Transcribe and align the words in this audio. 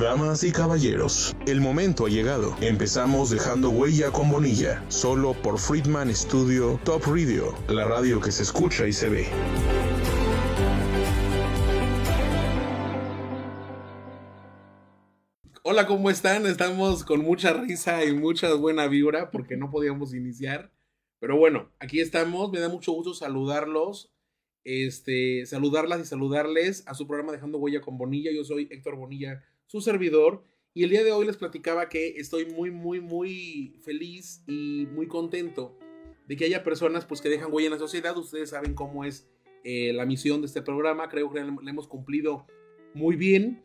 Damas 0.00 0.44
y 0.44 0.52
caballeros, 0.52 1.34
el 1.46 1.62
momento 1.62 2.04
ha 2.04 2.10
llegado. 2.10 2.54
Empezamos 2.60 3.30
dejando 3.30 3.70
huella 3.70 4.10
con 4.10 4.30
Bonilla, 4.30 4.84
solo 4.88 5.32
por 5.32 5.58
Friedman 5.58 6.14
Studio 6.14 6.78
Top 6.84 7.02
Radio, 7.06 7.54
la 7.70 7.86
radio 7.86 8.20
que 8.20 8.30
se 8.30 8.42
escucha 8.42 8.86
y 8.86 8.92
se 8.92 9.08
ve. 9.08 9.26
Hola, 15.62 15.86
¿cómo 15.86 16.10
están? 16.10 16.44
Estamos 16.44 17.02
con 17.02 17.20
mucha 17.20 17.54
risa 17.54 18.04
y 18.04 18.12
mucha 18.12 18.52
buena 18.52 18.88
vibra 18.88 19.30
porque 19.30 19.56
no 19.56 19.70
podíamos 19.70 20.12
iniciar. 20.12 20.70
Pero 21.20 21.38
bueno, 21.38 21.72
aquí 21.78 22.00
estamos. 22.00 22.52
Me 22.52 22.60
da 22.60 22.68
mucho 22.68 22.92
gusto 22.92 23.14
saludarlos, 23.14 24.12
este, 24.62 25.46
saludarlas 25.46 26.00
y 26.02 26.04
saludarles 26.04 26.86
a 26.86 26.92
su 26.92 27.06
programa 27.06 27.32
Dejando 27.32 27.56
Huella 27.56 27.80
con 27.80 27.96
Bonilla. 27.96 28.30
Yo 28.30 28.44
soy 28.44 28.68
Héctor 28.70 28.96
Bonilla 28.96 29.42
su 29.66 29.80
servidor. 29.80 30.44
Y 30.74 30.84
el 30.84 30.90
día 30.90 31.04
de 31.04 31.12
hoy 31.12 31.26
les 31.26 31.36
platicaba 31.36 31.88
que 31.88 32.16
estoy 32.18 32.46
muy, 32.46 32.70
muy, 32.70 33.00
muy 33.00 33.78
feliz 33.82 34.42
y 34.46 34.86
muy 34.92 35.08
contento 35.08 35.78
de 36.28 36.36
que 36.36 36.44
haya 36.44 36.62
personas 36.62 37.06
pues, 37.06 37.20
que 37.20 37.28
dejan 37.28 37.52
huella 37.52 37.68
en 37.68 37.72
la 37.72 37.78
sociedad. 37.78 38.16
Ustedes 38.16 38.50
saben 38.50 38.74
cómo 38.74 39.04
es 39.04 39.28
eh, 39.64 39.92
la 39.94 40.04
misión 40.04 40.40
de 40.40 40.46
este 40.46 40.62
programa. 40.62 41.08
Creo 41.08 41.32
que 41.32 41.40
la 41.42 41.70
hemos 41.70 41.88
cumplido 41.88 42.46
muy 42.94 43.16
bien. 43.16 43.62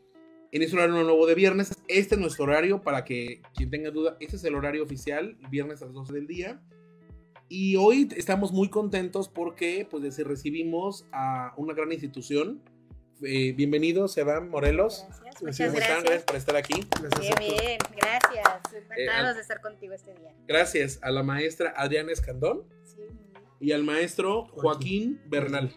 En 0.54 0.62
este 0.62 0.76
horario 0.76 1.02
nuevo 1.04 1.26
de 1.28 1.36
viernes. 1.36 1.72
Este 1.88 2.16
es 2.16 2.22
nuestro 2.22 2.44
horario 2.44 2.82
para 2.82 3.06
que 3.06 3.42
quien 3.56 3.70
tenga 3.70 3.90
duda. 3.90 4.18
Este 4.20 4.36
es 4.36 4.44
el 4.44 4.56
horario 4.56 4.84
oficial, 4.84 5.38
viernes 5.50 5.82
a 5.82 5.86
las 5.86 5.94
12 5.94 6.14
del 6.14 6.28
día. 6.28 6.62
Y 7.48 7.76
hoy 7.76 8.08
estamos 8.16 8.54
muy 8.54 8.70
contentos 8.70 9.28
porque 9.28 9.86
pues 9.90 10.18
recibimos 10.26 11.06
a 11.12 11.54
una 11.58 11.74
gran 11.74 11.92
institución 11.92 12.62
eh, 13.24 13.54
bienvenido, 13.54 14.08
Sebam 14.08 14.50
Morelos. 14.50 15.06
Gracias, 15.08 15.42
muchas 15.42 15.74
gracias. 15.74 16.04
gracias 16.04 16.24
por 16.24 16.36
estar 16.36 16.56
aquí. 16.56 16.88
bien, 17.20 17.36
bien, 17.40 17.78
gracias. 17.96 18.60
Encantados 18.98 19.36
de 19.36 19.42
estar 19.42 19.62
contigo 19.62 19.94
este 19.94 20.14
día. 20.14 20.34
Gracias 20.48 21.00
a 21.02 21.12
la 21.12 21.24
maestra 21.24 21.74
Adriana 21.76 22.12
Escandón 22.12 22.64
sí. 22.84 23.02
y 23.60 23.72
al 23.72 23.84
maestro 23.84 24.46
Joaquín 24.54 25.22
Bernal. 25.26 25.74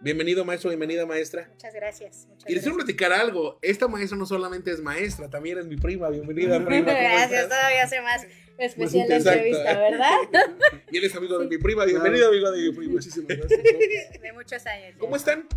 Bienvenido, 0.00 0.44
maestro, 0.44 0.70
bienvenida, 0.70 1.06
maestra. 1.06 1.48
Muchas 1.48 1.74
gracias. 1.74 2.28
y 2.46 2.54
les 2.54 2.62
quiero 2.62 2.76
platicar 2.76 3.12
algo. 3.12 3.58
Esta 3.62 3.88
maestra 3.88 4.16
no 4.16 4.26
solamente 4.26 4.70
es 4.70 4.80
maestra, 4.80 5.28
también 5.28 5.58
es 5.58 5.66
mi 5.66 5.76
prima. 5.76 6.08
Bienvenida, 6.08 6.64
prima. 6.64 6.92
gracias, 6.92 7.48
todavía 7.48 7.82
hace 7.82 8.00
más 8.00 8.26
especial 8.58 9.08
la 9.08 9.16
entrevista, 9.16 9.78
¿verdad? 9.78 10.18
y 10.92 10.98
él 10.98 11.04
es 11.04 11.14
amigo 11.16 11.38
de 11.38 11.46
mi 11.46 11.58
prima. 11.58 11.84
Bienvenido, 11.84 12.28
amigo 12.28 12.50
de 12.52 12.62
mi 12.62 12.72
prima. 12.76 12.92
Muchísimas 12.92 13.36
gracias. 13.36 13.60
De 14.20 14.32
muchos 14.32 14.66
años. 14.66 14.94
¿Cómo 14.98 15.16
están? 15.16 15.48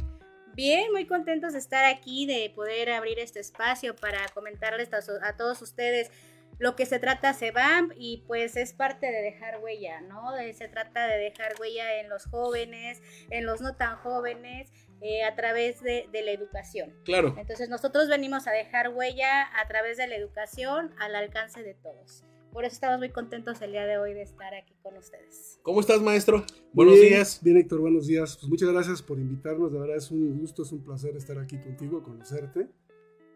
Bien, 0.53 0.91
muy 0.91 1.05
contentos 1.05 1.53
de 1.53 1.59
estar 1.59 1.85
aquí, 1.85 2.25
de 2.25 2.52
poder 2.53 2.91
abrir 2.91 3.19
este 3.19 3.39
espacio 3.39 3.95
para 3.95 4.27
comentarles 4.33 4.89
a, 4.94 5.38
todos 5.38 5.61
ustedes 5.61 6.11
lo 6.59 6.75
que 6.75 6.85
se 6.85 6.99
trata 6.99 7.33
SEBAM 7.33 7.91
y 7.95 8.23
pues 8.27 8.55
es 8.55 8.73
parte 8.73 9.07
de 9.07 9.22
dejar 9.22 9.59
huella, 9.63 10.02
¿no? 10.02 10.31
se 10.53 10.67
trata 10.67 11.07
de 11.07 11.17
dejar 11.17 11.53
huella 11.59 11.99
en 11.99 12.09
los 12.09 12.25
jóvenes, 12.25 13.02
en 13.29 13.45
los 13.45 13.61
no 13.61 13.75
tan 13.75 13.97
jóvenes, 13.97 14.72
eh, 15.02 15.23
a 15.23 15.35
través 15.35 15.81
de, 15.81 16.07
de, 16.11 16.22
la 16.22 16.31
educación. 16.31 16.94
Claro. 17.03 17.33
Entonces 17.39 17.69
nosotros 17.69 18.07
venimos 18.07 18.45
a 18.45 18.52
dejar 18.52 18.89
huella 18.89 19.49
a 19.59 19.67
través 19.67 19.97
de 19.97 20.05
la 20.05 20.16
educación 20.16 20.94
al 20.99 21.16
alcance 21.16 21.63
de 21.63 21.73
todos. 21.73 22.23
Por 22.52 22.66
eso 22.66 22.73
estamos 22.73 22.99
muy 22.99 23.09
contentos 23.09 23.61
el 23.61 23.71
día 23.71 23.85
de 23.85 23.97
hoy 23.97 24.13
de 24.13 24.23
estar 24.23 24.53
aquí 24.53 24.73
con 24.83 24.97
ustedes. 24.97 25.57
¿Cómo 25.63 25.80
estás, 25.80 26.02
maestro? 26.02 26.45
Buenos 26.73 26.99
días. 26.99 27.39
Bien, 27.41 27.55
Héctor, 27.55 27.80
buenos 27.80 28.07
días. 28.07 28.35
Pues 28.35 28.49
muchas 28.49 28.69
gracias 28.69 29.02
por 29.02 29.19
invitarnos. 29.19 29.71
De 29.71 29.80
verdad 29.80 29.95
es 29.95 30.11
un 30.11 30.38
gusto, 30.38 30.63
es 30.63 30.72
un 30.73 30.83
placer 30.83 31.16
estar 31.16 31.39
aquí 31.39 31.57
contigo, 31.57 32.03
conocerte. 32.03 32.67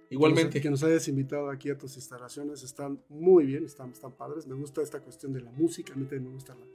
Igualmente. 0.09 0.59
Que 0.59 0.69
nos, 0.69 0.83
hayas 0.83 1.07
invitado 1.07 1.49
aquí 1.49 1.69
a 1.69 1.77
tus 1.77 1.95
instalaciones. 1.95 2.61
Están 2.63 3.01
muy 3.07 3.45
bien, 3.45 3.63
están, 3.63 3.91
están 3.91 4.11
padres. 4.11 4.47
Me 4.47 4.55
gusta 4.55 4.81
esta 4.81 4.99
cuestión 4.99 5.31
de 5.31 5.41
la 5.41 5.51
música. 5.51 5.93
A 5.93 5.95
mí 5.95 6.03
también 6.03 6.25
me 6.25 6.31
gusta 6.31 6.53
la, 6.53 6.65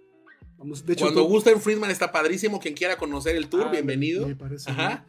Vamos, 0.56 0.84
de 0.84 0.94
hecho, 0.94 1.06
Cuando 1.06 1.24
gusta 1.24 1.50
en 1.50 1.60
Friedman 1.60 1.90
está 1.90 2.10
padrísimo. 2.10 2.58
Quien 2.58 2.72
quiera 2.72 2.96
conocer 2.96 3.36
el 3.36 3.50
tour, 3.50 3.64
ah, 3.66 3.70
bienvenido. 3.70 4.26
Me, 4.26 4.34
parece. 4.34 4.70
Ajá. 4.70 5.06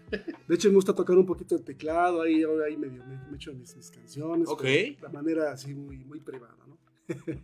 De 0.47 0.55
hecho, 0.55 0.67
me 0.67 0.75
gusta 0.75 0.93
tocar 0.93 1.17
un 1.17 1.25
poquito 1.25 1.57
de 1.57 1.63
teclado. 1.63 2.21
Ahí, 2.21 2.43
ahí 2.67 2.75
medio 2.75 3.05
me, 3.05 3.17
me 3.29 3.35
echo 3.37 3.53
mis, 3.53 3.73
mis 3.75 3.89
canciones. 3.89 4.49
Ok. 4.49 4.63
De 4.63 4.97
manera 5.13 5.53
así 5.53 5.73
muy, 5.73 6.03
muy 6.03 6.19
privada, 6.19 6.57
¿no? 6.67 6.80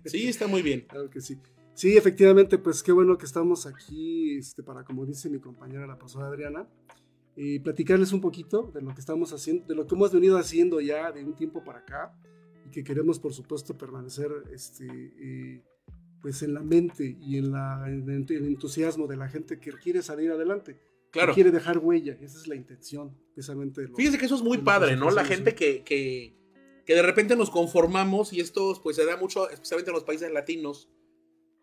Sí, 0.05 0.27
está 0.27 0.47
muy 0.47 0.61
bien. 0.61 0.81
Claro 0.89 1.09
que 1.09 1.21
sí. 1.21 1.37
Sí, 1.73 1.95
efectivamente, 1.95 2.57
pues 2.57 2.81
qué 2.81 2.91
bueno 2.91 3.17
que 3.17 3.25
estamos 3.25 3.67
aquí 3.67 4.37
este, 4.37 4.63
para, 4.63 4.83
como 4.83 5.05
dice 5.05 5.29
mi 5.29 5.39
compañera, 5.39 5.85
la 5.85 5.95
profesora 5.95 6.27
Adriana, 6.27 6.67
y 7.35 7.59
platicarles 7.59 8.13
un 8.13 8.21
poquito 8.21 8.71
de 8.73 8.81
lo 8.81 8.95
que 8.95 8.99
estamos 8.99 9.31
haciendo, 9.31 9.63
de 9.67 9.75
lo 9.75 9.85
que 9.85 9.93
hemos 9.93 10.11
venido 10.11 10.39
haciendo 10.39 10.81
ya 10.81 11.11
de 11.11 11.23
un 11.23 11.35
tiempo 11.35 11.63
para 11.63 11.79
acá 11.79 12.19
y 12.65 12.71
que 12.71 12.83
queremos, 12.83 13.19
por 13.19 13.31
supuesto, 13.31 13.77
permanecer 13.77 14.31
este, 14.51 15.63
pues 16.19 16.41
en 16.41 16.55
la 16.55 16.61
mente 16.61 17.15
y 17.21 17.37
en, 17.37 17.51
la, 17.51 17.83
en, 17.85 18.09
el 18.09 18.45
entusiasmo 18.45 19.05
de 19.05 19.17
la 19.17 19.29
gente 19.29 19.59
que 19.59 19.71
quiere 19.73 20.01
salir 20.01 20.31
adelante. 20.31 20.79
Claro. 21.11 21.27
Que 21.27 21.35
quiere 21.35 21.51
dejar 21.51 21.77
huella, 21.77 22.17
esa 22.19 22.39
es 22.39 22.47
la 22.47 22.55
intención, 22.55 23.15
precisamente. 23.35 23.81
De 23.81 23.87
Fíjense 23.89 24.17
que 24.17 24.25
eso 24.25 24.35
es 24.35 24.41
muy 24.41 24.57
padre, 24.57 24.97
¿no? 24.97 25.11
La 25.11 25.23
gente 25.23 25.53
que, 25.53 25.83
que 25.83 26.35
que 26.87 26.95
de 26.95 27.01
repente 27.01 27.35
nos 27.35 27.49
conformamos 27.49 28.31
y 28.31 28.39
esto 28.39 28.79
pues 28.81 28.95
se 28.95 29.05
da 29.05 29.17
mucho, 29.17 29.49
especialmente 29.49 29.91
en 29.91 29.95
los 29.95 30.05
países 30.05 30.31
latinos, 30.31 30.89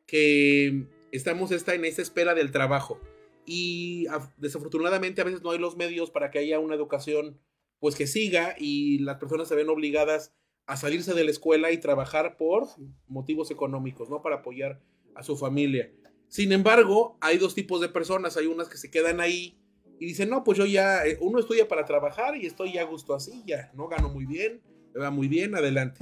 que 0.06 0.86
estamos 1.12 1.50
esta, 1.50 1.74
en 1.74 1.86
esta 1.86 2.02
espera 2.02 2.34
del 2.34 2.52
trabajo. 2.52 3.00
Y 3.46 4.06
desafortunadamente 4.36 5.22
a 5.22 5.24
veces 5.24 5.42
no 5.42 5.50
hay 5.50 5.58
los 5.58 5.78
medios 5.78 6.10
para 6.10 6.30
que 6.30 6.40
haya 6.40 6.60
una 6.60 6.74
educación 6.74 7.40
pues 7.80 7.94
que 7.94 8.06
siga 8.06 8.54
y 8.58 8.98
las 8.98 9.16
personas 9.16 9.48
se 9.48 9.54
ven 9.54 9.70
obligadas 9.70 10.34
a 10.66 10.76
salirse 10.76 11.14
de 11.14 11.24
la 11.24 11.30
escuela 11.30 11.72
y 11.72 11.78
trabajar 11.78 12.36
por 12.36 12.68
motivos 13.08 13.50
económicos, 13.50 14.10
¿no? 14.10 14.20
Para 14.20 14.36
apoyar 14.36 14.82
a 15.14 15.22
su 15.22 15.38
familia. 15.38 15.90
Sin 16.28 16.52
embargo, 16.52 17.16
hay 17.22 17.38
dos 17.38 17.54
tipos 17.54 17.80
de 17.80 17.88
personas. 17.88 18.36
Hay 18.36 18.46
unas 18.46 18.68
que 18.68 18.76
se 18.76 18.90
quedan 18.90 19.20
ahí 19.20 19.58
y 19.98 20.06
dicen, 20.06 20.28
no, 20.28 20.44
pues 20.44 20.58
yo 20.58 20.66
ya, 20.66 21.06
eh, 21.06 21.16
uno 21.20 21.38
estudia 21.38 21.66
para 21.66 21.86
trabajar 21.86 22.36
y 22.36 22.44
estoy 22.44 22.74
ya 22.74 22.82
a 22.82 22.86
gusto 22.86 23.14
así, 23.14 23.42
ya, 23.46 23.70
¿no? 23.74 23.88
Gano 23.88 24.08
muy 24.08 24.26
bien, 24.26 24.62
va 25.00 25.10
muy 25.10 25.28
bien, 25.28 25.54
adelante. 25.54 26.00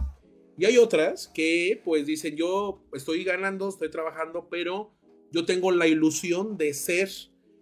Y 0.58 0.64
hay 0.66 0.78
otras 0.78 1.28
que 1.28 1.80
pues 1.84 2.06
dicen, 2.06 2.36
yo 2.36 2.84
estoy 2.92 3.24
ganando, 3.24 3.68
estoy 3.68 3.90
trabajando, 3.90 4.48
pero 4.50 4.92
yo 5.30 5.44
tengo 5.44 5.70
la 5.72 5.86
ilusión 5.86 6.58
de 6.58 6.74
ser, 6.74 7.08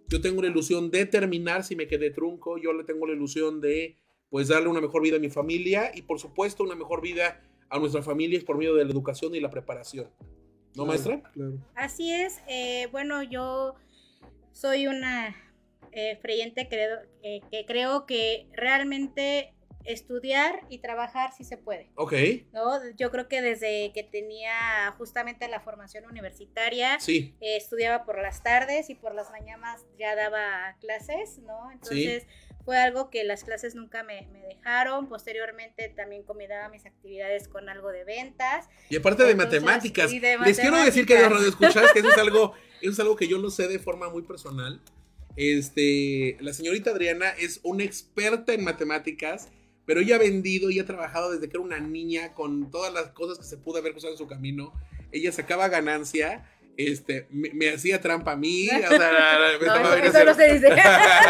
yo 0.07 0.21
tengo 0.21 0.41
la 0.41 0.49
ilusión 0.49 0.91
de 0.91 1.05
terminar 1.05 1.63
si 1.63 1.75
me 1.75 1.87
quedé 1.87 2.11
trunco, 2.11 2.57
yo 2.57 2.73
le 2.73 2.83
tengo 2.83 3.07
la 3.07 3.13
ilusión 3.13 3.61
de 3.61 3.97
pues 4.29 4.49
darle 4.49 4.69
una 4.69 4.81
mejor 4.81 5.01
vida 5.01 5.17
a 5.17 5.19
mi 5.19 5.29
familia 5.29 5.91
y 5.93 6.03
por 6.03 6.19
supuesto 6.19 6.63
una 6.63 6.75
mejor 6.75 7.01
vida 7.01 7.41
a 7.69 7.79
nuestras 7.79 8.05
familias 8.05 8.43
por 8.43 8.57
medio 8.57 8.75
de 8.75 8.83
la 8.85 8.91
educación 8.91 9.33
y 9.35 9.39
la 9.39 9.49
preparación. 9.49 10.09
¿No, 10.75 10.85
maestra? 10.85 11.21
Claro. 11.33 11.57
Así 11.75 12.11
es. 12.11 12.41
Eh, 12.47 12.87
bueno, 12.91 13.23
yo 13.23 13.75
soy 14.51 14.87
una 14.87 15.35
eh, 15.91 16.17
creyente 16.21 16.67
eh, 17.23 17.41
que 17.51 17.65
creo 17.65 18.05
que 18.05 18.47
realmente 18.53 19.53
estudiar 19.85 20.61
y 20.69 20.79
trabajar 20.79 21.31
si 21.35 21.43
se 21.43 21.57
puede. 21.57 21.89
Ok. 21.95 22.13
¿no? 22.53 22.79
Yo 22.97 23.11
creo 23.11 23.27
que 23.27 23.41
desde 23.41 23.91
que 23.93 24.03
tenía 24.03 24.93
justamente 24.97 25.47
la 25.47 25.59
formación 25.59 26.05
universitaria, 26.05 26.99
sí. 26.99 27.35
Eh, 27.41 27.57
estudiaba 27.57 28.05
por 28.05 28.21
las 28.21 28.43
tardes 28.43 28.89
y 28.89 28.95
por 28.95 29.15
las 29.15 29.31
mañanas 29.31 29.85
ya 29.97 30.15
daba 30.15 30.75
clases, 30.79 31.39
¿no? 31.39 31.71
Entonces 31.71 32.27
fue 32.65 32.77
algo 32.77 33.09
que 33.09 33.23
las 33.23 33.43
clases 33.43 33.75
nunca 33.75 34.03
me, 34.03 34.27
dejaron. 34.47 35.07
Posteriormente 35.09 35.89
también 35.89 36.23
combinaba 36.23 36.69
mis 36.69 36.85
actividades 36.85 37.47
con 37.47 37.69
algo 37.69 37.89
de 37.89 38.03
ventas. 38.03 38.67
Y 38.89 38.97
aparte 38.97 39.23
de, 39.23 39.35
matemáticas. 39.35 40.11
Les 40.11 40.59
quiero 40.59 40.83
decir 40.83 41.05
que 41.05 41.17
radio 41.27 41.47
escuchas 41.47 41.91
que 41.93 41.99
eso 41.99 42.09
es 42.09 42.17
algo, 42.17 42.53
eso 42.81 42.91
es 42.91 42.99
algo 42.99 43.15
que 43.15 43.27
yo 43.27 43.37
lo 43.37 43.49
sé 43.49 43.67
de 43.67 43.79
forma 43.79 44.09
muy 44.09 44.21
personal. 44.21 44.81
Este, 45.37 46.37
la 46.41 46.53
señorita 46.53 46.91
Adriana 46.91 47.29
es 47.29 47.61
una 47.63 47.83
experta 47.83 48.53
en 48.53 48.63
matemáticas 48.63 49.47
pero 49.85 49.99
ella 49.99 50.15
ha 50.15 50.19
vendido 50.19 50.69
y 50.69 50.79
ha 50.79 50.85
trabajado 50.85 51.31
desde 51.31 51.49
que 51.49 51.57
era 51.57 51.63
una 51.63 51.79
niña 51.79 52.33
con 52.33 52.71
todas 52.71 52.93
las 52.93 53.09
cosas 53.09 53.37
que 53.37 53.43
se 53.43 53.57
pudo 53.57 53.79
haber 53.79 53.91
cruzado 53.91 54.13
en 54.13 54.17
su 54.17 54.27
camino. 54.27 54.73
Ella 55.11 55.31
sacaba 55.31 55.67
ganancia, 55.67 56.45
este, 56.77 57.27
me, 57.31 57.69
hacía 57.69 58.01
trampa 58.01 58.33
a 58.33 58.35
mí. 58.35 58.67
O 58.67 58.87
sea, 58.87 59.57
no, 59.61 59.93
eso, 59.95 60.25
no 60.25 60.33
se 60.33 60.53
dice. 60.53 60.69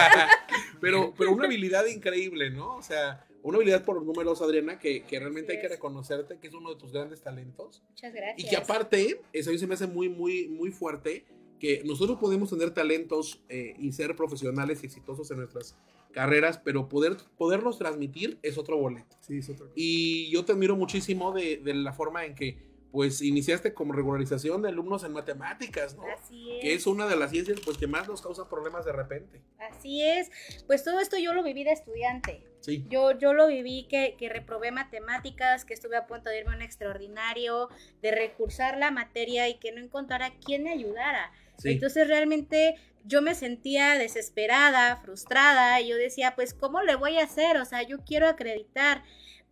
pero, 0.82 1.14
pero 1.18 1.32
una 1.32 1.46
habilidad 1.46 1.86
increíble, 1.86 2.50
¿no? 2.52 2.76
O 2.76 2.84
sea, 2.84 3.26
una 3.44 3.58
habilidad 3.58 3.84
por 3.84 4.04
números, 4.04 4.42
Adriana, 4.42 4.80
que, 4.80 5.04
que 5.04 5.20
realmente 5.20 5.54
hay 5.54 5.62
que 5.62 5.68
reconocerte 5.68 6.38
que 6.38 6.48
es 6.48 6.54
uno 6.54 6.74
de 6.74 6.80
tus 6.80 6.92
grandes 6.92 7.22
talentos. 7.22 7.82
Muchas 7.90 8.14
gracias. 8.14 8.46
Y 8.46 8.50
que 8.50 8.58
aparte, 8.58 9.22
eso 9.34 9.50
a 9.50 9.54
mí 9.54 9.60
se 9.60 9.68
me 9.68 9.74
hace 9.74 9.88
muy, 9.88 10.10
muy, 10.10 10.48
muy 10.48 10.72
fuerte, 10.72 11.26
que 11.60 11.84
nosotros 11.86 12.18
podemos 12.20 12.50
tener 12.50 12.72
talentos 12.72 13.44
eh, 13.50 13.76
y 13.78 13.92
ser 13.92 14.16
profesionales 14.16 14.82
y 14.82 14.88
exitosos 14.88 15.30
en 15.32 15.38
nuestras 15.38 15.76
carreras, 16.12 16.58
pero 16.58 16.90
poder, 16.90 17.18
poderlos 17.38 17.78
transmitir 17.78 18.40
es 18.44 18.58
otro 18.58 18.78
boleto. 18.78 19.18
Sí, 19.22 19.40
es 19.40 19.50
otro. 19.50 19.72
Y 19.76 20.30
yo 20.32 20.46
te 20.46 20.52
admiro 20.52 20.76
muchísimo 20.76 21.32
de, 21.32 21.58
de, 21.58 21.74
la 21.74 21.94
forma 21.94 22.26
en 22.26 22.36
que 22.36 22.72
pues 22.92 23.22
iniciaste 23.22 23.74
como 23.74 23.94
regularización 23.94 24.62
de 24.62 24.70
alumnos 24.70 25.04
en 25.04 25.14
matemáticas, 25.14 25.96
¿no? 25.96 26.04
Así 26.04 26.52
es. 26.52 26.62
Que 26.62 26.74
es 26.74 26.86
una 26.88 27.08
de 27.08 27.16
las 27.16 27.32
ciencias 27.32 27.60
pues 27.64 27.78
que 27.78 27.88
más 27.88 28.08
nos 28.08 28.22
causa 28.22 28.50
problemas 28.50 28.86
de 28.86 28.92
repente. 28.92 29.42
Así 29.60 30.04
es. 30.04 30.30
Pues 30.68 30.84
todo 30.84 31.00
esto 31.00 31.18
yo 31.18 31.34
lo 31.34 31.42
viví 31.42 31.64
de 31.64 31.72
estudiante. 31.72 32.44
Sí. 32.60 32.86
Yo, 32.90 33.18
yo 33.18 33.34
lo 33.34 33.48
viví 33.48 33.88
que, 33.88 34.16
que 34.20 34.30
reprobé 34.30 34.72
matemáticas, 34.72 35.64
que 35.64 35.74
estuve 35.74 35.96
a 35.96 36.06
punto 36.06 36.30
de 36.30 36.40
irme 36.40 36.52
a 36.52 36.58
un 36.58 36.62
extraordinario, 36.62 37.70
de 38.02 38.12
recursar 38.12 38.78
la 38.78 38.92
materia 38.92 39.48
y 39.48 39.58
que 39.58 39.72
no 39.72 39.80
encontrara 39.80 40.34
quién 40.46 40.64
me 40.64 40.72
ayudara. 40.72 41.32
Sí. 41.58 41.70
Entonces 41.70 42.08
realmente 42.08 42.76
yo 43.04 43.22
me 43.22 43.36
sentía 43.36 43.98
desesperada, 43.98 44.98
frustrada, 44.98 45.80
y 45.82 45.90
yo 45.90 45.96
decía, 45.98 46.34
pues, 46.36 46.54
¿cómo 46.54 46.82
le 46.82 46.96
voy 46.96 47.18
a 47.18 47.24
hacer? 47.24 47.58
O 47.58 47.66
sea, 47.66 47.82
yo 47.84 48.00
quiero 48.06 48.28
acreditar. 48.28 49.04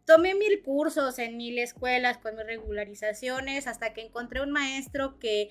Tomé 0.05 0.33
mil 0.35 0.61
cursos 0.63 1.19
en 1.19 1.37
mil 1.37 1.59
escuelas 1.59 2.17
con 2.17 2.35
mis 2.35 2.45
regularizaciones 2.45 3.67
hasta 3.67 3.93
que 3.93 4.01
encontré 4.01 4.41
un 4.41 4.51
maestro 4.51 5.19
que, 5.19 5.49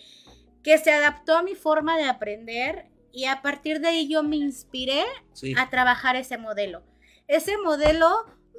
que 0.63 0.79
se 0.79 0.91
adaptó 0.91 1.37
a 1.37 1.43
mi 1.43 1.55
forma 1.55 1.97
de 1.97 2.05
aprender 2.05 2.87
y 3.13 3.25
a 3.27 3.41
partir 3.43 3.81
de 3.81 3.89
ahí 3.89 4.09
yo 4.09 4.23
me 4.23 4.37
inspiré 4.37 5.05
Sí. 5.33 5.55
a 5.57 5.71
trabajar 5.71 6.17
ese 6.17 6.39
modelo. 6.39 6.83
Ese 7.29 7.57
modelo 7.59 8.09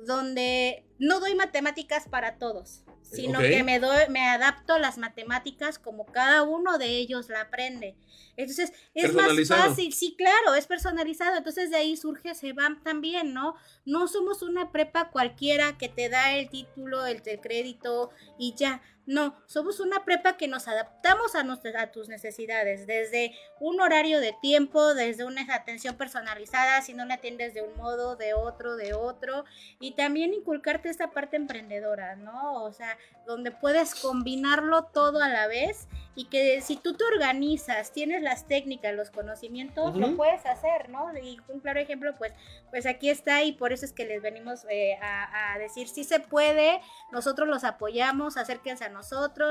donde 0.05 0.85
no 0.99 1.19
doy 1.19 1.33
matemáticas 1.33 2.07
para 2.07 2.37
todos, 2.37 2.83
sino 3.01 3.39
que 3.39 3.63
me, 3.63 3.79
doy, 3.79 4.09
me 4.09 4.27
adapto 4.27 4.73
a 4.73 4.79
las 4.79 4.97
matemáticas 4.97 5.79
como 5.79 6.05
cada 6.05 6.43
uno 6.43 6.77
de 6.77 6.97
ellos 6.97 7.29
la 7.29 7.41
aprende. 7.41 7.95
Entonces, 8.35 8.71
es 8.93 9.13
más 9.13 9.31
fácil, 9.47 9.93
sí, 9.93 10.15
claro, 10.17 10.55
es 10.55 10.67
personalizado. 10.67 11.37
Entonces, 11.37 11.71
de 11.71 11.77
ahí 11.77 11.97
surge 11.97 12.35
SEBAM 12.35 12.83
también, 12.83 13.33
¿no? 13.33 13.55
No 13.85 14.07
somos 14.07 14.41
una 14.41 14.71
prepa 14.71 15.09
cualquiera 15.09 15.77
que 15.77 15.89
te 15.89 16.09
da 16.09 16.35
el 16.35 16.49
título, 16.49 17.05
el, 17.05 17.21
el 17.25 17.39
crédito 17.39 18.11
y 18.37 18.55
ya. 18.55 18.81
No, 19.09 19.33
somos 19.47 19.79
una 19.79 20.05
prepa 20.05 20.37
que 20.37 20.47
nos 20.47 20.67
adaptamos 20.67 21.33
a, 21.33 21.39
a 21.39 21.91
tus 21.91 22.09
necesidades, 22.09 22.85
desde 22.85 23.35
un 23.59 23.81
horario 23.81 24.19
de 24.19 24.35
tiempo, 24.39 24.93
desde 24.93 25.25
una 25.25 25.51
atención 25.51 25.95
personalizada, 25.95 26.83
si 26.83 26.93
no 26.93 27.05
la 27.05 27.15
atiendes 27.15 27.55
de 27.55 27.63
un 27.63 27.75
modo, 27.75 28.15
de 28.17 28.35
otro, 28.35 28.75
de 28.75 28.93
otro, 28.93 29.45
y 29.79 29.93
también 29.93 30.35
inculcarte 30.35 30.89
esta 30.89 31.09
parte 31.09 31.37
emprendedora, 31.37 32.17
¿no? 32.17 32.63
O 32.63 32.71
sea, 32.71 32.99
donde 33.25 33.49
puedes 33.49 33.95
combinarlo 33.95 34.83
todo 34.83 35.23
a 35.23 35.27
la 35.27 35.47
vez 35.47 35.87
y 36.13 36.25
que 36.25 36.61
si 36.61 36.75
tú 36.75 36.93
te 36.93 37.03
organizas, 37.05 37.91
tienes 37.91 38.21
las 38.21 38.47
técnicas, 38.47 38.93
los 38.93 39.09
conocimientos, 39.09 39.95
lo 39.95 40.15
puedes 40.17 40.45
hacer, 40.45 40.89
¿no? 40.89 41.17
Y 41.17 41.39
un 41.47 41.61
claro 41.61 41.79
ejemplo, 41.79 42.13
pues, 42.15 42.33
pues 42.69 42.85
aquí 42.85 43.09
está 43.09 43.41
y 43.41 43.53
por 43.53 43.73
eso 43.73 43.85
es 43.85 43.93
que 43.93 44.05
les 44.05 44.21
venimos 44.21 44.65
eh, 44.69 44.99
a, 45.01 45.53
a 45.53 45.57
decir, 45.57 45.87
sí 45.87 46.03
se 46.03 46.19
puede, 46.19 46.79
nosotros 47.11 47.47
los 47.47 47.63
apoyamos, 47.63 48.37
acérquense 48.37 48.85
a 48.85 48.89
nosotros, 48.89 48.98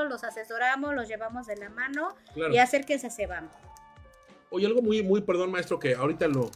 los 0.09 0.23
asesoramos, 0.23 0.93
los 0.95 1.07
llevamos 1.07 1.47
de 1.47 1.55
la 1.57 1.69
mano 1.69 2.15
Claro. 2.33 2.53
y 2.53 2.57
acérquense 2.57 3.07
a 3.07 3.09
Sebam. 3.09 3.49
Oye, 4.51 4.65
algo 4.65 4.81
muy, 4.81 5.03
muy, 5.03 5.21
perdón, 5.21 5.51
maestro, 5.51 5.77
que 5.77 5.93
ahorita 5.93 6.27
lo, 6.27 6.49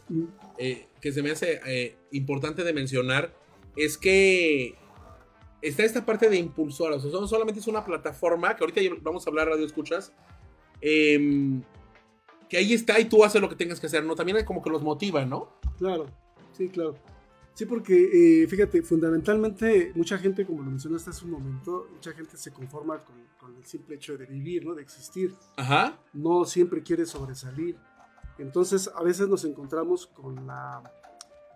eh, 0.58 0.88
que 1.00 1.12
se 1.12 1.22
me 1.22 1.30
hace 1.30 1.60
eh, 1.66 1.96
importante 2.10 2.64
de 2.64 2.72
mencionar 2.72 3.32
es 3.76 3.96
que 3.96 4.74
está 5.62 5.84
esta 5.84 6.04
parte 6.04 6.28
de 6.28 6.36
impulsoras. 6.36 7.04
O 7.04 7.10
sea, 7.10 7.20
no 7.20 7.28
solamente 7.28 7.60
es 7.60 7.66
una 7.68 7.84
plataforma, 7.84 8.56
que 8.56 8.64
ahorita 8.64 8.80
ya 8.80 8.90
vamos 9.00 9.26
a 9.26 9.30
hablar 9.30 9.48
radio 9.48 9.64
escuchas, 9.64 10.12
em, 10.80 11.62
que 12.48 12.56
ahí 12.56 12.72
está 12.74 12.98
y 12.98 13.04
tú 13.06 13.24
haces 13.24 13.40
lo 13.40 13.48
que 13.48 13.56
tengas 13.56 13.78
que 13.80 13.86
hacer, 13.86 14.04
¿no? 14.04 14.14
También 14.16 14.36
hay 14.38 14.44
como 14.44 14.62
que 14.62 14.70
los 14.70 14.82
motiva, 14.82 15.24
¿no? 15.24 15.52
Claro, 15.78 16.06
sí, 16.52 16.68
claro. 16.68 16.96
Sí, 17.54 17.66
porque 17.66 18.42
eh, 18.42 18.48
fíjate, 18.48 18.82
fundamentalmente 18.82 19.92
mucha 19.94 20.18
gente, 20.18 20.44
como 20.44 20.62
lo 20.62 20.70
mencionaste 20.70 21.10
hace 21.10 21.24
un 21.24 21.30
momento, 21.30 21.86
mucha 21.92 22.12
gente 22.12 22.36
se 22.36 22.50
conforma 22.52 23.04
con, 23.04 23.14
con 23.38 23.56
el 23.56 23.64
simple 23.64 23.94
hecho 23.94 24.18
de 24.18 24.26
vivir, 24.26 24.64
¿no? 24.66 24.74
De 24.74 24.82
existir. 24.82 25.34
Ajá. 25.56 25.96
No 26.12 26.44
siempre 26.44 26.82
quiere 26.82 27.06
sobresalir. 27.06 27.76
Entonces, 28.38 28.90
a 28.92 29.02
veces 29.04 29.28
nos 29.28 29.44
encontramos 29.44 30.08
con 30.08 30.44
la 30.46 30.82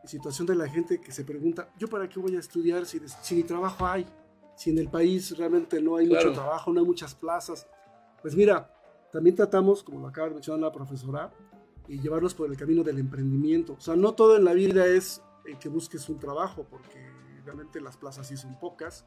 situación 0.04 0.46
de 0.46 0.54
la 0.54 0.68
gente 0.68 1.00
que 1.00 1.10
se 1.10 1.24
pregunta, 1.24 1.68
¿yo 1.76 1.88
para 1.88 2.08
qué 2.08 2.20
voy 2.20 2.36
a 2.36 2.38
estudiar 2.38 2.86
si, 2.86 3.00
si 3.20 3.42
trabajo 3.42 3.84
hay? 3.84 4.06
Si 4.56 4.70
en 4.70 4.78
el 4.78 4.88
país 4.88 5.36
realmente 5.36 5.80
no 5.82 5.96
hay 5.96 6.06
Claro. 6.08 6.28
mucho 6.30 6.40
trabajo, 6.40 6.72
no 6.72 6.80
hay 6.80 6.86
muchas 6.86 7.14
plazas. 7.14 7.66
Pues 8.22 8.36
mira, 8.36 8.72
también 9.12 9.34
tratamos, 9.34 9.82
como 9.82 10.00
lo 10.00 10.06
acaba 10.06 10.28
de 10.28 10.34
mencionar 10.34 10.60
la 10.60 10.72
profesora, 10.72 11.32
y 11.88 11.98
llevarlos 12.00 12.34
por 12.34 12.48
el 12.50 12.56
camino 12.56 12.82
del 12.84 12.98
emprendimiento. 12.98 13.72
O 13.72 13.80
sea, 13.80 13.96
no 13.96 14.12
todo 14.12 14.36
en 14.36 14.44
la 14.44 14.52
vida 14.52 14.86
es 14.86 15.22
eh, 15.48 15.56
que 15.60 15.68
busques 15.68 16.08
un 16.08 16.18
trabajo, 16.18 16.64
porque 16.70 17.10
realmente 17.44 17.80
las 17.80 17.96
plazas 17.96 18.26
sí 18.28 18.36
son 18.36 18.58
pocas. 18.58 19.04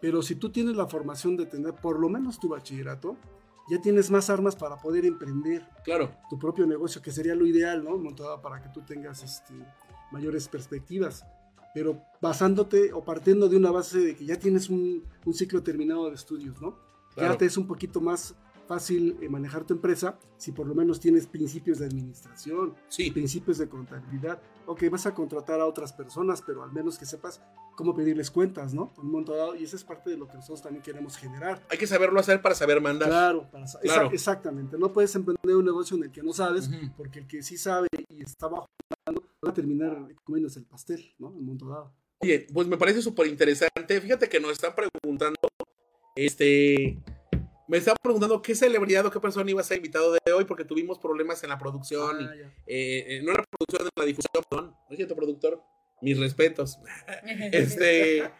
Pero 0.00 0.20
si 0.22 0.34
tú 0.34 0.50
tienes 0.50 0.76
la 0.76 0.86
formación 0.86 1.36
de 1.36 1.46
tener 1.46 1.74
por 1.74 1.98
lo 1.98 2.08
menos 2.08 2.38
tu 2.38 2.48
bachillerato, 2.48 3.16
ya 3.68 3.80
tienes 3.80 4.10
más 4.10 4.30
armas 4.30 4.54
para 4.54 4.76
poder 4.76 5.04
emprender 5.06 5.66
Claro. 5.84 6.10
tu 6.30 6.38
propio 6.38 6.66
negocio, 6.66 7.02
que 7.02 7.10
sería 7.10 7.34
lo 7.34 7.46
ideal, 7.46 7.82
¿no? 7.82 7.96
Montada 7.96 8.40
para 8.40 8.60
que 8.62 8.68
tú 8.68 8.82
tengas 8.82 9.22
este, 9.22 9.54
mayores 10.12 10.48
perspectivas. 10.48 11.24
Pero 11.74 12.00
basándote 12.20 12.92
o 12.92 13.04
partiendo 13.04 13.48
de 13.48 13.56
una 13.56 13.70
base 13.70 13.98
de 13.98 14.16
que 14.16 14.24
ya 14.24 14.38
tienes 14.38 14.70
un, 14.70 15.04
un 15.24 15.34
ciclo 15.34 15.62
terminado 15.62 16.08
de 16.08 16.14
estudios, 16.14 16.60
¿no? 16.60 16.78
Claro. 17.14 17.32
Ya 17.32 17.38
te 17.38 17.46
es 17.46 17.56
un 17.56 17.66
poquito 17.66 18.00
más 18.00 18.34
fácil 18.66 19.16
eh, 19.20 19.28
manejar 19.28 19.64
tu 19.64 19.74
empresa 19.74 20.18
si 20.36 20.52
por 20.52 20.66
lo 20.66 20.74
menos 20.74 21.00
tienes 21.00 21.26
principios 21.26 21.78
de 21.78 21.86
administración, 21.86 22.74
Sí. 22.88 23.10
principios 23.10 23.58
de 23.58 23.68
contabilidad. 23.68 24.40
Ok, 24.66 24.82
vas 24.90 25.06
a 25.06 25.14
contratar 25.14 25.60
a 25.60 25.66
otras 25.66 25.92
personas, 25.92 26.42
pero 26.42 26.62
al 26.62 26.72
menos 26.72 26.98
que 26.98 27.06
sepas 27.06 27.40
cómo 27.76 27.94
pedirles 27.94 28.30
cuentas, 28.30 28.74
¿no? 28.74 28.92
En 28.98 29.04
un 29.04 29.10
momento 29.12 29.36
dado, 29.36 29.54
y 29.54 29.64
esa 29.64 29.76
es 29.76 29.84
parte 29.84 30.10
de 30.10 30.16
lo 30.16 30.26
que 30.26 30.34
nosotros 30.34 30.62
también 30.62 30.82
queremos 30.82 31.16
generar. 31.16 31.62
Hay 31.70 31.78
que 31.78 31.86
saberlo 31.86 32.18
hacer 32.18 32.42
para 32.42 32.54
saber 32.54 32.80
mandar. 32.80 33.08
Claro, 33.08 33.48
para 33.50 33.64
Claro. 33.82 34.08
exa- 34.08 34.14
exactamente. 34.14 34.76
No 34.78 34.92
puedes 34.92 35.14
emprender 35.14 35.56
un 35.56 35.64
negocio 35.64 35.96
en 35.96 36.04
el 36.04 36.10
que 36.10 36.22
no 36.22 36.32
sabes, 36.32 36.68
porque 36.96 37.20
el 37.20 37.26
que 37.26 37.42
sí 37.42 37.56
sabe 37.56 37.86
y 38.08 38.22
está 38.22 38.48
bajo 38.48 38.66
va 39.44 39.50
a 39.50 39.54
terminar 39.54 40.08
comiéndose 40.24 40.58
el 40.58 40.64
pastel, 40.66 41.14
¿no? 41.18 41.28
En 41.28 41.34
un 41.36 41.44
momento 41.44 41.68
dado. 41.68 41.92
Oye, 42.20 42.46
pues 42.52 42.66
me 42.66 42.76
parece 42.78 43.02
súper 43.02 43.26
interesante. 43.28 44.00
Fíjate 44.00 44.28
que 44.28 44.40
nos 44.40 44.52
están 44.52 44.72
preguntando, 44.74 45.36
este, 46.16 46.98
me 47.68 47.78
están 47.78 47.96
preguntando 48.02 48.40
qué 48.42 48.54
celebridad 48.54 49.04
o 49.06 49.10
qué 49.10 49.20
persona 49.20 49.50
iba 49.50 49.60
a 49.60 49.64
ser 49.64 49.78
invitado 49.78 50.12
de 50.12 50.32
hoy 50.32 50.44
porque 50.44 50.64
tuvimos 50.64 50.98
problemas 50.98 51.42
en 51.42 51.50
la 51.50 51.58
producción, 51.58 52.20
y, 52.20 52.24
Ah, 52.24 52.34
eh, 52.66 53.04
eh, 53.08 53.20
no 53.24 53.30
en 53.32 53.36
la 53.38 53.44
producción, 53.50 53.82
en 53.82 53.90
la 54.02 54.04
difusión, 54.06 54.44
perdón. 54.48 54.70
¿No 54.70 54.90
es 54.90 54.96
cierto, 54.96 55.16
productor? 55.16 55.62
Mis 56.02 56.18
respetos. 56.18 56.78
Este, 57.52 58.30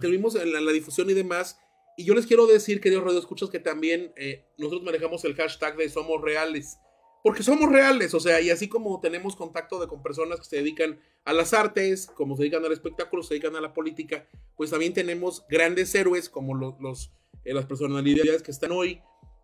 tuvimos 0.00 0.34
en 0.36 0.52
la, 0.52 0.60
la 0.60 0.72
difusión 0.72 1.08
y 1.10 1.14
demás. 1.14 1.58
Y 1.96 2.04
yo 2.04 2.14
les 2.14 2.26
quiero 2.26 2.46
decir, 2.46 2.80
queridos 2.80 3.04
radioescuchas, 3.04 3.50
que 3.50 3.58
también 3.58 4.12
eh, 4.16 4.46
nosotros 4.56 4.82
manejamos 4.82 5.24
el 5.24 5.34
hashtag 5.34 5.76
de 5.76 5.88
Somos 5.88 6.20
Reales. 6.22 6.78
Porque 7.22 7.42
somos 7.42 7.70
reales, 7.70 8.14
o 8.14 8.20
sea, 8.20 8.40
y 8.40 8.48
así 8.48 8.66
como 8.66 8.98
tenemos 8.98 9.36
contacto 9.36 9.78
de, 9.78 9.86
con 9.86 10.02
personas 10.02 10.38
que 10.38 10.46
se 10.46 10.56
dedican 10.56 10.98
a 11.26 11.34
las 11.34 11.52
artes, 11.52 12.06
como 12.06 12.34
se 12.34 12.44
dedican 12.44 12.64
al 12.64 12.72
espectáculo, 12.72 13.22
se 13.22 13.34
dedican 13.34 13.54
a 13.56 13.60
la 13.60 13.74
política, 13.74 14.26
pues 14.56 14.70
también 14.70 14.94
tenemos 14.94 15.44
grandes 15.50 15.94
héroes 15.94 16.30
como 16.30 16.54
lo- 16.54 16.78
los, 16.80 17.12
eh, 17.44 17.54
las 17.54 17.66
personalidades 17.66 18.42
que 18.42 18.50
están 18.50 18.72
hoy, 18.72 19.00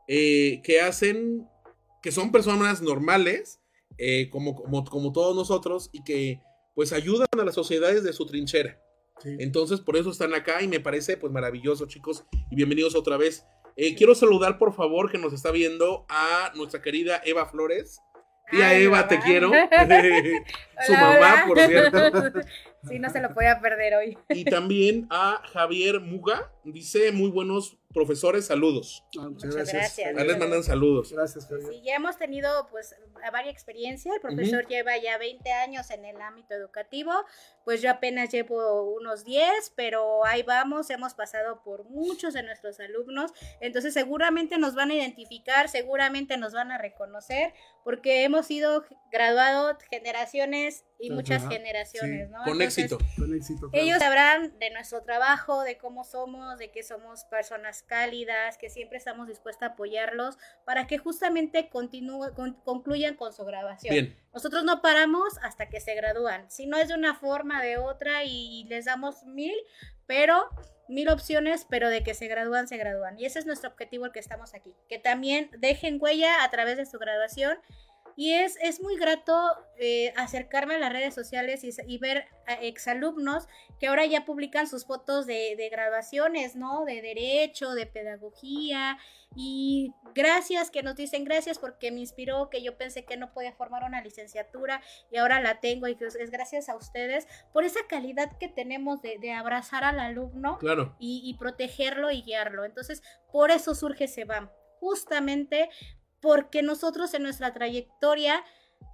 eh, 0.08 0.60
que 0.62 0.80
hacen, 0.80 1.46
que 2.02 2.12
son 2.12 2.32
personas 2.32 2.82
normales, 2.82 3.60
eh, 3.98 4.28
como, 4.30 4.54
como, 4.54 4.84
como 4.84 5.12
todos 5.12 5.34
nosotros, 5.34 5.90
y 5.92 6.04
que 6.04 6.40
pues 6.74 6.92
ayudan 6.92 7.26
a 7.32 7.44
las 7.44 7.54
sociedades 7.54 8.04
de 8.04 8.12
su 8.12 8.26
trinchera. 8.26 8.78
Sí. 9.22 9.34
Entonces, 9.38 9.80
por 9.80 9.96
eso 9.96 10.10
están 10.10 10.34
acá 10.34 10.62
y 10.62 10.68
me 10.68 10.78
parece 10.78 11.16
pues 11.16 11.32
maravilloso, 11.32 11.86
chicos, 11.86 12.24
y 12.50 12.54
bienvenidos 12.56 12.94
otra 12.94 13.16
vez. 13.16 13.44
Eh, 13.76 13.94
quiero 13.94 14.14
saludar, 14.14 14.58
por 14.58 14.74
favor, 14.74 15.10
que 15.10 15.18
nos 15.18 15.32
está 15.32 15.50
viendo 15.50 16.06
a 16.08 16.52
nuestra 16.54 16.80
querida 16.82 17.20
Eva 17.24 17.46
Flores. 17.46 17.98
Tía 18.50 18.68
Ay, 18.68 18.84
Eva, 18.84 18.98
mamá. 18.98 19.08
te 19.08 19.18
quiero. 19.20 19.50
Su 20.86 20.92
Hola, 20.92 21.00
mamá, 21.00 21.16
hola. 21.18 21.44
por 21.46 21.60
cierto. 21.60 22.40
sí, 22.88 22.98
no 22.98 23.10
se 23.10 23.20
lo 23.20 23.32
podía 23.34 23.60
perder 23.60 23.94
hoy. 23.94 24.18
Y 24.30 24.44
también 24.44 25.06
a 25.10 25.42
Javier 25.52 26.00
Muga. 26.00 26.52
Dice, 26.64 27.12
muy 27.12 27.30
buenos 27.30 27.78
profesores, 27.94 28.44
saludos. 28.46 29.04
Ah, 29.18 29.28
muchas, 29.28 29.46
Muchas 29.46 29.54
gracias. 29.54 29.96
gracias. 29.96 30.16
Ahí 30.18 30.26
les 30.26 30.38
mandan 30.38 30.62
saludos. 30.62 31.12
Gracias, 31.12 31.46
Javier. 31.46 31.68
Sí, 31.70 31.82
ya 31.82 31.94
hemos 31.94 32.18
tenido 32.18 32.68
pues 32.70 32.94
a 33.24 33.30
varia 33.30 33.50
experiencia. 33.50 34.12
El 34.12 34.20
profesor 34.20 34.66
lleva 34.66 34.98
ya 34.98 35.16
20 35.16 35.50
años 35.52 35.90
en 35.90 36.04
el 36.04 36.20
ámbito 36.20 36.54
educativo, 36.54 37.12
pues 37.64 37.82
yo 37.82 37.90
apenas 37.90 38.30
llevo 38.30 38.94
unos 38.94 39.24
10, 39.24 39.72
pero 39.74 40.24
ahí 40.26 40.42
vamos, 40.42 40.90
hemos 40.90 41.14
pasado 41.14 41.62
por 41.62 41.84
muchos 41.84 42.34
de 42.34 42.42
nuestros 42.42 42.78
alumnos, 42.80 43.32
entonces 43.60 43.94
seguramente 43.94 44.58
nos 44.58 44.74
van 44.74 44.90
a 44.90 44.94
identificar, 44.94 45.68
seguramente 45.68 46.36
nos 46.36 46.52
van 46.52 46.70
a 46.72 46.78
reconocer, 46.78 47.54
porque 47.84 48.24
hemos 48.24 48.46
sido 48.46 48.84
graduados 49.10 49.76
generaciones 49.90 50.84
y 50.98 51.10
muchas 51.10 51.42
Ajá, 51.42 51.52
generaciones, 51.52 52.26
sí. 52.28 52.32
¿no? 52.32 52.38
Con 52.44 52.52
Entonces, 52.54 52.84
éxito. 52.84 52.98
Con 53.16 53.34
éxito. 53.34 53.70
claro. 53.70 53.84
Ellos 53.84 53.98
sabrán 53.98 54.58
de 54.58 54.70
nuestro 54.70 55.02
trabajo, 55.02 55.62
de 55.62 55.76
cómo 55.76 56.04
somos, 56.04 56.58
de 56.58 56.70
que 56.70 56.82
somos 56.82 57.24
personas 57.24 57.82
cálidas, 57.82 58.56
que 58.56 58.70
siempre 58.70 58.96
estamos 58.98 59.28
dispuestos 59.28 59.62
a 59.62 59.72
apoyarlos 59.72 60.38
para 60.64 60.86
que 60.86 60.98
justamente 60.98 61.68
continúe, 61.68 62.32
con- 62.34 62.54
concluyan 62.62 63.14
con 63.16 63.32
su 63.32 63.44
grabación. 63.44 63.92
Bien. 63.92 64.16
Nosotros 64.32 64.64
no 64.64 64.80
paramos 64.82 65.38
hasta 65.42 65.68
que 65.68 65.80
se 65.80 65.94
gradúan. 65.94 66.50
Si 66.50 66.66
no 66.66 66.76
es 66.78 66.88
de 66.88 66.94
una 66.94 67.14
forma, 67.14 67.62
de 67.62 67.76
otra 67.78 68.24
y 68.24 68.64
les 68.68 68.86
damos 68.86 69.24
mil, 69.24 69.54
pero 70.06 70.48
mil 70.88 71.08
opciones, 71.08 71.66
pero 71.68 71.90
de 71.90 72.02
que 72.04 72.14
se 72.14 72.28
gradúan, 72.28 72.68
se 72.68 72.76
gradúan. 72.76 73.18
Y 73.18 73.24
ese 73.26 73.40
es 73.40 73.46
nuestro 73.46 73.70
objetivo 73.70 74.06
el 74.06 74.12
que 74.12 74.20
estamos 74.20 74.54
aquí. 74.54 74.72
Que 74.88 74.98
también 74.98 75.50
dejen 75.58 75.98
huella 76.00 76.44
a 76.44 76.50
través 76.50 76.76
de 76.76 76.86
su 76.86 76.98
graduación 76.98 77.58
y 78.16 78.32
es, 78.32 78.56
es 78.62 78.80
muy 78.80 78.96
grato 78.96 79.38
eh, 79.78 80.14
acercarme 80.16 80.76
a 80.76 80.78
las 80.78 80.90
redes 80.90 81.14
sociales 81.14 81.62
y, 81.62 81.98
ver 81.98 82.24
a 82.46 82.54
exalumnos 82.54 83.46
que 83.78 83.88
ahora 83.88 84.06
ya 84.06 84.24
publican 84.24 84.66
sus 84.66 84.86
fotos 84.86 85.26
de, 85.26 85.54
de, 85.56 85.68
graduaciones, 85.68 86.56
¿no? 86.56 86.86
De 86.86 87.02
derecho, 87.02 87.74
de 87.74 87.84
pedagogía. 87.84 88.96
Y 89.34 89.92
gracias 90.14 90.70
que 90.70 90.82
nos 90.82 90.96
dicen 90.96 91.24
gracias 91.24 91.58
porque 91.58 91.92
me 91.92 92.00
inspiró, 92.00 92.48
que 92.48 92.62
yo 92.62 92.78
pensé 92.78 93.04
que 93.04 93.18
no 93.18 93.34
podía 93.34 93.52
formar 93.52 93.84
una 93.84 94.00
licenciatura 94.00 94.80
y 95.10 95.18
ahora 95.18 95.40
la 95.40 95.60
tengo 95.60 95.86
y 95.86 95.96
es 96.00 96.30
gracias 96.30 96.70
a 96.70 96.76
ustedes 96.76 97.28
por 97.52 97.64
esa 97.64 97.80
calidad 97.86 98.38
que 98.38 98.48
tenemos 98.48 99.02
de, 99.02 99.18
de 99.18 99.32
abrazar 99.32 99.84
al 99.84 100.00
alumno 100.00 100.56
claro. 100.56 100.96
y, 100.98 101.20
y 101.22 101.34
protegerlo 101.34 102.10
y 102.10 102.22
guiarlo. 102.22 102.64
Entonces, 102.64 103.02
por 103.30 103.50
eso 103.50 103.74
surge 103.74 104.08
SEBAM 104.08 104.48
justamente 104.78 105.68
porque 106.20 106.62
nosotros 106.62 107.14
en 107.14 107.22
nuestra 107.22 107.52
trayectoria 107.52 108.42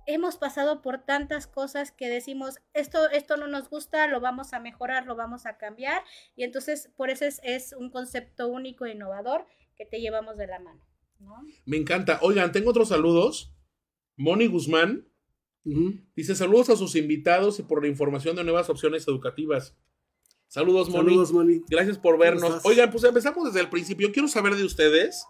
hemos 0.07 0.37
pasado 0.37 0.83
por 0.83 1.05
tantas 1.05 1.47
cosas 1.47 1.93
que 1.93 2.09
decimos, 2.09 2.57
esto, 2.75 3.09
esto 3.11 3.37
no 3.37 3.47
nos 3.47 3.69
gusta, 3.69 4.07
lo 4.09 4.21
vamos 4.21 4.53
a 4.53 4.61
mejorar, 4.61 5.07
lo 5.07 5.17
vamos 5.17 5.47
a 5.47 5.57
cambiar, 5.57 6.03
y 6.35 6.45
entonces 6.45 6.91
por 6.97 7.11
eso 7.11 7.25
es, 7.25 7.75
un 7.79 7.91
concepto 7.91 8.49
único 8.49 8.87
e 8.87 8.93
innovador 8.93 9.47
que 9.77 9.87
te 9.87 10.01
llevamos 10.01 10.37
de 10.37 10.47
la 10.47 10.59
mano. 10.59 10.81
Me 11.65 11.77
encanta. 11.77 12.19
Oigan, 12.23 12.51
tengo 12.51 12.71
otros 12.71 12.89
saludos. 12.89 13.55
Moni 14.17 14.47
Guzmán 14.49 15.09
dice 16.17 16.35
saludos 16.35 16.69
a 16.71 16.77
sus 16.77 16.97
invitados 16.97 17.61
y 17.61 17.63
por 17.63 17.81
la 17.81 17.89
información 17.89 18.35
de 18.35 18.43
nuevas 18.43 18.69
opciones 18.69 19.07
educativas. 19.07 19.77
Saludos, 20.49 20.91
Moni. 20.91 21.11
Saludos, 21.11 21.33
Moni. 21.33 21.63
Gracias 21.69 21.97
por 21.97 22.19
vernos. 22.19 22.61
Oigan, 22.65 22.91
pues 22.91 23.05
empezamos 23.05 23.47
desde 23.47 23.61
el 23.61 23.71
principio. 23.71 24.11
Quiero 24.13 24.27
saber 24.27 24.57
de 24.57 24.65
ustedes 24.65 25.25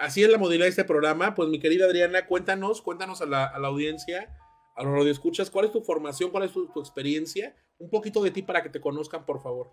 así 0.00 0.22
es 0.24 0.30
la 0.30 0.38
modalidad 0.38 0.64
de 0.64 0.70
este 0.70 0.84
programa. 0.84 1.34
Pues 1.34 1.48
mi 1.48 1.60
querida 1.60 1.84
Adriana, 1.84 2.26
cuéntanos, 2.26 2.82
cuéntanos 2.82 3.20
a 3.22 3.26
la, 3.26 3.44
audiencia, 3.44 4.36
a 4.74 4.82
los 4.82 4.92
radioescuchas, 4.92 5.50
cuál 5.50 5.66
es 5.66 5.72
tu 5.72 5.82
formación, 5.82 6.30
cuál 6.30 6.44
es 6.44 6.52
tu, 6.52 6.68
experiencia, 6.80 7.54
un 7.78 7.90
poquito 7.90 8.22
de 8.22 8.30
ti 8.30 8.42
para 8.42 8.62
que 8.62 8.70
te 8.70 8.80
conozcan, 8.80 9.24
por 9.24 9.40
favor. 9.42 9.70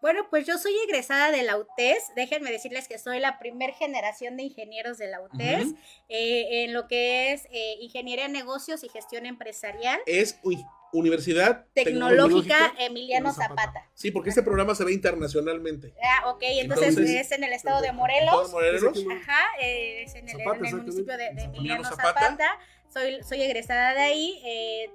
Bueno, 0.00 0.26
pues 0.30 0.46
yo 0.46 0.56
soy 0.56 0.72
egresada 0.86 1.30
de 1.30 1.42
la 1.42 1.58
UTES. 1.58 2.12
Déjenme 2.16 2.50
decirles 2.50 2.88
que 2.88 2.98
soy 2.98 3.20
la 3.20 3.38
primer 3.38 3.72
generación 3.72 4.36
de 4.36 4.44
ingenieros 4.44 4.96
de 4.98 5.08
la 5.08 5.20
UTES 5.20 5.74
eh, 6.08 6.64
en 6.64 6.72
lo 6.72 6.88
que 6.88 7.32
es 7.32 7.46
eh, 7.50 7.76
ingeniería 7.80 8.26
de 8.26 8.32
negocios 8.32 8.82
y 8.82 8.88
gestión 8.88 9.26
empresarial. 9.26 10.00
Es, 10.06 10.38
uy, 10.42 10.64
Universidad 10.92 11.66
Tecnológica, 11.74 12.74
Emiliano 12.78 13.32
Zapata. 13.32 13.88
Sí, 13.94 14.10
porque 14.10 14.30
este 14.30 14.42
programa 14.42 14.74
se 14.74 14.84
ve 14.84 14.92
internacionalmente. 14.92 15.94
Ah, 16.02 16.30
ok, 16.30 16.42
entonces, 16.42 16.98
es 16.98 17.32
en 17.32 17.44
el 17.44 17.52
estado 17.52 17.80
de 17.80 17.92
Morelos. 17.92 18.52
Ajá, 18.52 19.40
eh, 19.60 20.04
es 20.04 20.14
en 20.14 20.28
el, 20.28 20.38
municipio 20.38 21.16
de, 21.16 21.26
Emiliano 21.26 21.84
Zapata. 21.84 22.58
Soy, 22.92 23.22
soy 23.22 23.42
egresada 23.42 23.94
de 23.94 24.00
ahí. 24.00 24.42
Eh, 24.44 24.90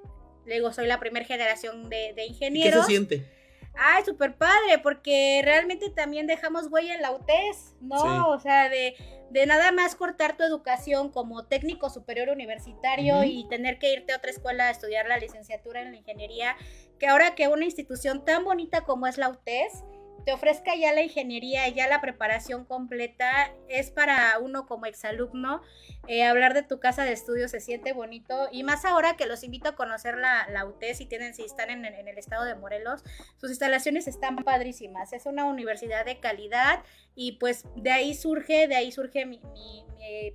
luego 0.46 0.74
soy 0.74 0.88
la 0.88 1.00
primera 1.00 1.26
generación 1.26 1.90
de, 1.90 2.14
de 2.14 2.26
ingenieros. 2.26 2.74
¿Qué 2.74 2.82
se 2.82 2.88
siente? 2.88 3.35
Ay, 3.78 4.04
súper 4.06 4.38
padre, 4.38 4.80
porque 4.82 5.42
realmente 5.44 5.90
también 5.90 6.28
dejamos 6.28 6.68
huella 6.72 6.96
en 6.96 7.02
la 7.02 7.12
UTES, 7.12 7.76
¿no? 7.82 8.30
O 8.30 8.40
sea, 8.40 8.70
de, 8.70 8.96
de, 9.30 9.46
nada 9.46 9.72
más 9.72 9.96
cortar 9.96 10.38
tu 10.38 10.44
educación 10.44 11.10
como 11.10 11.46
técnico 11.46 11.90
superior 11.90 12.30
universitario 12.30 13.24
y 13.24 13.48
tener 13.50 13.78
que 13.78 13.94
irte 13.94 14.14
a 14.14 14.18
otra 14.18 14.32
escuela 14.32 14.68
a 14.68 14.72
estudiar 14.72 15.08
la 15.08 15.18
licenciatura 15.18 15.82
en 15.82 15.92
la 15.92 15.98
ingeniería, 15.98 16.56
que 17.00 17.08
ahora 17.08 17.36
que 17.36 17.48
una 17.48 17.66
institución 17.66 18.24
tan 18.24 18.44
bonita 18.46 18.82
como 18.82 19.08
es 19.08 19.18
la 19.18 19.30
UTES, 19.30 19.84
te 20.24 20.34
ofrezca 20.34 20.76
ya 20.76 20.94
la 20.94 21.02
ingeniería, 21.02 21.68
ya 21.70 21.88
la 21.88 22.02
preparación 22.02 22.66
completa, 22.66 23.52
es 23.68 23.92
para 23.92 24.40
uno 24.40 24.66
como 24.66 24.86
exalumno. 24.86 25.62
Eh, 26.08 26.24
hablar 26.24 26.54
de 26.54 26.64
tu 26.64 26.80
casa 26.80 27.04
de 27.04 27.12
estudio 27.12 27.48
se 27.48 27.60
siente 27.60 27.94
bonito 27.94 28.48
y 28.52 28.64
más 28.64 28.86
ahora 28.86 29.18
que 29.18 29.26
los 29.26 29.44
invito 29.44 29.70
a 29.70 29.76
conocer 29.76 30.18
la, 30.18 30.48
la 30.50 30.66
UTE 30.66 30.94
si 30.96 31.06
tienen, 31.06 31.34
si 31.34 31.44
están 31.44 31.70
en, 31.70 31.86
el 31.86 32.18
estado 32.18 32.46
de 32.46 32.56
Morelos, 32.56 33.04
sus 33.38 33.50
instalaciones 33.50 34.08
están 34.08 34.38
padrísimas. 34.38 35.14
Es 35.14 35.26
una 35.26 35.46
universidad 35.46 36.06
de 36.06 36.20
calidad 36.20 36.84
y 37.16 37.34
pues 37.34 37.64
de 37.76 37.92
ahí 37.92 38.14
surge, 38.14 38.68
de 38.68 38.76
ahí 38.76 38.92
surge 38.92 39.26
mi, 39.26 39.40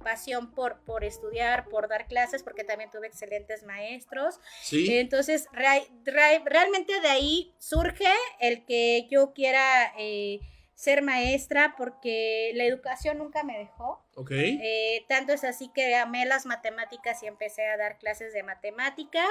pasión 0.03 0.51
por, 0.53 0.81
por 0.85 1.05
estudiar, 1.05 1.69
por 1.69 1.89
dar 1.89 2.09
clases, 2.09 2.43
porque 2.43 2.65
también 2.65 2.91
tuve 2.91 3.07
excelentes 3.07 3.63
maestros. 3.65 4.41
¿Sí? 4.63 4.99
Entonces, 4.99 5.47
realmente 5.53 7.01
de 7.01 7.09
ahí 7.09 7.55
surge 7.59 8.13
el 8.41 8.65
que 8.65 9.07
yo 9.11 9.33
quiera 9.33 9.93
eh, 9.97 10.41
ser 10.81 11.03
maestra, 11.03 11.75
porque 11.77 12.53
la 12.55 12.65
educación 12.65 13.19
nunca 13.19 13.45
me 13.45 13.59
dejó. 13.59 14.03
Ok. 14.17 14.31
Eh, 14.33 15.05
tanto 15.09 15.35
es 15.35 15.45
así 15.45 15.71
que 15.75 15.95
amé 15.95 16.25
las 16.25 16.47
matemáticas 16.47 17.23
y 17.23 17.27
empecé 17.27 17.67
a 17.69 17.77
dar 17.77 17.99
clases 17.99 18.33
de 18.33 18.43
matemáticas. 18.43 19.29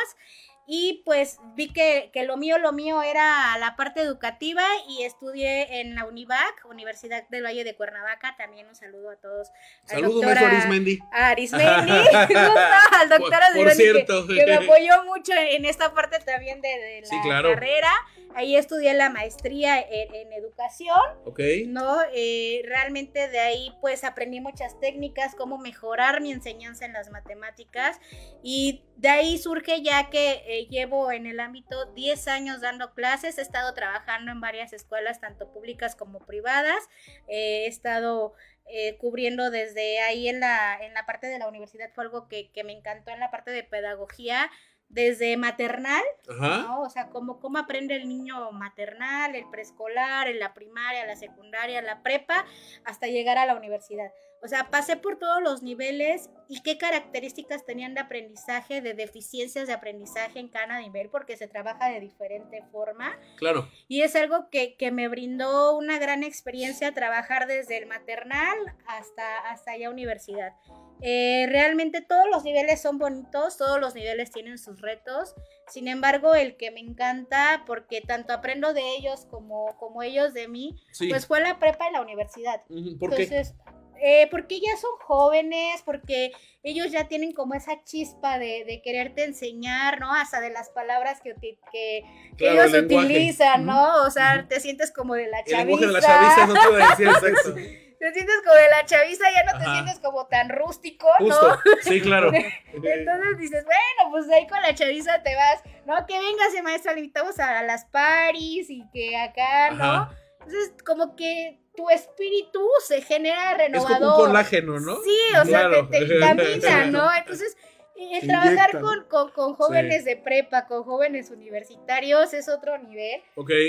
Y 0.71 1.01
pues 1.03 1.39
vi 1.55 1.73
que, 1.73 2.11
lo 2.27 2.37
mío, 2.37 2.59
lo 2.59 2.71
mío 2.71 3.01
era 3.01 3.57
la 3.57 3.75
parte 3.75 4.01
educativa 4.01 4.63
y 4.87 5.01
estudié 5.01 5.81
en 5.81 5.95
la 5.95 6.05
UNIVAC, 6.05 6.65
Universidad 6.69 7.27
del 7.29 7.43
Valle 7.43 7.63
de 7.63 7.75
Cuernavaca. 7.75 8.35
También 8.37 8.67
un 8.67 8.75
saludo 8.75 9.09
a 9.09 9.15
todos. 9.15 9.47
Saludos, 9.85 10.23
a 10.23 10.47
Arismendi. 10.47 10.99
A 11.11 11.29
Arismendi, 11.29 11.91
al 12.99 13.09
doctor 13.09 13.39
cierto. 13.73 14.27
Que, 14.27 14.45
me 14.45 14.53
apoyó 14.53 15.03
mucho 15.05 15.33
en 15.33 15.65
esta 15.65 15.91
parte 15.95 16.19
también 16.19 16.61
de, 16.61 17.01
la 17.01 17.41
carrera. 17.41 17.91
Ahí 18.35 18.55
estudié 18.55 18.93
la 18.93 19.09
maestría 19.09 19.79
en, 19.79 20.31
educación. 20.33 20.99
Ok. 21.25 21.39
¿No? 21.67 21.97
Eh, 22.13 22.61
realmente 22.65 23.27
de 23.27 23.39
ahí 23.39 23.73
pues 23.81 24.03
aprendí 24.03 24.39
muchas 24.39 24.79
técnicas, 24.79 25.35
cómo 25.35 25.57
mejorar 25.57 26.21
mi 26.21 26.31
enseñanza 26.31 26.85
en 26.85 26.93
las 26.93 27.09
matemáticas. 27.09 27.99
Y 28.43 28.83
de 28.99 29.07
ahí 29.07 29.37
surge 29.37 29.81
ya 29.81 30.09
que 30.09 30.43
eh, 30.45 30.67
llevo 30.69 31.11
en 31.11 31.25
el 31.25 31.39
ámbito 31.39 31.85
10 31.93 32.27
años 32.27 32.61
dando 32.61 32.93
clases, 32.93 33.37
he 33.37 33.41
estado 33.41 33.73
trabajando 33.73 34.31
en 34.31 34.41
varias 34.41 34.73
escuelas, 34.73 35.21
tanto 35.21 35.53
públicas 35.53 35.95
como 35.95 36.19
privadas, 36.19 36.89
eh, 37.27 37.63
he 37.63 37.67
estado 37.67 38.33
eh, 38.65 38.97
cubriendo 38.97 39.51
desde 39.51 40.01
ahí 40.01 40.27
en 40.27 40.41
la, 40.41 40.77
en 40.81 40.93
la 40.93 41.05
parte 41.05 41.27
de 41.27 41.39
la 41.39 41.47
universidad, 41.47 41.91
fue 41.95 42.03
algo 42.03 42.27
que, 42.27 42.51
que 42.51 42.65
me 42.65 42.73
encantó 42.73 43.11
en 43.11 43.21
la 43.21 43.31
parte 43.31 43.51
de 43.51 43.63
pedagogía, 43.63 44.51
desde 44.89 45.37
maternal, 45.37 46.03
¿no? 46.39 46.81
O 46.81 46.89
sea, 46.89 47.09
cómo, 47.09 47.39
cómo 47.39 47.59
aprende 47.59 47.95
el 47.95 48.09
niño 48.09 48.51
maternal, 48.51 49.35
el 49.35 49.47
preescolar, 49.49 50.27
en 50.27 50.39
la 50.39 50.53
primaria, 50.53 51.05
la 51.05 51.15
secundaria, 51.15 51.81
la 51.81 52.01
prepa, 52.01 52.45
hasta 52.83 53.07
llegar 53.07 53.37
a 53.37 53.45
la 53.45 53.55
universidad. 53.55 54.11
O 54.41 54.47
sea, 54.47 54.69
pasé 54.69 54.95
por 54.95 55.19
todos 55.19 55.41
los 55.41 55.63
niveles 55.63 56.29
y 56.47 56.61
qué 56.61 56.77
características 56.77 57.65
tenían 57.65 57.93
de 57.93 58.01
aprendizaje, 58.01 58.81
de 58.81 58.93
deficiencias 58.93 59.67
de 59.67 59.73
aprendizaje 59.73 60.39
en 60.39 60.47
cada 60.47 60.79
nivel, 60.79 61.09
porque 61.09 61.37
se 61.37 61.47
trabaja 61.47 61.89
de 61.89 61.99
diferente 61.99 62.63
forma. 62.71 63.17
Claro. 63.37 63.69
Y 63.87 64.01
es 64.01 64.15
algo 64.15 64.49
que, 64.49 64.75
que 64.77 64.91
me 64.91 65.07
brindó 65.07 65.77
una 65.77 65.99
gran 65.99 66.23
experiencia 66.23 66.93
trabajar 66.93 67.47
desde 67.47 67.77
el 67.77 67.85
maternal 67.85 68.57
hasta, 68.87 69.37
hasta 69.49 69.77
ya 69.77 69.89
universidad. 69.89 70.53
Eh, 71.01 71.45
realmente 71.47 72.01
todos 72.01 72.25
los 72.29 72.43
niveles 72.43 72.81
son 72.81 72.97
bonitos, 72.97 73.57
todos 73.57 73.79
los 73.79 73.95
niveles 73.95 74.31
tienen 74.31 74.57
sus 74.57 74.81
retos. 74.81 75.33
Sin 75.67 75.87
embargo, 75.87 76.35
el 76.35 76.57
que 76.57 76.71
me 76.71 76.81
encanta, 76.81 77.63
porque 77.65 78.01
tanto 78.01 78.33
aprendo 78.33 78.73
de 78.73 78.81
ellos 78.97 79.25
como, 79.29 79.77
como 79.77 80.03
ellos 80.03 80.33
de 80.33 80.47
mí, 80.47 80.75
pues 81.09 81.27
fue 81.27 81.39
la 81.41 81.59
prepa 81.59 81.89
y 81.89 81.93
la 81.93 82.01
universidad. 82.01 82.63
¿Por 82.99 83.13
Entonces, 83.13 83.55
eh, 84.01 84.27
porque 84.31 84.59
ya 84.59 84.77
son 84.77 84.91
jóvenes, 84.99 85.81
porque 85.83 86.31
ellos 86.63 86.91
ya 86.91 87.07
tienen 87.07 87.33
como 87.33 87.53
esa 87.53 87.83
chispa 87.83 88.37
de, 88.37 88.81
quererte 88.83 89.23
enseñar, 89.23 89.99
¿no? 89.99 90.13
Hasta 90.13 90.41
de 90.41 90.49
las 90.49 90.69
palabras 90.69 91.21
que, 91.21 91.35
que, 91.71 92.03
ellos 92.37 92.73
utilizan, 92.73 93.65
¿no? 93.65 94.03
O 94.03 94.09
sea, 94.09 94.45
te 94.47 94.59
sientes 94.59 94.91
como 94.91 95.15
de 95.15 95.27
la 95.27 95.43
chaviza. 95.43 95.85
El 95.85 95.93
de 95.93 95.99
la 95.99 96.01
chaviza 96.01 96.47
no 96.47 96.53
te 96.53 96.75
decir 96.75 97.07
exacto. 97.07 97.53
te 97.99 98.13
sientes 98.13 98.35
como 98.45 98.55
de 98.55 98.69
la 98.69 98.85
chaviza, 98.85 99.25
ya 99.31 99.51
no 99.51 99.59
te 99.59 99.65
sientes 99.65 99.99
como 99.99 100.27
tan 100.27 100.49
rústico, 100.49 101.07
¿no? 101.19 101.35
Sí, 101.83 102.01
claro. 102.01 102.31
Entonces 102.73 103.37
dices, 103.37 103.65
bueno, 103.65 104.11
pues 104.11 104.29
ahí 104.29 104.47
con 104.47 104.61
la 104.61 104.73
chaviza 104.73 105.21
te 105.23 105.35
vas, 105.35 105.61
¿no? 105.85 106.05
Que 106.05 106.19
venga 106.19 106.63
maestro, 106.63 106.93
le 106.93 106.99
invitamos 106.99 107.39
a 107.39 107.63
las 107.63 107.85
paris 107.85 108.69
y 108.69 108.83
que 108.91 109.17
acá, 109.17 109.71
¿no? 109.71 110.09
Entonces, 110.49 110.73
como 110.83 111.15
que 111.15 111.59
tu 111.75 111.89
espíritu 111.91 112.67
se 112.85 113.01
genera 113.01 113.53
renovador. 113.53 113.91
Es 113.91 113.99
como 113.99 114.17
un 114.17 114.25
colágeno, 114.25 114.79
¿no? 114.79 114.95
Sí, 114.95 115.19
o 115.39 115.45
sea, 115.45 115.69
te, 115.89 116.19
camina, 116.19 116.85
¿no? 116.91 117.13
Entonces, 117.13 117.55
eh, 117.95 118.25
trabajar 118.25 118.81
con, 118.81 119.31
con, 119.31 119.53
jóvenes 119.53 120.05
de 120.05 120.17
prepa, 120.17 120.65
con 120.65 120.83
jóvenes 120.83 121.29
universitarios, 121.29 122.33
es 122.33 122.49
otro 122.49 122.79
nivel. 122.79 123.21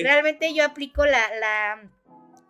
Realmente 0.03 0.55
yo 0.55 0.65
aplico 0.65 1.05
la, 1.05 1.21
la, 1.39 1.91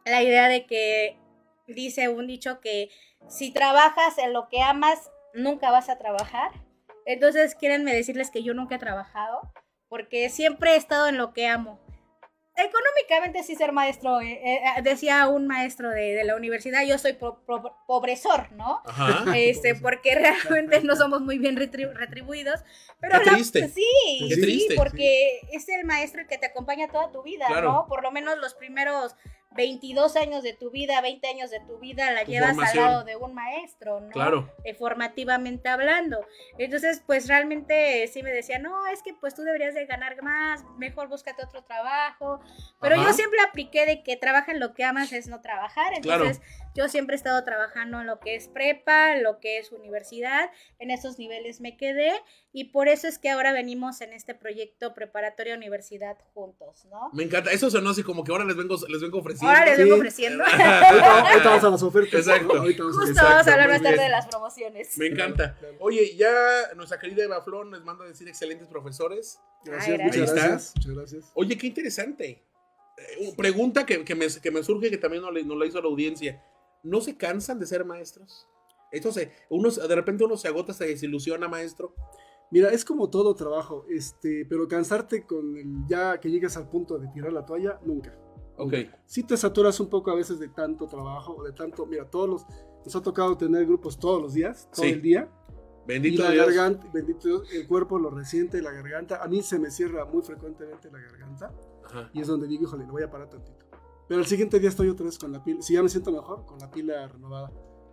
la 0.04 0.22
idea 0.22 0.46
de 0.46 0.64
que 0.64 1.18
dice 1.66 2.08
un 2.08 2.28
dicho 2.28 2.60
que 2.60 2.88
si 3.28 3.52
trabajas 3.52 4.16
en 4.18 4.32
lo 4.32 4.48
que 4.48 4.62
amas, 4.62 5.10
nunca 5.34 5.72
vas 5.72 5.88
a 5.88 5.98
trabajar. 5.98 6.52
Entonces, 7.04 7.56
quieren 7.56 7.84
decirles 7.84 8.30
que 8.30 8.44
yo 8.44 8.54
nunca 8.54 8.76
he 8.76 8.78
trabajado, 8.78 9.52
porque 9.88 10.28
siempre 10.28 10.74
he 10.74 10.76
estado 10.76 11.08
en 11.08 11.18
lo 11.18 11.32
que 11.32 11.48
amo. 11.48 11.80
Económicamente 12.56 13.42
sí 13.42 13.54
ser 13.54 13.72
maestro, 13.72 14.20
eh, 14.20 14.40
eh, 14.42 14.82
decía 14.82 15.28
un 15.28 15.46
maestro 15.46 15.90
de, 15.90 16.14
de, 16.14 16.24
la 16.24 16.36
universidad, 16.36 16.84
yo 16.84 16.98
soy 16.98 17.14
pro, 17.14 17.42
pro, 17.44 17.76
pobresor, 17.86 18.52
¿no? 18.52 18.82
Ajá. 18.84 19.24
Este, 19.36 19.74
porque 19.74 20.14
realmente 20.14 20.80
no 20.82 20.96
somos 20.96 21.20
muy 21.20 21.38
bien 21.38 21.56
retribu 21.56 21.92
retribuidos. 21.94 22.60
Pero 23.00 23.20
Qué 23.20 23.30
triste. 23.30 23.60
La, 23.60 23.68
sí, 23.68 24.26
Qué 24.28 24.34
sí, 24.34 24.40
triste, 24.40 24.74
porque 24.76 25.40
sí. 25.42 25.56
es 25.56 25.68
el 25.68 25.84
maestro 25.84 26.20
el 26.20 26.26
que 26.26 26.38
te 26.38 26.46
acompaña 26.46 26.88
toda 26.88 27.10
tu 27.10 27.22
vida, 27.22 27.46
Claro. 27.46 27.72
¿no? 27.72 27.86
Por 27.88 28.02
lo 28.02 28.10
menos 28.10 28.38
los 28.38 28.54
primeros 28.54 29.16
22 29.56 30.14
años 30.16 30.42
de 30.44 30.52
tu 30.52 30.70
vida, 30.70 31.00
20 31.00 31.26
años 31.26 31.50
de 31.50 31.60
tu 31.60 31.78
vida 31.78 32.10
la 32.12 32.24
Tu 32.24 32.30
llevas 32.30 32.50
formación. 32.54 32.84
al 32.84 32.90
lado 32.92 33.04
de 33.04 33.16
un 33.16 33.34
maestro, 33.34 34.00
¿no? 34.00 34.10
Claro. 34.10 34.48
Eh, 34.64 34.74
formativamente 34.74 35.68
hablando. 35.68 36.24
Entonces, 36.56 37.02
pues 37.04 37.26
realmente 37.26 38.06
sí 38.06 38.22
me 38.22 38.30
decía, 38.30 38.58
no, 38.60 38.86
es 38.86 39.02
que 39.02 39.12
pues 39.14 39.34
tú 39.34 39.42
deberías 39.42 39.74
de 39.74 39.86
ganar 39.86 40.22
más, 40.22 40.64
mejor 40.78 41.08
búscate 41.08 41.44
otro 41.44 41.64
trabajo. 41.64 42.40
Pero 42.80 42.94
Ajá. 42.94 43.04
yo 43.04 43.12
siempre 43.12 43.40
apliqué 43.40 43.86
de 43.86 44.02
que 44.04 44.16
trabaja 44.16 44.52
en 44.52 44.60
lo 44.60 44.72
que 44.72 44.84
amas 44.84 45.12
es 45.12 45.26
no 45.26 45.40
trabajar. 45.40 45.94
Claro. 46.00 46.24
Entonces, 46.24 46.42
yo 46.74 46.88
siempre 46.88 47.14
he 47.14 47.18
estado 47.18 47.42
trabajando 47.42 48.00
en 48.00 48.06
lo 48.06 48.20
que 48.20 48.36
es 48.36 48.46
prepa, 48.46 49.16
lo 49.16 49.40
que 49.40 49.58
es 49.58 49.72
universidad. 49.72 50.50
En 50.78 50.92
esos 50.92 51.18
niveles 51.18 51.60
me 51.60 51.76
quedé 51.76 52.12
y 52.52 52.64
por 52.72 52.88
eso 52.88 53.06
es 53.06 53.18
que 53.18 53.28
ahora 53.30 53.52
venimos 53.52 54.00
en 54.00 54.12
este 54.12 54.34
proyecto 54.34 54.92
preparatoria 54.94 55.54
universidad 55.54 56.16
juntos, 56.34 56.84
¿no? 56.90 57.10
Me 57.12 57.22
encanta. 57.22 57.50
Eso 57.52 57.70
sonó 57.70 57.90
así 57.90 58.02
como 58.02 58.24
que 58.24 58.32
ahora 58.32 58.44
les 58.44 58.56
vengo, 58.56 58.76
les 58.88 59.00
vengo 59.00 59.18
ofreciendo. 59.18 59.48
Ahora 59.48 59.66
les 59.66 59.76
Sí. 59.76 59.82
vengo 59.84 59.96
ofreciendo. 59.96 60.44
Ahorita, 60.44 61.30
ahorita 61.30 61.48
vamos 61.48 61.64
a 61.64 61.70
las 61.70 61.82
ofertas. 61.82 62.20
Exacto. 62.26 62.56
Ahorita 62.56 62.82
vamos 62.82 62.98
a- 62.98 63.00
Justo 63.06 63.22
vamos 63.22 63.46
a 63.46 63.52
hablar 63.52 63.68
más 63.68 63.82
tarde 63.82 64.02
de 64.02 64.08
las 64.08 64.26
promociones. 64.26 64.98
Me 64.98 65.06
encanta. 65.06 65.56
Oye, 65.78 66.16
ya 66.16 66.30
nuestra 66.76 66.98
querida 66.98 67.22
Eva 67.24 67.40
Flor 67.42 67.66
les 67.66 67.82
manda 67.82 68.04
a 68.04 68.08
decir 68.08 68.26
excelentes 68.28 68.66
profesores. 68.66 69.38
Gracias, 69.64 69.98
Ay, 70.00 70.04
muchas 70.06 70.32
gracias. 70.34 70.72
Muchas 70.76 70.94
gracias. 70.94 71.30
Oye, 71.34 71.56
qué 71.56 71.66
interesante. 71.68 72.42
Eh, 73.18 73.32
pregunta 73.36 73.86
que, 73.86 74.04
que 74.04 74.14
me, 74.14 74.26
que 74.28 74.50
me 74.50 74.62
surge 74.62 74.90
que 74.90 74.98
también 74.98 75.22
nos, 75.22 75.32
nos 75.46 75.56
la 75.56 75.66
hizo 75.66 75.80
la 75.80 75.86
audiencia. 75.88 76.42
¿No 76.82 77.00
se 77.00 77.16
cansan 77.16 77.58
de 77.60 77.66
ser 77.66 77.84
maestros? 77.84 78.46
Esto 78.92 79.12
se, 79.12 79.30
uno, 79.50 79.70
de 79.70 79.94
repente 79.94 80.24
uno 80.24 80.36
se 80.36 80.48
agota, 80.48 80.72
se 80.72 80.84
desilusiona, 80.86 81.46
maestro. 81.46 81.94
Mira, 82.50 82.70
es 82.70 82.84
como 82.84 83.08
todo 83.10 83.34
trabajo, 83.34 83.84
este, 83.88 84.44
pero 84.48 84.66
cansarte 84.66 85.24
con 85.24 85.56
el 85.56 85.86
ya 85.86 86.18
que 86.18 86.30
llegas 86.30 86.56
al 86.56 86.68
punto 86.68 86.98
de 86.98 87.06
tirar 87.08 87.32
la 87.32 87.44
toalla, 87.46 87.78
nunca. 87.84 88.12
Ok. 88.56 88.74
Si 89.06 89.22
te 89.22 89.36
saturas 89.36 89.78
un 89.80 89.88
poco 89.88 90.10
a 90.10 90.14
veces 90.16 90.38
de 90.40 90.48
tanto 90.48 90.86
trabajo, 90.86 91.42
de 91.44 91.52
tanto, 91.52 91.86
mira, 91.86 92.04
todos 92.10 92.28
los, 92.28 92.46
nos 92.84 92.96
ha 92.96 93.00
tocado 93.02 93.36
tener 93.36 93.64
grupos 93.66 93.98
todos 93.98 94.20
los 94.20 94.34
días, 94.34 94.68
todo 94.74 94.84
Sí. 94.84 94.90
el 94.90 95.00
día, 95.02 95.28
y 95.84 95.86
Bendito 95.92 96.22
la 96.24 96.30
Dios. 96.30 96.46
garganta, 96.46 96.86
bendito 96.92 97.26
Dios, 97.28 97.52
el 97.52 97.66
cuerpo 97.66 97.98
lo 97.98 98.10
resiente, 98.10 98.60
la 98.60 98.70
garganta, 98.72 99.22
a 99.22 99.28
mí 99.28 99.42
se 99.42 99.58
me 99.58 99.70
cierra 99.70 100.04
muy 100.04 100.22
frecuentemente 100.22 100.90
la 100.90 100.98
garganta, 100.98 101.52
Ajá. 101.84 102.10
y 102.12 102.20
es 102.20 102.26
donde 102.26 102.46
digo, 102.48 102.64
híjole, 102.64 102.84
le 102.84 102.90
voy 102.90 103.02
a 103.02 103.10
parar 103.10 103.28
tantito. 103.30 103.64
Pero 104.08 104.20
al 104.20 104.26
siguiente 104.26 104.58
día 104.58 104.68
estoy 104.68 104.88
otra 104.88 105.06
vez 105.06 105.18
con 105.18 105.30
la 105.32 105.42
pila, 105.42 105.62
si 105.62 105.74
ya 105.74 105.82
me 105.82 105.88
siento 105.88 106.10
mejor, 106.12 106.44
con 106.44 106.58
la 106.58 106.68
pila 106.70 107.06
renovada. 107.08 107.50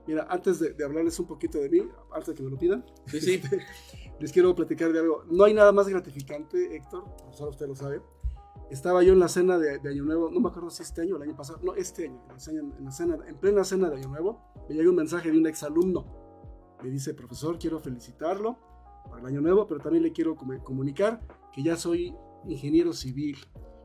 Mira, 0.07 0.25
antes 0.29 0.59
de, 0.59 0.73
de 0.73 0.83
hablarles 0.85 1.19
un 1.19 1.27
poquito 1.27 1.57
de 1.59 1.69
mí, 1.69 1.81
antes 2.11 2.27
de 2.29 2.35
que 2.35 2.43
me 2.43 2.49
lo 2.49 2.57
pidan, 2.57 2.85
Sí, 3.07 3.19
sí. 3.19 3.41
les 4.19 4.31
quiero 4.31 4.55
platicar 4.55 4.91
de 4.93 4.99
algo. 4.99 5.23
No 5.29 5.43
hay 5.43 5.53
nada 5.53 5.71
más 5.71 5.87
gratificante, 5.89 6.75
Héctor, 6.75 7.03
solo 7.31 7.51
usted 7.51 7.67
lo 7.67 7.75
sabe. 7.75 8.01
Estaba 8.71 9.01
yo 9.03 9.13
en 9.13 9.19
la 9.19 9.27
cena 9.29 9.57
de, 9.57 9.79
de 9.79 9.89
Año 9.89 10.03
Nuevo, 10.03 10.29
no 10.29 10.39
me 10.39 10.49
acuerdo 10.49 10.69
si 10.69 10.83
este 10.83 11.01
año 11.01 11.13
o 11.15 11.17
el 11.17 11.23
año 11.23 11.35
pasado, 11.35 11.59
no, 11.63 11.73
este 11.75 12.05
año, 12.05 12.21
en 12.77 12.83
la 12.85 12.91
cena, 12.91 13.17
en, 13.27 13.35
plena 13.37 13.63
cena 13.63 13.89
de 13.89 13.97
Año 13.97 14.09
Nuevo, 14.09 14.41
me 14.67 14.75
llega 14.75 14.89
un 14.89 14.95
mensaje 14.95 15.31
de 15.31 15.37
un 15.37 15.47
exalumno. 15.47 16.05
Me 16.83 16.89
dice, 16.89 17.13
profesor, 17.13 17.57
quiero 17.57 17.79
felicitarlo 17.79 18.57
para 19.09 19.21
el 19.21 19.25
Año 19.27 19.41
Nuevo, 19.41 19.67
pero 19.67 19.79
también 19.79 20.03
le 20.03 20.11
quiero 20.11 20.35
com- 20.35 20.59
comunicar 20.63 21.21
que 21.53 21.63
ya 21.63 21.77
soy 21.77 22.13
ingeniero 22.45 22.91
civil 22.93 23.37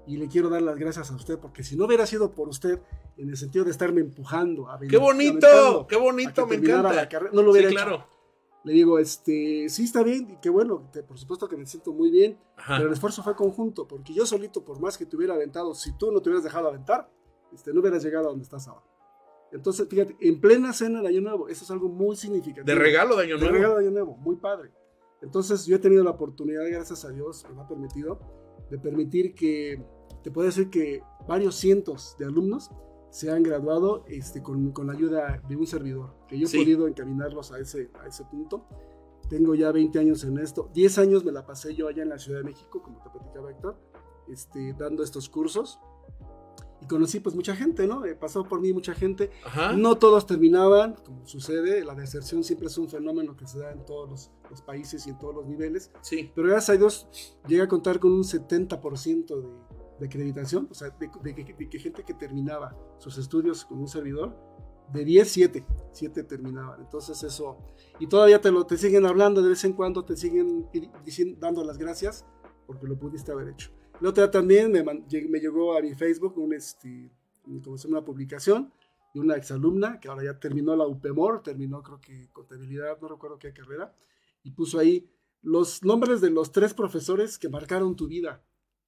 y 0.07 0.17
le 0.17 0.29
quiero 0.29 0.49
dar 0.49 0.63
las 0.63 0.77
gracias 0.79 1.11
a 1.11 1.15
usted, 1.15 1.39
porque 1.39 1.63
si 1.63 1.77
no 1.77 1.85
hubiera 1.87 2.07
sido 2.07 2.33
por 2.33 2.49
usted, 2.49 2.81
en 3.17 3.29
el 3.29 3.37
sentido 3.37 3.65
de 3.65 3.71
estarme 3.71 4.01
empujando, 4.01 4.69
a 4.69 4.79
¡Qué 4.81 4.97
bonito! 4.97 5.87
¡Qué 5.89 5.97
bonito! 5.97 6.47
Me 6.47 6.57
encanta. 6.57 6.93
la 6.93 7.09
carrera, 7.09 7.31
no 7.35 7.43
lo 7.43 7.53
hubiera 7.53 7.69
Sí, 7.69 7.75
hecho. 7.75 7.85
claro. 7.85 8.07
Le 8.65 8.73
digo, 8.75 8.99
este, 8.99 9.69
sí 9.69 9.85
está 9.85 10.03
bien, 10.05 10.31
y 10.31 10.37
qué 10.41 10.49
bueno, 10.49 10.89
que 10.93 11.03
por 11.03 11.19
supuesto 11.19 11.49
que 11.49 11.57
me 11.57 11.67
siento 11.67 11.93
muy 11.93 12.11
bien, 12.11 12.39
Ajá. 12.57 12.77
pero 12.77 12.89
el 12.89 12.93
esfuerzo 12.95 13.23
fue 13.23 13.35
conjunto, 13.35 13.89
porque 13.89 14.15
yo 14.15 14.25
solito, 14.25 14.65
por 14.65 14.81
más 14.81 14.97
que 14.97 15.05
te 15.07 15.17
hubiera 15.17 15.35
aventado, 15.35 15.75
si 15.75 15.97
tú 15.97 16.13
no 16.13 16.21
te 16.21 16.29
hubieras 16.29 16.45
dejado 16.45 16.69
aventar, 16.69 17.11
este, 17.53 17.73
no 17.73 17.81
hubieras 17.81 18.05
llegado 18.05 18.27
a 18.27 18.31
donde 18.31 18.45
estás 18.45 18.69
ahora. 18.69 18.85
Entonces, 19.51 19.87
fíjate, 19.89 20.17
en 20.21 20.41
plena 20.41 20.73
cena 20.73 21.03
de 21.03 21.09
Año 21.09 21.21
Nuevo, 21.21 21.49
eso 21.49 21.65
es 21.65 21.71
algo 21.71 21.89
muy 21.89 22.15
significativo. 22.17 22.65
De 22.65 22.75
regalo 22.75 23.17
de 23.17 23.25
Año 23.25 23.35
De 23.35 23.41
Nuevo. 23.41 23.55
regalo 23.55 23.75
de 23.75 23.81
Año 23.83 23.91
Nuevo, 23.91 24.17
muy 24.17 24.37
padre. 24.37 24.71
Entonces, 25.21 25.67
yo 25.67 25.77
he 25.77 25.79
tenido 25.79 26.03
la 26.05 26.11
oportunidad, 26.11 26.63
gracias 26.71 27.05
a 27.05 27.11
Dios, 27.11 27.45
me 27.55 27.61
ha 27.63 27.67
permitido, 27.69 28.19
de 28.73 28.79
permitir 28.79 29.35
que, 29.35 29.81
te 30.25 30.31
puedo 30.31 30.47
decir 30.47 30.71
que 30.71 31.03
varios 31.29 31.55
cientos 31.57 32.17
de 32.19 32.25
alumnos 32.25 32.71
se 33.11 33.31
han 33.31 33.43
graduado 33.43 34.05
este, 34.09 34.43
con, 34.43 34.73
con 34.73 34.87
la 34.87 34.95
ayuda 34.95 35.43
de 35.47 35.57
un 35.57 35.67
servidor, 35.67 36.15
que 36.27 36.39
yo 36.39 36.47
he 36.47 36.49
Sí. 36.49 36.59
podido 36.59 36.89
encaminarlos 36.89 37.53
a 37.53 37.59
ese, 37.59 37.91
a 38.03 38.07
ese 38.07 38.25
punto. 38.25 38.65
Tengo 39.29 39.55
ya 39.55 39.71
20 39.73 39.99
años 39.99 40.25
en 40.25 40.39
esto. 40.39 40.71
10 40.73 40.99
años 40.99 41.25
me 41.25 41.33
la 41.33 41.45
pasé 41.45 41.75
yo 41.75 41.87
allá 41.89 42.03
en 42.03 42.09
la 42.09 42.19
Ciudad 42.19 42.39
de 42.39 42.45
México, 42.45 42.83
como 42.83 43.03
te 43.03 43.11
platicaba 43.11 43.51
Héctor, 43.51 43.77
este, 44.29 44.73
dando 44.73 45.03
estos 45.03 45.29
cursos. 45.29 45.79
Y 46.83 46.87
conocí 46.87 47.21
pues 47.21 47.35
mucha 47.37 47.55
gente, 47.55 47.87
¿no? 47.87 48.05
Eh, 48.05 48.15
pasó 48.17 48.43
por 48.45 48.61
mí 48.61 48.73
mucha 48.73 48.93
gente. 48.93 49.31
Ajá. 49.45 49.73
No 49.73 49.97
todos 49.99 50.27
terminaban, 50.27 50.95
como 51.05 51.25
sucede, 51.27 51.85
la 51.85 51.95
deserción 51.95 52.43
siempre 52.43 52.67
es 52.67 52.77
un 52.77 52.89
fenómeno 52.89 53.37
que 53.37 53.47
se 53.47 53.61
da 53.61 53.71
en 53.73 53.85
todos 53.85 54.11
los, 54.11 54.31
los 54.51 54.63
países 54.63 55.07
y 55.07 55.11
en 55.11 55.19
todos 55.19 55.35
los 55.35 55.47
niveles, 55.47 55.93
Sí. 56.03 56.31
pero 56.35 56.49
gracias 56.49 56.71
a 56.77 56.79
Dios 56.79 57.09
llega 57.47 57.65
a 57.65 57.69
contar 57.69 58.01
con 58.01 58.13
un 58.13 58.25
70% 58.25 59.27
de, 59.41 59.49
de 60.01 60.07
acreditación, 60.07 60.67
o 60.71 60.75
sea, 60.75 60.91
de, 60.91 61.09
de 61.23 61.33
de 61.55 61.69
que 61.69 61.79
gente 61.79 62.03
que 62.05 62.15
terminaba 62.15 62.77
sus 62.99 63.17
estudios 63.19 63.65
con 63.65 63.79
un 63.79 63.87
servidor, 63.89 64.37
de 64.93 65.05
10, 65.05 65.31
7, 65.31 65.67
7 65.93 66.25
terminaban. 66.25 66.81
Entonces 66.81 67.23
eso, 67.23 67.57
y 68.01 68.09
todavía 68.09 68.41
te 68.41 68.51
lo 68.51 68.67
te 68.67 68.77
siguen 68.77 69.07
hablando 69.07 69.41
de 69.41 69.49
vez 69.51 69.65
en 69.65 69.73
cuando, 69.73 70.05
te 70.05 70.17
siguen 70.17 70.67
diciendo, 71.05 71.39
dando 71.41 71.65
las 71.65 71.79
gracias 71.79 72.27
porque 72.67 72.87
lo 72.87 72.99
pudiste 72.99 73.31
haber 73.33 73.49
hecho. 73.49 73.71
La 74.03 74.09
otra 74.09 74.31
también 74.31 74.73
me, 74.73 74.83
me 74.83 75.39
llegó 75.41 75.77
a 75.77 75.81
mi 75.81 75.95
Facebook 75.95 76.37
un, 76.37 76.53
este, 76.55 77.11
como 77.63 77.79
se 77.79 77.87
llama, 77.89 77.99
una 77.99 78.05
publicación 78.07 78.73
de 79.15 79.21
una 79.21 79.37
exalumna 79.37 80.01
que 80.01 80.09
ahora 80.09 80.25
ya 80.25 80.39
terminó 80.41 80.75
la 80.75 80.87
UPEMOR, 80.87 81.43
terminó 81.43 81.83
creo 81.83 82.01
que 82.01 82.29
contabilidad, 82.33 82.99
no 83.01 83.09
recuerdo 83.09 83.39
qué 83.39 83.53
carrera, 83.53 83.95
y 84.43 84.51
puso 84.51 84.79
ahí 84.79 85.09
los 85.43 85.83
nombres 85.85 86.21
de 86.21 86.31
los 86.31 86.51
tres 86.53 86.75
profesores 86.75 87.39
que 87.39 87.49
marcaron 87.49 87.95
tu 87.95 88.09
vida. 88.09 88.43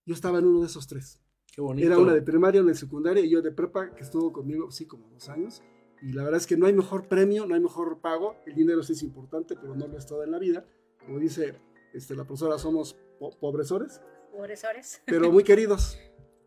Yo 0.06 0.14
estaba 0.14 0.38
en 0.38 0.46
uno 0.46 0.60
de 0.60 0.66
esos 0.66 0.86
tres. 0.86 1.20
Qué 1.54 1.60
bonito. 1.60 1.86
Era 1.86 1.98
una 1.98 2.12
de 2.14 2.22
primaria, 2.22 2.60
una 2.60 2.72
de 2.72 2.76
secundaria 2.78 3.24
y 3.24 3.30
yo 3.30 3.40
de 3.42 3.52
prepa, 3.52 3.94
que 3.94 4.02
estuvo 4.02 4.32
conmigo, 4.32 4.70
sí, 4.70 4.86
como 4.86 5.08
dos 5.10 5.28
años. 5.28 5.62
Y 6.02 6.12
la 6.12 6.24
verdad 6.24 6.38
es 6.40 6.46
que 6.46 6.56
no 6.56 6.66
hay 6.66 6.72
mejor 6.72 7.06
premio, 7.08 7.46
no 7.46 7.54
hay 7.54 7.60
mejor 7.60 8.00
pago. 8.00 8.36
El 8.46 8.54
dinero 8.56 8.82
sí 8.82 8.92
es 8.94 9.02
importante, 9.02 9.54
pero 9.60 9.74
no 9.76 9.86
lo 9.86 9.96
es 9.96 10.06
todo 10.06 10.24
en 10.24 10.32
la 10.32 10.38
vida. 10.38 10.66
Como 11.06 11.18
dice 11.18 11.54
este, 11.92 12.14
la 12.16 12.24
profesora, 12.24 12.58
somos 12.58 12.96
po- 13.18 13.30
pobresores, 13.38 14.00
Pobresores. 14.34 15.02
pero 15.06 15.30
muy 15.30 15.44
queridos. 15.44 15.98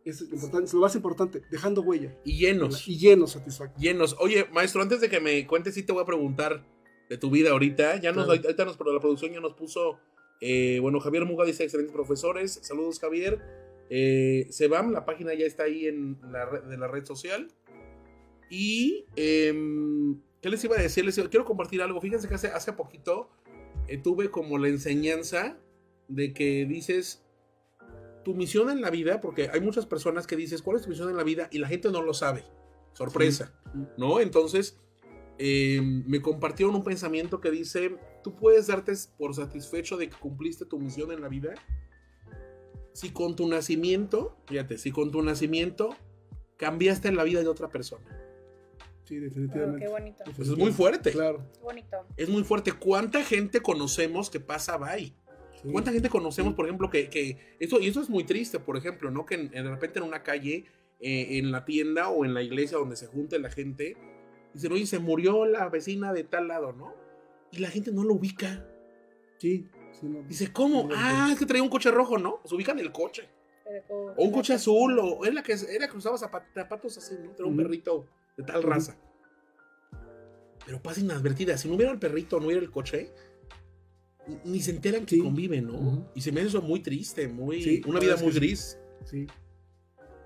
Es, 0.06 0.22
importante, 0.22 0.66
es 0.68 0.74
lo 0.74 0.80
más 0.82 0.96
importante, 0.96 1.42
dejando 1.52 1.82
huella. 1.82 2.16
Y 2.24 2.38
llenos. 2.38 2.88
Y 2.88 2.98
llenos, 2.98 3.32
satisfactorios. 3.32 3.82
Llenos. 3.84 4.16
Oye, 4.20 4.46
maestro, 4.54 4.82
antes 4.82 5.02
de 5.02 5.10
que 5.10 5.20
me 5.20 5.46
cuentes, 5.46 5.74
sí 5.74 5.84
te 5.84 5.92
voy 5.92 6.02
a 6.04 6.06
preguntar 6.06 6.66
de 7.10 7.18
tu 7.18 7.30
vida 7.30 7.50
ahorita. 7.52 8.00
Ya 8.00 8.12
nos, 8.14 8.26
Claro. 8.26 8.42
ahorita 8.42 8.64
nos, 8.66 8.78
la 8.80 9.00
producción 9.02 9.34
ya 9.34 9.40
nos 9.42 9.54
puso. 9.54 10.00
eh, 10.40 10.80
bueno, 10.82 11.00
Javier 11.02 11.26
Muga 11.26 11.44
dice 11.46 11.64
excelentes 11.64 11.94
profesores. 11.94 12.60
Saludos, 12.62 13.00
Javier. 13.00 13.42
Eh, 13.90 14.48
Sebam, 14.50 14.92
la 14.92 15.04
página 15.06 15.34
ya 15.34 15.46
está 15.46 15.64
ahí 15.64 15.88
en 15.88 16.18
la 16.32 16.46
red, 16.46 16.64
de 16.64 16.78
la 16.78 16.88
red 16.88 17.04
social. 17.06 17.52
Y. 18.50 19.06
em, 19.16 20.22
¿Qué 20.42 20.50
les 20.50 20.64
iba 20.64 20.78
a 20.78 20.82
decir? 20.82 21.04
Les 21.04 21.18
iba- 21.18 21.30
quiero 21.30 21.44
compartir 21.46 21.82
algo. 21.82 22.00
Fíjense 22.00 22.28
que 22.30 22.36
hace, 22.36 22.48
hace 22.48 22.72
poquito 22.74 23.30
eh, 23.88 23.98
tuve 23.98 24.30
como 24.30 24.58
la 24.60 24.68
enseñanza 24.70 25.58
de 26.08 26.32
que 26.34 26.66
dices 26.66 27.26
tu 28.28 28.36
misión 28.36 28.70
en 28.70 28.82
la 28.82 28.90
vida, 28.90 29.22
porque 29.22 29.50
hay 29.54 29.62
muchas 29.62 29.86
personas 29.86 30.28
que 30.28 30.36
dices, 30.36 30.62
¿cuál 30.62 30.76
es 30.76 30.84
tu 30.84 30.90
misión 30.90 31.10
en 31.10 31.16
la 31.16 31.24
vida? 31.24 31.48
Y 31.50 31.60
la 31.60 31.68
gente 31.70 31.90
no 31.90 32.02
lo 32.02 32.14
sabe. 32.14 32.44
Sorpresa. 32.92 33.54
Sí. 33.72 33.80
¿No? 33.96 34.20
Entonces, 34.20 34.78
eh, 35.38 35.80
me 35.82 36.22
compartieron 36.22 36.76
un 36.76 36.84
pensamiento 36.84 37.40
que 37.40 37.52
dice, 37.52 37.96
tú 38.26 38.36
puedes 38.36 38.68
darte 38.68 38.92
por 39.18 39.34
satisfecho 39.34 39.96
de 39.96 40.10
que 40.10 40.18
cumpliste 40.18 40.66
tu 40.66 40.78
misión 40.78 41.14
en 41.14 41.22
la 41.22 41.30
vida 41.30 41.54
si 42.92 43.12
con 43.12 43.38
tu 43.38 43.48
nacimiento, 43.48 44.36
fíjate, 44.48 44.78
si 44.78 44.92
con 44.92 45.10
tu 45.10 45.22
nacimiento 45.22 45.96
cambiaste 46.58 47.10
la 47.14 47.24
vida 47.24 47.40
de 47.40 47.48
otra 47.48 47.70
persona. 47.70 48.04
Sí, 49.06 49.20
Oh, 49.20 49.22
definitivamente. 49.22 49.86
qué 49.86 49.88
bonito. 49.90 50.24
Pues 50.36 50.50
es 50.50 50.58
muy 50.58 50.74
fuerte. 50.74 51.12
Claro. 51.12 51.50
Qué 51.54 51.62
bonito. 51.62 51.98
Es 52.18 52.28
muy 52.28 52.44
fuerte. 52.44 52.74
¿Cuánta 52.74 53.24
gente 53.24 53.62
conocemos 53.62 54.30
que 54.30 54.42
pasa 54.42 54.76
bye? 54.76 55.16
Sí. 55.62 55.70
¿Cuánta 55.72 55.92
gente 55.92 56.10
conocemos, 56.10 56.54
por 56.54 56.66
ejemplo, 56.66 56.90
que, 56.90 57.10
que 57.10 57.56
eso, 57.60 57.80
y 57.80 57.88
eso 57.88 58.02
es 58.02 58.10
muy 58.10 58.24
triste, 58.24 58.60
por 58.60 58.78
ejemplo, 58.78 59.12
¿no? 59.12 59.26
Que 59.26 59.38
de 59.38 59.64
repente 59.64 60.00
en 60.00 60.06
una 60.06 60.24
calle, 60.24 60.66
eh, 61.00 61.38
en 61.38 61.52
la 61.52 61.66
tienda 61.66 62.10
o 62.10 62.26
en 62.26 62.34
la 62.34 62.42
iglesia 62.42 62.78
donde 62.78 62.96
se 62.96 63.08
junte 63.08 63.38
la 63.40 63.50
gente, 63.52 63.96
dicen, 64.54 64.72
oye, 64.72 64.86
se 64.86 65.00
murió 65.00 65.46
la 65.46 65.70
vecina 65.70 66.14
de 66.14 66.24
tal 66.24 66.48
lado, 66.48 66.74
¿no? 66.74 66.94
Y 67.52 67.60
la 67.60 67.70
gente 67.70 67.92
no 67.92 68.04
lo 68.04 68.14
ubica. 68.16 68.66
Sí, 69.38 69.70
sí, 69.92 70.08
no. 70.08 70.24
Dice, 70.24 70.52
¿cómo? 70.52 70.84
Sí, 70.90 70.96
Ah, 70.98 71.30
es 71.32 71.38
que 71.40 71.46
traía 71.46 71.62
un 71.64 71.70
coche 71.70 71.92
rojo, 71.92 72.18
¿no? 72.18 72.42
Se 72.46 72.56
ubican 72.56 72.80
el 72.80 72.92
coche. 72.92 73.30
Pero 73.64 74.14
O 74.18 74.24
un 74.24 74.32
coche 74.32 74.54
azul, 74.54 74.98
o 74.98 75.24
era 75.26 75.34
la 75.36 75.44
que, 75.44 75.54
era 75.70 75.88
que 75.90 75.98
usaba 75.98 76.18
zapat- 76.18 76.54
zapatos 76.54 76.98
así, 76.98 77.16
¿no? 77.22 77.34
Era 77.36 77.46
un 77.46 77.54
Ujú. 77.54 77.64
perrito 77.64 78.06
de 78.38 78.44
tal 78.44 78.64
raza. 78.64 78.98
Pero 80.66 80.82
pasa 80.82 81.00
inadvertida. 81.02 81.58
Si 81.58 81.68
no 81.70 81.76
hubiera 81.76 81.92
el 81.92 82.00
perrito, 82.00 82.40
no 82.40 82.48
hubiera 82.48 82.62
el 82.62 82.72
coche, 82.72 83.12
ni- 84.46 84.60
se 84.62 84.72
enteran 84.72 85.06
que 85.06 85.16
Sí. 85.16 85.22
conviven, 85.22 85.68
¿no? 85.68 86.10
Y 86.16 86.22
se 86.22 86.32
me 86.32 86.42
hace 86.42 86.50
eso 86.50 86.62
muy 86.62 86.82
triste, 86.82 87.28
muy, 87.28 87.62
Sí, 87.62 87.82
una 87.88 88.00
vida 88.00 88.16
muy 88.18 88.32
gris. 88.32 88.78
Sí. 89.06 89.28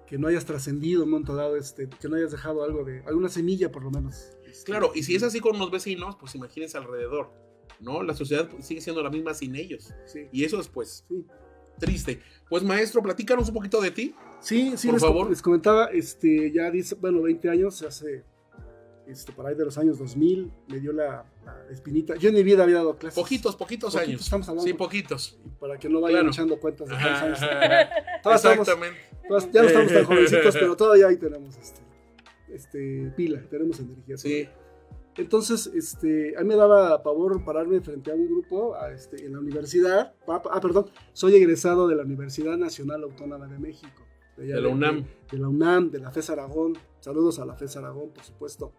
Que 0.07 0.17
no 0.17 0.27
hayas 0.27 0.45
trascendido 0.45 1.01
en 1.01 1.05
un 1.05 1.11
momento 1.11 1.35
dado, 1.35 1.55
este, 1.55 1.87
que 1.89 2.09
no 2.09 2.15
hayas 2.17 2.31
dejado 2.31 2.63
algo 2.63 2.83
de, 2.83 3.01
alguna 3.05 3.29
semilla 3.29 3.71
por 3.71 3.83
lo 3.83 3.91
menos. 3.91 4.37
este, 4.45 4.65
Claro, 4.65 4.91
y 4.93 5.03
si 5.03 5.15
es 5.15 5.23
así 5.23 5.39
con 5.39 5.55
unos 5.55 5.71
vecinos, 5.71 6.17
pues 6.19 6.35
imagínense 6.35 6.77
alrededor, 6.77 7.31
¿no? 7.79 8.03
La 8.03 8.13
sociedad 8.13 8.49
sigue 8.59 8.81
siendo 8.81 9.01
la 9.01 9.09
misma 9.09 9.33
sin 9.33 9.55
ellos. 9.55 9.93
Sí, 10.05 10.27
Y 10.33 10.43
eso 10.43 10.59
es, 10.59 10.67
pues, 10.67 11.05
sí. 11.07 11.25
triste. 11.79 12.19
Pues, 12.49 12.61
maestro, 12.63 13.01
platícanos 13.01 13.47
un 13.47 13.55
poquito 13.55 13.79
de 13.81 13.91
ti. 13.91 14.13
Sí, 14.41 14.73
sí, 14.75 14.87
Por 14.87 14.95
les, 14.95 15.01
favor. 15.03 15.29
les 15.29 15.41
comentaba, 15.41 15.85
este, 15.87 16.51
ya 16.51 16.69
dice, 16.69 16.95
bueno, 16.95 17.21
20 17.21 17.49
años, 17.49 17.81
hace, 17.81 18.23
este, 19.11 19.31
por 19.33 19.45
ahí 19.45 19.55
de 19.55 19.65
los 19.65 19.77
años 19.77 19.99
2000, 19.99 20.51
me 20.67 20.79
dio 20.79 20.93
la, 20.93 21.25
la 21.45 21.65
espinita. 21.71 22.15
Yo 22.15 22.29
en 22.29 22.35
mi 22.35 22.43
vida 22.43 22.63
había 22.63 22.77
dado 22.77 22.97
clases. 22.97 23.19
Poquitos, 23.21 23.55
poquitos 23.55 23.93
Poquitos 23.93 24.09
años. 24.09 24.21
estamos 24.21 24.47
hablando. 24.49 24.67
Sí, 24.67 24.73
poquitos. 24.73 25.37
Para 25.59 25.77
que 25.77 25.89
no 25.89 26.01
vayan 26.01 26.19
Claro. 26.21 26.31
echando 26.31 26.59
cuentas 26.59 26.87
de 26.89 26.95
cuántos 26.95 27.21
años. 27.21 27.39
Todas 28.23 28.37
estamos- 28.45 28.67
Exactamente. 28.67 28.99
todas- 29.27 29.51
ya 29.51 29.61
no 29.61 29.67
estamos 29.67 29.93
tan 29.93 30.05
jovencitos, 30.05 30.53
pero 30.57 30.75
todavía 30.77 31.07
ahí 31.07 31.17
tenemos 31.17 31.57
este, 31.57 31.81
este, 32.53 33.13
pila, 33.15 33.41
tenemos 33.49 33.79
energía. 33.79 34.17
Sí. 34.17 34.47
Entonces, 35.17 35.67
este, 35.75 36.37
a 36.37 36.41
mí 36.41 36.47
me 36.47 36.55
daba 36.55 37.03
pavor 37.03 37.43
pararme 37.43 37.81
frente 37.81 38.11
a 38.11 38.15
un 38.15 38.27
grupo 38.27 38.75
a, 38.75 38.91
este, 38.93 39.25
en 39.25 39.33
la 39.33 39.39
universidad. 39.39 40.13
Ah, 40.27 40.61
perdón, 40.61 40.89
soy 41.11 41.35
egresado 41.35 41.87
de 41.89 41.95
la 41.95 42.03
Universidad 42.03 42.55
Nacional 42.57 43.03
Autónoma 43.03 43.45
de 43.47 43.59
México. 43.59 44.03
De 44.37 44.59
la 44.59 44.69
UNAM. 44.69 45.05
De, 45.29 45.37
la 45.37 45.49
UNAM, 45.49 45.91
de 45.91 45.99
la 45.99 46.11
FES 46.11 46.29
Aragón. 46.29 46.77
Saludos 47.01 47.37
a 47.39 47.45
la 47.45 47.55
FES 47.55 47.75
Aragón, 47.77 48.11
por 48.11 48.23
supuesto. 48.23 48.71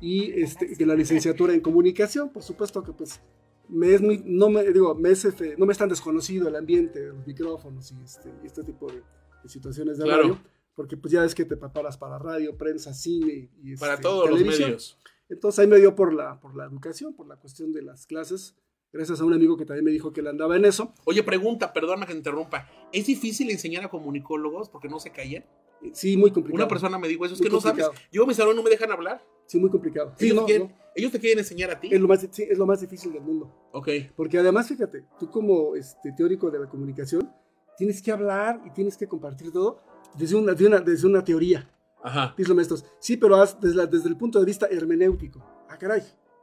Y 0.00 0.30
este, 0.40 0.66
de 0.74 0.86
la 0.86 0.94
licenciatura 0.94 1.52
en 1.54 1.60
comunicación, 1.60 2.30
por 2.30 2.42
supuesto 2.42 2.82
que 2.82 2.92
pues 2.92 3.20
me 3.68 3.92
es 3.94 4.00
muy, 4.00 4.22
no 4.24 4.48
me, 4.48 4.62
digo, 4.72 4.94
me 4.94 5.10
es, 5.10 5.24
este, 5.24 5.56
no 5.58 5.66
me 5.66 5.72
es 5.72 5.78
tan 5.78 5.88
desconocido 5.88 6.48
el 6.48 6.56
ambiente, 6.56 7.06
los 7.08 7.26
micrófonos 7.26 7.92
y 7.92 8.02
este, 8.04 8.32
este 8.44 8.62
tipo 8.64 8.86
de, 8.90 9.02
de 9.42 9.48
situaciones 9.48 9.98
de 9.98 10.04
Claro. 10.04 10.22
radio. 10.22 10.38
Porque 10.74 10.96
pues 10.96 11.12
ya 11.12 11.22
ves 11.22 11.34
que 11.34 11.44
te 11.44 11.56
preparas 11.56 11.98
para 11.98 12.18
radio, 12.18 12.56
prensa, 12.56 12.94
cine 12.94 13.50
y 13.62 13.76
Para 13.76 13.94
este, 13.94 14.02
todos 14.04 14.30
los 14.30 14.38
televisión. 14.38 14.68
medios. 14.68 14.96
Entonces 15.28 15.58
ahí 15.58 15.66
me 15.66 15.78
dio 15.78 15.94
por 15.96 16.14
la, 16.14 16.38
por 16.40 16.54
la 16.56 16.64
educación, 16.66 17.14
por 17.14 17.26
la 17.26 17.36
cuestión 17.36 17.72
de 17.72 17.82
las 17.82 18.06
clases, 18.06 18.54
gracias 18.92 19.20
a 19.20 19.24
un 19.24 19.34
amigo 19.34 19.56
que 19.56 19.66
también 19.66 19.84
me 19.84 19.90
dijo 19.90 20.12
que 20.12 20.20
él 20.20 20.28
andaba 20.28 20.56
en 20.56 20.64
eso. 20.64 20.94
Oye, 21.04 21.24
pregunta, 21.24 21.72
perdona 21.72 22.06
que 22.06 22.12
te 22.12 22.18
interrumpa. 22.18 22.70
¿Es 22.92 23.06
difícil 23.06 23.50
enseñar 23.50 23.84
a 23.84 23.90
comunicólogos 23.90 24.68
porque 24.70 24.88
no 24.88 25.00
se 25.00 25.10
callan? 25.10 25.44
Sí, 25.92 26.16
muy 26.16 26.30
complicado. 26.30 26.64
Una 26.64 26.68
persona 26.68 26.98
me 26.98 27.08
dijo 27.08 27.24
eso, 27.24 27.34
es 27.34 27.40
Muy 27.40 27.48
que 27.48 27.54
no 27.54 27.60
sabes. 27.60 27.84
complicado. 27.84 28.08
Yo 28.12 28.24
a 28.24 28.26
mi 28.26 28.34
salón 28.34 28.56
no 28.56 28.62
me 28.62 28.70
dejan 28.70 28.90
hablar. 28.90 29.24
Sí, 29.46 29.58
muy 29.58 29.70
complicado. 29.70 30.12
Sí, 30.18 30.26
ellos, 30.26 30.36
no, 30.36 30.44
quieren, 30.46 30.68
no, 30.68 30.74
ellos 30.94 31.12
te 31.12 31.18
quieren 31.20 31.38
enseñar 31.38 31.70
a 31.70 31.80
ti. 31.80 31.88
Es, 31.92 32.00
lo 32.00 32.08
más, 32.08 32.26
sí, 32.30 32.42
es 32.42 32.58
lo 32.58 32.66
más 32.66 32.80
difícil 32.80 33.12
del 33.12 33.22
mundo. 33.22 33.50
Ok. 33.72 33.88
Porque 34.16 34.38
además, 34.38 34.68
fíjate, 34.68 35.04
tú 35.18 35.30
como 35.30 35.74
este, 35.76 36.12
teórico 36.12 36.50
de 36.50 36.58
la 36.58 36.66
comunicación, 36.68 37.32
tienes 37.76 38.02
que 38.02 38.10
hablar 38.12 38.60
y 38.66 38.70
tienes 38.70 38.96
que 38.96 39.06
compartir 39.06 39.52
todo 39.52 39.80
desde 40.16 40.36
una, 40.36 40.52
de 40.52 40.66
una- 40.66 40.80
desde 40.80 41.06
una 41.06 41.22
teoría. 41.24 41.70
Ajá. 42.02 42.34
Dicen 42.36 42.54
maestros, 42.56 42.84
sí, 42.98 43.16
pero 43.16 43.36
haz 43.36 43.58
desde, 43.60 43.76
la- 43.76 43.86
desde 43.86 44.08
el 44.08 44.16
punto 44.16 44.38
de 44.38 44.44
vista 44.46 44.66
hermenéutico. 44.70 45.42
Ah, 45.68 45.78
caray. 45.78 46.02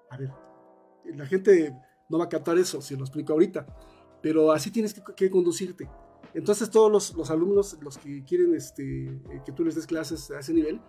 A 0.09 0.17
ver, 0.17 0.31
la 1.13 1.25
gente 1.25 1.75
no 2.09 2.17
va 2.17 2.25
a 2.25 2.29
captar 2.29 2.57
eso 2.57 2.81
si 2.81 2.95
lo 2.95 3.01
explico 3.03 3.33
ahorita, 3.33 3.65
pero 4.21 4.51
así 4.51 4.71
tienes 4.71 4.93
que, 4.93 5.01
que 5.15 5.29
conducirte. 5.29 5.87
Entonces 6.35 6.69
todos 6.69 6.91
los, 6.91 7.13
los 7.15 7.31
alumnos, 7.31 7.77
los 7.81 7.97
que 7.97 8.23
quieren 8.23 8.53
este, 8.55 9.05
eh, 9.05 9.41
que 9.45 9.51
tú 9.51 9.63
les 9.65 9.73
des 9.75 9.87
clases 9.87 10.29
a 10.31 10.39
ese 10.39 10.53
nivel, 10.53 10.79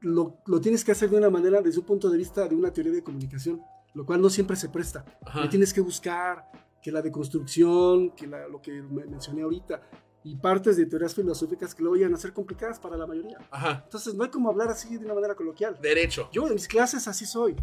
lo, 0.00 0.38
lo 0.46 0.60
tienes 0.60 0.84
que 0.84 0.92
hacer 0.92 1.10
de 1.10 1.16
una 1.16 1.30
manera 1.30 1.60
desde 1.60 1.80
un 1.80 1.86
punto 1.86 2.08
de 2.10 2.16
vista 2.18 2.46
de 2.46 2.54
una 2.54 2.72
teoría 2.72 2.92
de 2.92 3.02
comunicación, 3.02 3.60
lo 3.94 4.06
cual 4.06 4.20
no 4.20 4.30
siempre 4.30 4.56
se 4.56 4.68
presta. 4.68 5.04
Ajá. 5.26 5.42
Le 5.42 5.48
tienes 5.48 5.72
que 5.74 5.80
buscar 5.80 6.50
que 6.82 6.90
la 6.92 7.02
deconstrucción, 7.02 8.10
que 8.14 8.26
la- 8.26 8.48
lo 8.48 8.62
que 8.62 8.82
me- 8.82 9.04
mencioné 9.06 9.42
ahorita, 9.42 9.82
y 10.22 10.36
partes 10.36 10.76
de 10.76 10.84
teorías 10.86 11.14
filosóficas 11.14 11.74
que 11.74 11.82
luego 11.82 11.96
vayan 11.96 12.12
a 12.14 12.16
ser 12.18 12.32
complicadas 12.34 12.78
para 12.78 12.96
la 12.96 13.06
mayoría. 13.06 13.38
Ajá. 13.50 13.80
Entonces 13.84 14.14
no 14.14 14.24
hay 14.24 14.30
como 14.30 14.50
hablar 14.50 14.68
así 14.68 14.96
de 14.96 15.04
una 15.04 15.14
manera 15.14 15.34
coloquial. 15.34 15.78
Derecho. 15.80 16.28
Yo 16.32 16.46
en 16.46 16.54
mis 16.54 16.68
clases 16.68 17.08
así 17.08 17.24
soy. 17.24 17.56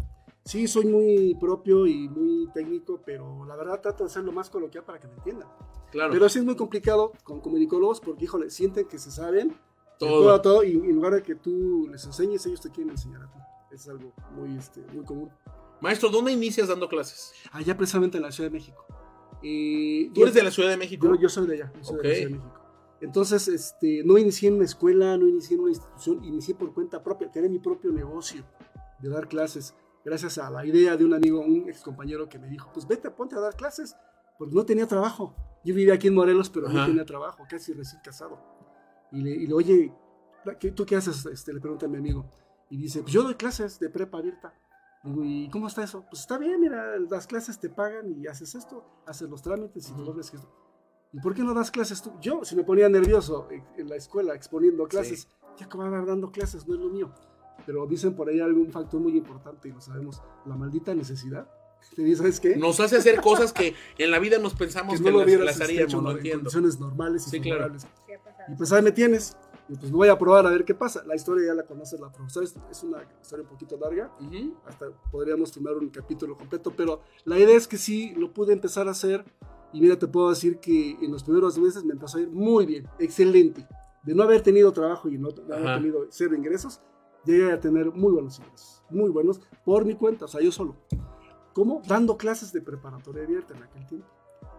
Sí, 0.48 0.66
soy 0.66 0.86
muy 0.86 1.34
propio 1.38 1.86
y 1.86 2.08
muy 2.08 2.48
técnico, 2.54 3.02
pero 3.04 3.44
la 3.44 3.54
verdad 3.54 3.82
trato 3.82 4.04
de 4.04 4.08
ser 4.08 4.24
lo 4.24 4.32
más 4.32 4.48
coloquial 4.48 4.82
para 4.82 4.98
que 4.98 5.06
me 5.06 5.12
entiendan. 5.12 5.46
Claro. 5.90 6.10
Pero 6.10 6.26
sí 6.30 6.38
es 6.38 6.44
muy 6.46 6.56
complicado 6.56 7.12
con 7.22 7.42
comunicólogos 7.42 8.00
porque, 8.00 8.24
híjole, 8.24 8.48
sienten 8.48 8.88
que 8.88 8.98
se 8.98 9.10
saben 9.10 9.54
Todo. 9.98 10.10
todo, 10.22 10.32
a 10.34 10.40
todo 10.40 10.64
y 10.64 10.72
en 10.72 10.94
lugar 10.94 11.12
de 11.12 11.22
que 11.22 11.34
tú 11.34 11.86
les 11.92 12.02
enseñes, 12.06 12.46
ellos 12.46 12.62
te 12.62 12.70
quieren 12.70 12.92
enseñar 12.92 13.24
a 13.24 13.30
ti. 13.30 13.38
Es 13.72 13.86
algo 13.90 14.10
muy, 14.34 14.56
este, 14.56 14.80
muy 14.90 15.04
común. 15.04 15.30
Maestro, 15.82 16.08
¿dónde 16.08 16.32
inicias 16.32 16.68
dando 16.68 16.88
clases? 16.88 17.34
Allá 17.52 17.76
precisamente 17.76 18.16
en 18.16 18.22
la 18.22 18.32
Ciudad 18.32 18.48
de 18.48 18.54
México. 18.54 18.86
Eh, 19.42 20.10
Tú 20.14 20.22
eres 20.22 20.32
de 20.32 20.42
la 20.44 20.50
Ciudad 20.50 20.70
de 20.70 20.78
México. 20.78 21.08
Yo, 21.08 21.14
yo 21.20 21.28
soy 21.28 21.46
de 21.46 21.54
allá, 21.56 21.72
yo 21.76 21.84
soy 21.84 21.96
Ok. 21.96 22.02
de 22.04 22.08
la 22.08 22.14
Ciudad 22.14 22.30
de 22.30 22.36
México. 22.36 22.54
Entonces, 23.02 23.48
este, 23.48 24.02
no 24.02 24.16
inicié 24.16 24.48
en 24.48 24.54
una 24.54 24.64
escuela, 24.64 25.16
no 25.18 25.28
inicié 25.28 25.56
en 25.56 25.60
una 25.64 25.70
institución, 25.72 26.24
inicié 26.24 26.54
por 26.54 26.72
cuenta 26.72 27.02
propia, 27.02 27.30
creé 27.30 27.50
mi 27.50 27.58
propio 27.58 27.92
negocio 27.92 28.42
de 28.98 29.08
dar 29.10 29.28
clases, 29.28 29.74
gracias 30.08 30.38
a 30.38 30.50
la 30.50 30.64
idea 30.64 30.96
de 30.96 31.04
un 31.04 31.14
amigo, 31.14 31.40
un 31.40 31.68
ex 31.68 31.82
compañero 31.82 32.28
que 32.28 32.38
me 32.38 32.48
dijo, 32.48 32.70
pues 32.72 32.86
vete, 32.86 33.10
ponte 33.10 33.36
a 33.36 33.40
dar 33.40 33.54
clases, 33.56 33.94
porque 34.38 34.54
no 34.54 34.64
tenía 34.64 34.86
trabajo. 34.86 35.34
Yo 35.64 35.74
vivía 35.74 35.94
aquí 35.94 36.08
en 36.08 36.14
Morelos, 36.14 36.48
pero 36.50 36.68
no 36.68 36.78
Ajá. 36.78 36.86
tenía 36.86 37.04
trabajo, 37.04 37.44
casi 37.48 37.72
recién 37.72 38.00
casado. 38.02 38.38
Y 39.12 39.22
le, 39.22 39.30
y 39.30 39.46
le 39.46 39.54
oye, 39.54 39.92
¿qué- 40.60 40.70
¿tú 40.72 40.84
qué 40.86 40.96
haces? 40.96 41.24
Este, 41.26 41.52
le 41.52 41.60
pregunta 41.60 41.86
a 41.86 41.88
mi 41.88 41.96
amigo. 41.98 42.28
Y 42.70 42.76
dice, 42.76 43.00
pues 43.02 43.12
yo 43.12 43.22
doy 43.22 43.34
clases 43.34 43.78
de 43.80 43.88
prepa 43.90 44.18
abierta. 44.18 44.54
Digo, 45.04 45.22
¿y 45.24 45.48
cómo 45.50 45.66
está 45.68 45.82
eso? 45.84 46.04
Pues 46.10 46.20
está 46.22 46.38
bien, 46.38 46.60
mira, 46.60 46.98
las 46.98 47.26
clases 47.26 47.58
te 47.58 47.68
pagan 47.70 48.10
y 48.10 48.26
haces 48.26 48.54
esto, 48.54 48.84
haces 49.06 49.28
los 49.28 49.42
trámites 49.42 49.88
y 49.90 49.92
todo 49.94 50.14
que 50.14 50.20
esto. 50.20 50.48
¿Y 51.12 51.20
por 51.20 51.34
qué 51.34 51.42
no 51.42 51.54
das 51.54 51.70
clases 51.70 52.02
tú? 52.02 52.12
Yo, 52.20 52.44
si 52.44 52.54
me 52.56 52.64
ponía 52.64 52.88
nervioso 52.88 53.48
en- 53.50 53.64
en 53.76 53.88
la 53.88 53.96
escuela 53.96 54.34
exponiendo 54.34 54.86
clases, 54.86 55.28
ya 55.56 55.66
acababa 55.66 56.04
dando 56.04 56.30
clases, 56.30 56.66
no 56.68 56.74
es 56.74 56.80
lo 56.80 56.88
mío. 56.90 57.12
Pero 57.66 57.86
dicen 57.86 58.14
por 58.14 58.28
ahí 58.28 58.40
algún 58.40 58.70
factor 58.70 59.00
muy 59.00 59.16
importante 59.16 59.68
y 59.68 59.72
lo 59.72 59.80
sabemos, 59.80 60.22
la 60.46 60.56
maldita 60.56 60.94
necesidad. 60.94 61.48
Te 61.96 62.02
dice, 62.02 62.18
¿sabes 62.18 62.40
qué? 62.40 62.56
Nos 62.56 62.80
hace 62.80 62.96
hacer 62.96 63.20
cosas 63.20 63.52
que 63.52 63.74
en 63.98 64.10
la 64.10 64.18
vida 64.18 64.38
nos 64.38 64.54
pensamos 64.54 64.98
que 64.98 65.04
que, 65.04 65.10
no 65.10 65.18
lo 65.18 65.26
las, 65.26 65.58
las 65.58 65.60
haríamos, 65.60 65.92
hecho 65.92 66.02
no 66.02 66.10
en 66.10 66.16
entiendo. 66.16 66.38
condiciones 66.38 66.80
normales 66.80 67.26
y 67.26 67.30
Sí, 67.30 67.40
claro. 67.40 67.74
Y 68.48 68.54
pues 68.56 68.72
ahí 68.72 68.82
me 68.82 68.92
tienes. 68.92 69.36
Y 69.68 69.76
pues 69.76 69.90
me 69.90 69.98
voy 69.98 70.08
a 70.08 70.18
probar 70.18 70.46
a 70.46 70.50
ver 70.50 70.64
qué 70.64 70.74
pasa. 70.74 71.04
La 71.04 71.14
historia 71.14 71.48
ya 71.48 71.54
la 71.54 71.64
conoce 71.64 71.98
la 71.98 72.10
profesora, 72.10 72.46
es, 72.46 72.82
una 72.82 73.02
historia 73.20 73.42
un 73.42 73.50
poquito 73.50 73.76
larga. 73.76 74.10
Ujú. 74.18 74.54
Hasta 74.66 74.86
podríamos 75.10 75.52
filmar 75.52 75.74
un 75.74 75.90
capítulo 75.90 76.36
completo, 76.36 76.72
pero 76.74 77.02
la 77.24 77.38
idea 77.38 77.56
es 77.56 77.68
que 77.68 77.76
sí 77.76 78.14
lo 78.16 78.32
pude 78.32 78.54
empezar 78.54 78.88
a 78.88 78.92
hacer. 78.92 79.24
Y 79.72 79.82
mira, 79.82 79.98
te 79.98 80.06
puedo 80.06 80.30
decir 80.30 80.58
que 80.58 80.92
en 81.02 81.12
los 81.12 81.22
primeros 81.22 81.58
meses 81.58 81.84
me 81.84 81.92
empezó 81.92 82.16
a 82.16 82.22
ir 82.22 82.30
muy 82.30 82.64
bien, 82.64 82.88
excelente. 82.98 83.66
De 84.02 84.14
no 84.14 84.22
haber 84.22 84.40
tenido 84.40 84.72
trabajo 84.72 85.10
y 85.10 85.18
no 85.18 85.28
haber 85.52 85.76
tenido 85.76 86.06
cero 86.08 86.34
ingresos, 86.34 86.80
llegué 87.24 87.52
a 87.52 87.60
tener 87.60 87.90
muy 87.92 88.12
buenos 88.12 88.38
ingresos, 88.38 88.82
muy 88.90 89.10
buenos, 89.10 89.40
por 89.64 89.84
mi 89.84 89.94
cuenta, 89.94 90.24
o 90.26 90.28
sea, 90.28 90.40
yo 90.40 90.52
solo. 90.52 90.76
¿Cómo? 91.52 91.82
Dando 91.86 92.16
clases 92.16 92.52
de 92.52 92.60
preparatoria 92.60 93.24
abierta 93.24 93.54
en 93.56 93.62
aquel 93.62 93.86
tiempo. 93.86 94.06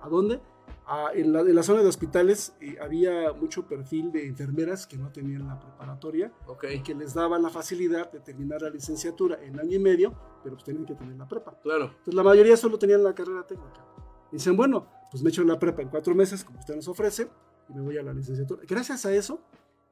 ¿A 0.02 0.10
dónde? 0.10 0.41
Ah, 0.86 1.10
en, 1.13 1.34
la, 1.34 1.41
en 1.41 1.56
la 1.56 1.63
zona 1.63 1.82
de 1.82 1.88
hospitales 1.88 2.54
eh, 2.62 2.78
había 2.82 3.32
mucho 3.34 3.67
perfil 3.67 4.12
de 4.12 4.28
enfermeras 4.28 4.88
que 4.88 4.98
no 4.98 5.12
tenían 5.12 5.48
la 5.48 5.60
preparatoria 5.60 6.32
Ok, 6.48 6.65
y 6.74 6.82
que 6.82 6.93
les 6.95 7.13
daban 7.13 7.41
la 7.41 7.50
facilidad 7.50 8.12
de 8.12 8.19
terminar 8.19 8.62
la 8.62 8.69
licenciatura 8.69 9.39
en 9.43 9.60
año 9.60 9.76
y 9.76 9.80
medio, 9.80 10.13
pero 10.43 10.56
pues 10.56 10.65
tenían 10.65 10.86
que 10.86 10.95
tener 10.95 11.15
la 11.15 11.28
prepa. 11.28 11.58
claro. 11.62 11.86
Entonces 11.86 12.13
la 12.13 12.24
mayoría 12.24 12.58
solo 12.58 12.78
tenían 12.78 13.04
la 13.04 13.13
carrera 13.13 13.45
técnica. 13.45 13.86
Y 14.32 14.36
dicen, 14.36 14.56
bueno, 14.58 14.88
pues 15.12 15.24
me 15.24 15.30
echo 15.30 15.43
la 15.43 15.58
prepa 15.58 15.82
en 15.82 15.89
cuatro 15.89 16.13
meses, 16.15 16.43
como 16.43 16.60
usted 16.60 16.76
nos 16.76 16.88
ofrece, 16.88 17.30
y 17.69 17.74
me 17.74 17.82
voy 17.82 17.98
a 17.98 18.04
la 18.04 18.13
licenciatura. 18.13 18.62
Gracias 18.67 19.06
a 19.06 19.13
eso, 19.13 19.41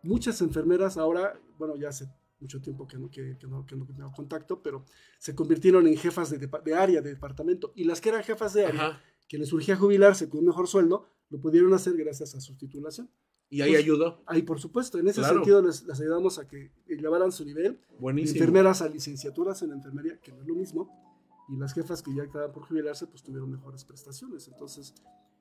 muchas 0.04 0.42
enfermeras 0.42 0.98
ahora, 0.98 1.40
bueno, 1.58 1.76
ya 1.76 1.90
hace 1.90 2.08
mucho 2.40 2.62
tiempo 2.62 2.88
que 2.88 2.98
no, 2.98 3.10
que, 3.10 3.38
que 3.38 3.48
no, 3.48 3.66
que 3.66 3.76
no 3.76 3.86
tengo 3.86 4.12
contacto, 4.12 4.62
pero 4.62 4.86
se 5.20 5.34
convirtieron 5.36 5.88
en 5.88 5.98
jefas 5.98 6.30
de, 6.30 6.38
de 6.66 6.76
área, 6.76 7.02
de 7.02 7.10
departamento. 7.10 7.72
Y 7.76 7.84
las 7.86 8.00
que 8.02 8.10
eran 8.10 8.24
jefas 8.24 8.54
de 8.54 8.66
área, 8.66 8.88
Ajá. 8.90 9.02
que 9.28 9.38
les 9.38 9.50
surgía 9.50 9.76
jubilarse 9.76 10.30
con 10.30 10.42
un 10.42 10.48
mejor 10.48 10.68
sueldo, 10.68 11.08
lo 11.30 11.40
pudieron 11.42 11.74
hacer 11.74 11.96
gracias 11.98 12.36
a 12.36 12.42
su 12.42 12.56
titulación. 12.56 13.10
Y 13.50 13.62
ahí 13.62 13.72
Pues, 13.72 13.84
ayudó. 13.84 14.22
Ahí, 14.26 14.42
por 14.44 14.60
supuesto, 14.60 14.98
en 15.00 15.08
ese 15.08 15.22
Claro. 15.22 15.36
sentido 15.36 15.62
les, 15.62 15.84
les 15.84 16.00
ayudamos 16.02 16.38
a 16.38 16.48
que 16.48 16.72
elevaran 16.88 17.32
su 17.32 17.46
nivel 17.46 17.80
de 17.90 17.98
Buenísimo. 18.00 18.38
enfermeras 18.40 18.82
a 18.82 18.90
licenciaturas 18.90 19.62
en 19.62 19.72
enfermería, 19.72 20.20
que 20.20 20.32
no 20.34 20.42
es 20.42 20.48
lo 20.48 20.54
mismo, 20.56 20.90
y 21.50 21.56
las 21.58 21.74
jefas 21.74 22.04
que 22.04 22.14
ya 22.14 22.24
estaban 22.24 22.52
por 22.52 22.64
jubilarse, 22.68 23.08
pues 23.08 23.24
tuvieron 23.24 23.50
mejores 23.50 23.86
prestaciones. 23.86 24.50
Entonces, 24.50 24.94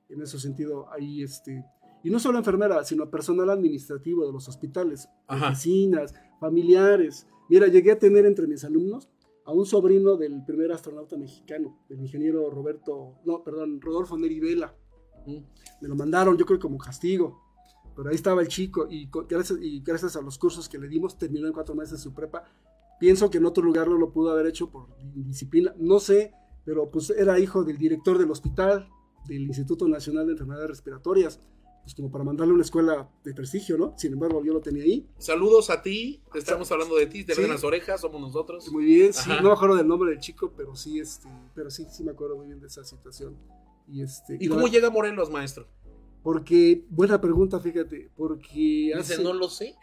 en 0.07 0.21
ese 0.21 0.39
sentido, 0.39 0.89
ahí 0.91 1.21
este. 1.21 1.65
Y 2.03 2.09
no 2.09 2.19
solo 2.19 2.37
enfermera, 2.37 2.81
sino 2.85 3.09
personal 3.09 3.49
administrativo 3.49 4.25
de 4.25 4.31
los 4.31 4.47
hospitales, 4.47 5.09
Ajá. 5.27 5.47
oficinas, 5.49 6.13
familiares. 6.39 7.27
Mira, 7.49 7.67
llegué 7.67 7.91
a 7.91 7.99
tener 7.99 8.25
entre 8.25 8.47
mis 8.47 8.63
alumnos 8.63 9.09
a 9.45 9.53
un 9.53 9.65
sobrino 9.65 10.17
del 10.17 10.43
primer 10.45 10.71
astronauta 10.71 11.15
mexicano, 11.17 11.79
del 11.87 12.01
ingeniero 12.01 12.49
Roberto, 12.49 13.15
no, 13.25 13.43
perdón, 13.43 13.79
Rodolfo 13.79 14.17
Neri 14.17 14.39
Vela. 14.39 14.75
Me 15.81 15.87
lo 15.87 15.95
mandaron, 15.95 16.37
yo 16.37 16.45
creo, 16.45 16.59
como 16.59 16.77
castigo. 16.77 17.41
pero 17.95 18.09
ahí 18.09 18.15
estaba 18.15 18.41
el 18.41 18.47
chico 18.47 18.87
y, 18.89 19.09
gracias, 19.27 19.59
y 19.61 19.79
gracias 19.81 20.15
a 20.15 20.21
los 20.21 20.37
cursos 20.37 20.69
que 20.69 20.77
le 20.77 20.87
dimos 20.87 21.17
terminó 21.17 21.47
en 21.47 21.53
cuatro 21.53 21.75
meses 21.75 21.99
su 21.99 22.13
prepa. 22.13 22.43
Pienso 22.99 23.29
que 23.29 23.37
en 23.37 23.45
otro 23.45 23.63
lugar 23.63 23.87
no 23.87 23.97
lo 23.97 24.11
pudo 24.11 24.31
haber 24.31 24.47
hecho 24.47 24.69
por 24.69 24.87
disciplina, 25.13 25.73
no 25.77 25.99
sé, 25.99 26.33
pero 26.65 26.89
pues 26.91 27.09
era 27.11 27.39
hijo 27.39 27.63
del 27.63 27.77
director 27.77 28.17
del 28.17 28.31
hospital, 28.31 28.89
del 29.27 29.43
Instituto 29.43 29.87
Nacional 29.87 30.25
de 30.25 30.33
Enfermedades 30.33 30.69
Respiratorias 30.69 31.39
pues 31.87 31.95
como 31.95 32.11
para 32.11 32.25
mandarle 32.25 32.53
una 32.53 32.63
escuela 32.63 33.09
de 33.23 33.33
prestigio, 33.33 33.77
¿no? 33.77 33.93
Sin 33.95 34.11
embargo, 34.11 34.43
yo 34.43 34.51
lo 34.51 34.59
tenía 34.59 34.83
ahí. 34.83 35.07
Saludos 35.19 35.69
a 35.69 35.81
ti, 35.81 36.21
estamos 36.33 36.69
hablando 36.69 36.97
de 36.97 37.05
ti, 37.05 37.23
te 37.23 37.33
ven 37.33 37.49
las 37.49 37.63
orejas, 37.63 38.01
somos 38.01 38.19
nosotros. 38.19 38.69
Muy 38.73 38.83
bien, 38.83 39.13
sí, 39.13 39.29
no 39.29 39.43
me 39.43 39.53
acuerdo 39.53 39.77
del 39.77 39.87
nombre 39.87 40.09
del 40.09 40.19
chico, 40.19 40.51
pero 40.57 40.75
sí, 40.75 40.99
este, 40.99 41.29
pero 41.55 41.71
sí, 41.71 41.87
sí 41.89 42.03
me 42.03 42.11
acuerdo 42.11 42.35
muy 42.35 42.47
bien 42.47 42.59
de 42.59 42.67
esa 42.67 42.83
situación. 42.83 43.37
Y, 43.87 44.01
este, 44.01 44.35
¿Y, 44.37 44.49
cómo 44.49 44.67
llega 44.67 44.89
Morelos, 44.89 45.29
maestro? 45.29 45.65
Porque, 46.27 46.83
buena 46.89 47.21
pregunta, 47.21 47.57
fíjate, 47.57 48.11
porque 48.17 48.91
hace... 48.93 49.23
no 49.23 49.31
lo 49.31 49.47
sé. 49.47 49.75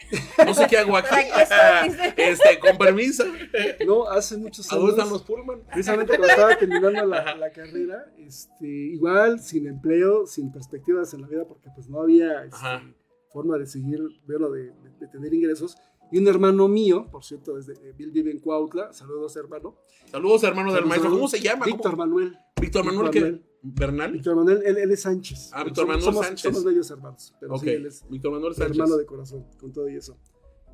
No 0.44 0.52
sé 0.52 0.66
qué 0.68 0.76
hago 0.76 0.94
aquí. 0.94 1.09
este, 2.18 2.59
con 2.61 2.76
permiso. 2.76 3.24
No, 3.87 4.07
hace 4.11 4.37
muchos 4.37 4.70
años. 4.70 4.90
están 4.90 5.09
los 5.09 5.22
Pullman? 5.22 5.62
Precisamente 5.72 6.18
cuando 6.18 6.26
estaba 6.26 6.54
terminando 6.59 7.07
la, 7.07 7.35
la, 7.35 7.50
carrera, 7.50 8.12
este, 8.18 8.66
igual, 8.66 9.40
sin 9.40 9.66
empleo, 9.66 10.26
sin 10.26 10.52
perspectivas 10.52 11.14
en 11.14 11.22
la 11.22 11.28
vida, 11.28 11.46
porque 11.48 11.70
pues 11.74 11.88
no 11.88 12.02
había 12.02 12.44
este, 12.44 12.94
forma 13.33 13.57
de 13.57 13.64
seguir, 13.64 14.00
bueno, 14.26 14.50
de, 14.50 14.64
de, 15.00 15.09
tener 15.11 15.33
ingresos. 15.33 15.78
Y 16.12 16.19
un 16.19 16.29
hermano 16.29 16.69
mío, 16.69 17.07
por 17.11 17.25
cierto, 17.25 17.55
desde 17.55 17.93
Bill 17.93 18.11
vive 18.11 18.31
en 18.31 18.38
Cuautla, 18.38 18.93
saludos 18.93 19.37
hermano. 19.37 19.77
Saludos 20.07 20.45
hermano 20.45 20.73
del 20.73 20.87
maestro, 20.87 21.11
¿cómo 21.11 21.29
se 21.29 21.40
llama? 21.40 21.67
Víctor 21.67 21.97
Manuel. 21.97 22.37
Víctor 22.61 22.85
Manuel, 22.85 23.11
¿qué? 23.11 23.43
¿Bernal? 23.62 24.12
Víctor 24.12 24.37
Manuel, 24.37 24.62
él, 24.64 24.90
es 24.90 25.03
Sánchez. 25.03 25.51
Ah, 25.53 25.64
Víctor 25.64 25.87
Manuel 25.87 26.05
somos, 26.05 26.27
Sánchez. 26.27 26.53
Somos 26.53 26.64
bellos 26.64 26.90
hermanos. 26.90 27.35
Pero 27.40 27.59
sí, 27.59 27.71
él 27.71 27.87
es 27.87 28.07
Víctor 28.09 28.33
Manuel 28.33 28.55
Sánchez. 28.55 28.77
hermano 28.77 28.97
de 28.97 29.07
corazón, 29.07 29.47
con 29.59 29.73
todo 29.73 29.88
y 29.88 29.97
eso. 29.97 30.17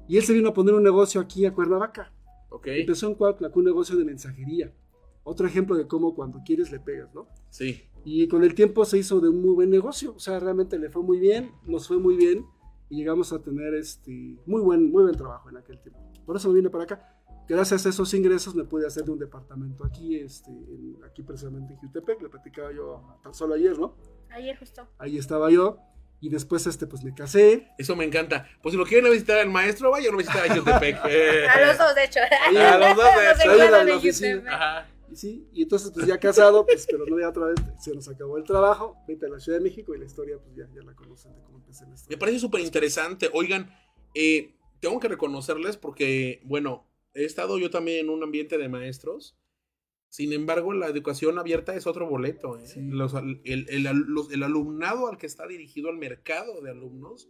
Y 0.08 0.16
él 0.16 0.24
se 0.24 0.32
vino 0.32 0.48
a 0.48 0.52
poner 0.52 0.74
un 0.74 0.82
negocio 0.82 1.20
aquí 1.20 1.46
a 1.46 1.54
Cuernavaca. 1.54 2.12
Okay. 2.50 2.80
Empezó 2.80 3.06
en 3.06 3.14
Cuautla 3.14 3.50
con 3.50 3.60
un 3.60 3.66
negocio 3.66 3.96
de 3.96 4.04
mensajería. 4.04 4.74
Otro 5.22 5.46
ejemplo 5.46 5.76
de 5.76 5.86
cómo 5.86 6.14
cuando 6.14 6.40
quieres 6.44 6.72
le 6.72 6.80
pegas, 6.80 7.14
¿no? 7.14 7.28
Sí. 7.50 7.82
Y 8.04 8.26
con 8.26 8.42
el 8.42 8.54
tiempo 8.54 8.84
se 8.84 8.98
hizo 8.98 9.20
de 9.20 9.28
un 9.28 9.40
muy 9.40 9.54
buen 9.54 9.70
negocio. 9.70 10.14
O 10.16 10.18
sea, 10.18 10.40
realmente 10.40 10.78
le 10.78 10.90
fue 10.90 11.02
muy 11.02 11.20
bien, 11.20 11.52
nos 11.64 11.86
fue 11.86 11.98
muy 11.98 12.16
bien 12.16 12.44
y 12.90 12.96
llegamos 12.96 13.32
a 13.32 13.40
tener 13.40 13.74
este 13.74 14.36
muy 14.44 14.60
buen, 14.60 14.90
muy 14.90 15.04
buen 15.04 15.16
trabajo 15.16 15.48
en 15.48 15.56
aquel 15.56 15.80
tiempo. 15.80 16.00
Por 16.26 16.36
eso 16.36 16.48
me 16.48 16.56
vine 16.56 16.68
para 16.70 16.84
acá 16.84 17.20
gracias 17.50 17.84
a 17.84 17.88
esos 17.88 18.14
ingresos 18.14 18.54
me 18.54 18.64
pude 18.64 18.86
hacer 18.86 19.04
de 19.04 19.10
un 19.10 19.18
departamento 19.18 19.84
aquí, 19.84 20.16
este, 20.16 20.50
aquí 21.04 21.22
precisamente 21.22 21.74
en 21.74 21.80
Jutepec, 21.80 22.22
le 22.22 22.28
platicaba 22.28 22.72
yo 22.72 23.18
tan 23.22 23.34
solo 23.34 23.54
ayer, 23.54 23.76
¿no? 23.78 23.96
Ayer 24.30 24.56
justo. 24.56 24.88
Ahí 24.98 25.18
estaba 25.18 25.50
yo. 25.50 25.78
Y 26.22 26.28
después, 26.28 26.66
este, 26.66 26.86
pues 26.86 27.02
me 27.02 27.14
casé. 27.14 27.68
Eso 27.78 27.96
me 27.96 28.04
encanta. 28.04 28.46
Pues 28.62 28.74
si 28.74 28.78
lo 28.78 28.84
quieren 28.84 29.10
visitar 29.10 29.38
al 29.38 29.48
maestro, 29.48 29.90
vayan 29.90 30.14
a 30.14 30.18
visitar 30.18 30.50
a 30.50 30.54
Jutepec. 30.54 30.96
a 30.96 31.66
los 31.66 31.78
dos, 31.78 31.94
de 31.94 32.04
hecho. 32.04 32.20
a 32.20 32.78
los 32.78 32.96
dos, 32.96 33.08
de 33.16 33.30
hecho. 34.02 34.42
Y 35.10 35.16
sí, 35.16 35.48
y 35.52 35.62
entonces, 35.62 35.90
pues 35.92 36.06
ya 36.06 36.18
casado, 36.18 36.64
pues, 36.64 36.86
pero 36.88 37.04
no 37.04 37.18
ya 37.18 37.28
otra 37.28 37.46
vez, 37.46 37.58
se 37.80 37.92
nos 37.94 38.08
acabó 38.08 38.38
el 38.38 38.44
trabajo, 38.44 38.96
vete 39.08 39.26
a 39.26 39.28
la 39.28 39.40
Ciudad 39.40 39.58
de 39.58 39.64
México 39.64 39.94
y 39.94 39.98
la 39.98 40.04
historia, 40.04 40.38
pues 40.38 40.54
ya, 40.54 40.68
ya 40.72 40.82
la 40.82 40.94
conocen 40.94 41.34
de 41.34 41.42
cómo 41.42 41.58
empecé 41.58 41.84
en 41.84 41.92
esto. 41.92 42.08
Me 42.08 42.16
parece 42.16 42.38
súper 42.38 42.60
interesante. 42.60 43.28
Oigan, 43.32 43.70
eh, 44.14 44.54
tengo 44.80 45.00
que 45.00 45.08
reconocerles 45.08 45.76
porque, 45.76 46.40
bueno, 46.44 46.86
he 47.14 47.24
estado 47.24 47.58
yo 47.58 47.70
también 47.70 48.06
en 48.06 48.10
un 48.10 48.22
ambiente 48.22 48.56
de 48.56 48.68
maestros. 48.68 49.36
Sin 50.08 50.32
embargo, 50.32 50.72
la 50.72 50.88
educación 50.88 51.38
abierta 51.38 51.74
es 51.74 51.86
otro 51.86 52.08
boleto. 52.08 52.58
¿eh? 52.58 52.64
el, 53.44 53.86
alumnado 54.42 55.08
al 55.08 55.18
que 55.18 55.26
está 55.26 55.46
dirigido 55.46 55.88
al 55.88 55.98
mercado 55.98 56.60
de 56.60 56.70
alumnos 56.70 57.28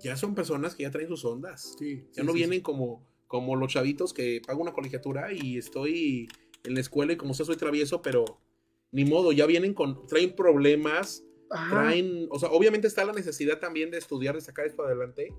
ya 0.00 0.16
son 0.16 0.34
personas 0.34 0.74
que 0.74 0.82
ya 0.82 0.90
traen 0.90 1.08
sus 1.08 1.24
ondas. 1.24 1.76
ya 2.12 2.24
no 2.24 2.32
vienen 2.32 2.60
Como, 2.60 3.06
como 3.28 3.54
los 3.54 3.72
chavitos 3.72 4.12
que 4.12 4.42
pago 4.44 4.60
una 4.60 4.72
colegiatura 4.72 5.32
y 5.32 5.58
estoy 5.58 6.28
en 6.64 6.74
la 6.74 6.80
escuela 6.80 7.12
y 7.12 7.16
como 7.16 7.34
sé 7.34 7.44
soy 7.44 7.56
travieso, 7.56 8.02
pero 8.02 8.24
ni 8.90 9.04
modo, 9.04 9.32
ya 9.32 9.46
vienen 9.46 9.74
con, 9.74 10.06
traen 10.06 10.34
problemas, 10.36 11.24
traen, 11.48 12.26
o 12.30 12.38
sea, 12.38 12.50
obviamente 12.50 12.86
está 12.86 13.04
la 13.04 13.12
necesidad 13.12 13.58
también 13.58 13.90
de 13.90 13.98
estudiar, 13.98 14.34
de 14.34 14.40
sacar 14.40 14.66
esto 14.66 14.84
adelante, 14.84 15.34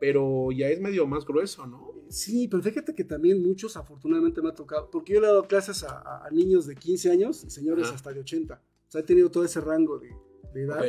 pero 0.00 0.50
ya 0.52 0.68
es 0.68 0.80
medio 0.80 1.06
más 1.06 1.24
grueso, 1.24 1.66
¿no? 1.66 1.94
Sí, 2.08 2.48
pero 2.48 2.62
fíjate 2.62 2.94
que 2.94 3.04
también 3.04 3.42
muchos 3.42 3.76
afortunadamente 3.76 4.42
me 4.42 4.50
ha 4.50 4.54
tocado, 4.54 4.90
porque 4.90 5.14
yo 5.14 5.20
le 5.20 5.26
he 5.26 5.30
dado 5.30 5.44
clases 5.44 5.84
a, 5.84 6.28
niños 6.30 6.66
de 6.66 6.76
15 6.76 7.10
años 7.10 7.44
y 7.44 7.50
señores 7.50 7.88
hasta 7.88 8.12
de 8.12 8.20
80. 8.20 8.54
O 8.54 8.90
sea, 8.90 9.00
he 9.00 9.04
tenido 9.04 9.30
todo 9.30 9.44
ese 9.44 9.60
rango 9.60 9.98
de, 9.98 10.10
edad. 10.54 10.84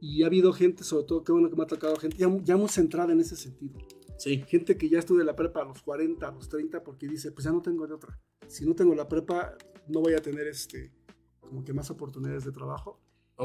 Y 0.00 0.22
ha 0.22 0.26
habido 0.26 0.52
gente, 0.52 0.84
sobre 0.84 1.04
todo, 1.04 1.24
que 1.24 1.32
bueno 1.32 1.50
que 1.50 1.56
me 1.56 1.64
ha 1.64 1.66
tocado 1.66 1.96
gente 1.96 2.16
ya, 2.16 2.28
ya 2.44 2.56
muy 2.56 2.68
centrada 2.68 3.12
en 3.12 3.20
ese 3.20 3.36
sentido. 3.36 3.78
Sí. 4.18 4.44
Gente 4.46 4.76
que 4.76 4.88
ya 4.88 4.98
estudia 4.98 5.24
la 5.24 5.36
prepa 5.36 5.62
a 5.62 5.64
los 5.64 5.82
40, 5.82 6.28
a 6.28 6.32
los 6.32 6.48
30, 6.48 6.82
porque 6.82 7.06
dice, 7.06 7.32
pues 7.32 7.44
ya 7.44 7.52
no 7.52 7.62
tengo 7.62 7.86
de 7.86 7.94
otra. 7.94 8.18
Si 8.46 8.66
no 8.66 8.74
tengo 8.74 8.94
la 8.94 9.08
prepa, 9.08 9.56
no 9.86 10.00
voy 10.00 10.14
a 10.14 10.20
tener 10.20 10.46
este, 10.46 10.92
como 11.40 11.64
que 11.64 11.72
más 11.72 11.90
oportunidades 11.90 12.44
de 12.44 12.52
trabajo. 12.52 13.00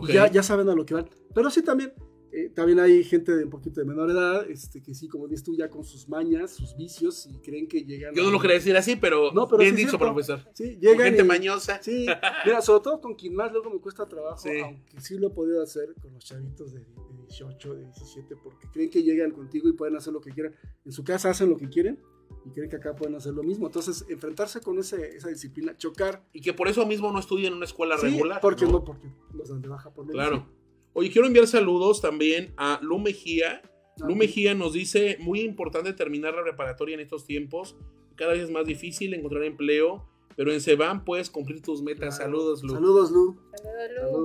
Ya, 0.07 0.29
ya 0.29 0.41
saben 0.41 0.67
a 0.69 0.75
lo 0.75 0.85
que 0.85 0.95
van. 0.95 1.07
Pero 1.33 1.49
sí 1.51 1.61
también, 1.61 1.93
eh, 2.35 2.49
también 2.49 2.79
hay 2.79 3.03
gente 3.03 3.35
de 3.35 3.43
un 3.43 3.51
poquito 3.51 3.79
de 3.79 3.85
menor 3.85 4.09
edad, 4.09 4.49
este, 4.49 4.81
que 4.81 4.95
sí, 4.95 5.07
como 5.07 5.27
dices 5.27 5.43
tú, 5.43 5.55
ya 5.55 5.69
con 5.69 5.83
sus 5.83 6.09
mañas, 6.09 6.51
sus 6.51 6.75
vicios, 6.75 7.27
y 7.27 7.37
creen 7.39 7.67
que 7.67 7.83
llegan. 7.83 8.15
Yo 8.15 8.23
no 8.23 8.31
lo 8.31 8.39
quería 8.39 8.55
decir 8.55 8.75
así, 8.75 8.95
pero, 8.95 9.31
bien 9.59 9.75
dicho, 9.75 9.99
profesor. 9.99 10.39
Sí, 10.53 10.77
llegan. 10.81 11.05
gente 11.07 11.23
mañosa. 11.23 11.79
Sí, 11.83 12.07
mira, 12.45 12.61
sobre 12.61 12.81
todo 12.81 13.01
con 13.01 13.13
quien 13.13 13.35
más 13.35 13.51
luego 13.51 13.69
me 13.69 13.79
cuesta 13.79 14.07
trabajo, 14.07 14.41
aunque 14.63 14.99
sí 14.99 15.19
lo 15.19 15.27
he 15.27 15.29
podido 15.29 15.61
hacer 15.61 15.93
con 16.01 16.11
los 16.13 16.25
chavitos 16.25 16.73
de, 16.73 16.83
18, 17.27 17.75
de 17.75 17.83
17, 17.83 18.35
porque 18.43 18.67
creen 18.71 18.89
que 18.89 19.03
llegan 19.03 19.29
contigo 19.29 19.69
y 19.69 19.73
pueden 19.73 19.95
hacer 19.95 20.11
lo 20.11 20.19
que 20.19 20.31
quieran. 20.31 20.55
En 20.85 20.91
su 20.91 21.03
casa 21.03 21.29
hacen 21.29 21.51
lo 21.51 21.57
que 21.57 21.69
quieren 21.69 21.99
y 22.45 22.49
creen 22.49 22.69
que 22.69 22.77
acá 22.77 22.95
pueden 22.95 23.15
hacer 23.15 23.33
lo 23.33 23.43
mismo. 23.43 23.67
Entonces, 23.67 24.05
enfrentarse 24.09 24.59
con 24.61 24.79
ese, 24.79 25.15
esa 25.15 25.29
disciplina, 25.29 25.77
chocar. 25.77 26.23
Y 26.33 26.41
que 26.41 26.53
por 26.53 26.67
eso 26.67 26.83
mismo 26.85 27.11
no 27.11 27.19
estudian 27.19 27.51
en 27.51 27.57
una 27.57 27.65
escuela 27.65 27.95
regular. 27.95 28.41
Porque 28.41 28.65
no, 28.65 28.83
porque 28.83 29.07
los 29.33 29.49
dan 29.49 29.61
de 29.61 29.69
baja 29.69 29.93
por 29.93 30.07
Claro. 30.07 30.47
Oye, 30.93 31.09
quiero 31.09 31.27
enviar 31.27 31.47
saludos 31.47 32.01
también 32.01 32.53
a 32.57 32.79
Lu 32.81 32.99
Mejía. 32.99 33.61
Lu 33.97 34.15
Mejía 34.15 34.53
nos 34.53 34.73
dice, 34.73 35.17
muy 35.19 35.41
importante 35.41 35.93
terminar 35.93 36.35
la 36.35 36.43
preparatoria 36.43 36.93
en 36.93 36.99
estos 36.99 37.25
tiempos. 37.25 37.75
Cada 38.15 38.33
vez 38.33 38.43
es 38.43 38.51
más 38.51 38.65
difícil 38.65 39.13
encontrar 39.13 39.43
empleo, 39.43 40.07
pero 40.35 40.53
en 40.53 40.61
Seban 40.61 41.03
puedes 41.03 41.29
cumplir 41.29 41.61
tus 41.61 41.81
metas. 41.81 42.17
Saludos, 42.17 42.63
Lu. 42.63 42.73
Saludos, 42.73 43.11
Lu. 43.11 43.39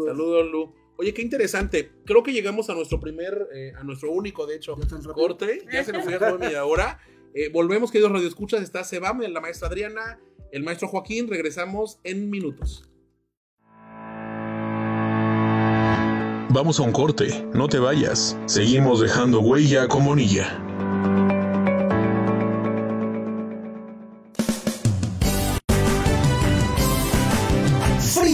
Saludos, 0.07 0.51
Lu. 0.51 0.75
Oye, 0.99 1.15
qué 1.15 1.23
interesante. 1.23 1.93
Creo 2.05 2.23
que 2.23 2.33
llegamos 2.33 2.69
a 2.71 2.75
nuestro 2.75 3.01
primer, 3.01 3.49
eh, 3.55 3.73
a 3.77 3.85
nuestro 3.85 4.11
único, 4.11 4.47
de 4.47 4.57
hecho, 4.57 4.77
corte. 5.15 5.65
Ya 5.73 5.85
se 5.85 5.93
nos 5.93 6.05
fue 6.05 6.17
a 6.17 6.37
media 6.37 6.65
hora. 6.65 7.01
Eh, 7.35 7.51
volvemos, 7.51 7.91
queridos 7.91 8.13
radioescuchas. 8.13 8.63
Está 8.63 8.85
Sebam, 8.85 9.21
la 9.21 9.41
maestra 9.41 9.69
Adriana, 9.69 10.21
el 10.51 10.65
maestro 10.65 10.89
Joaquín. 10.89 11.29
Regresamos 11.29 11.99
en 12.05 12.29
minutos. 12.29 12.91
Vamos 16.51 16.81
a 16.81 16.83
un 16.83 16.93
corte, 16.93 17.47
no 17.53 17.69
te 17.69 17.79
vayas. 17.79 18.39
Seguimos 18.47 19.01
dejando 19.01 19.41
huella 19.41 19.87
con 19.87 20.07
Bonilla. 20.07 20.47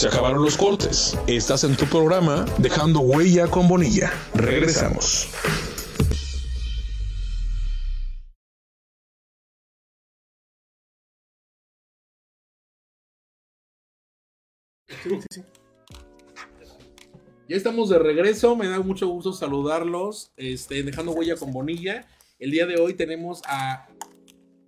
Se 0.00 0.08
acabaron 0.08 0.42
los 0.42 0.56
cortes. 0.56 1.14
Estás 1.26 1.62
en 1.62 1.76
tu 1.76 1.84
programa 1.84 2.46
Dejando 2.56 3.00
Huella 3.00 3.48
con 3.48 3.68
Bonilla. 3.68 4.10
Regresamos. 4.32 5.28
Ya 17.46 17.56
estamos 17.56 17.90
de 17.90 17.98
regreso, 17.98 18.56
me 18.56 18.68
da 18.68 18.80
mucho 18.80 19.06
gusto 19.06 19.34
saludarlos, 19.34 20.32
este, 20.38 20.82
dejando 20.82 21.12
huella 21.12 21.36
con 21.36 21.52
Bonilla. 21.52 22.08
El 22.38 22.52
día 22.52 22.64
de 22.64 22.80
hoy 22.80 22.94
tenemos 22.94 23.42
a 23.44 23.86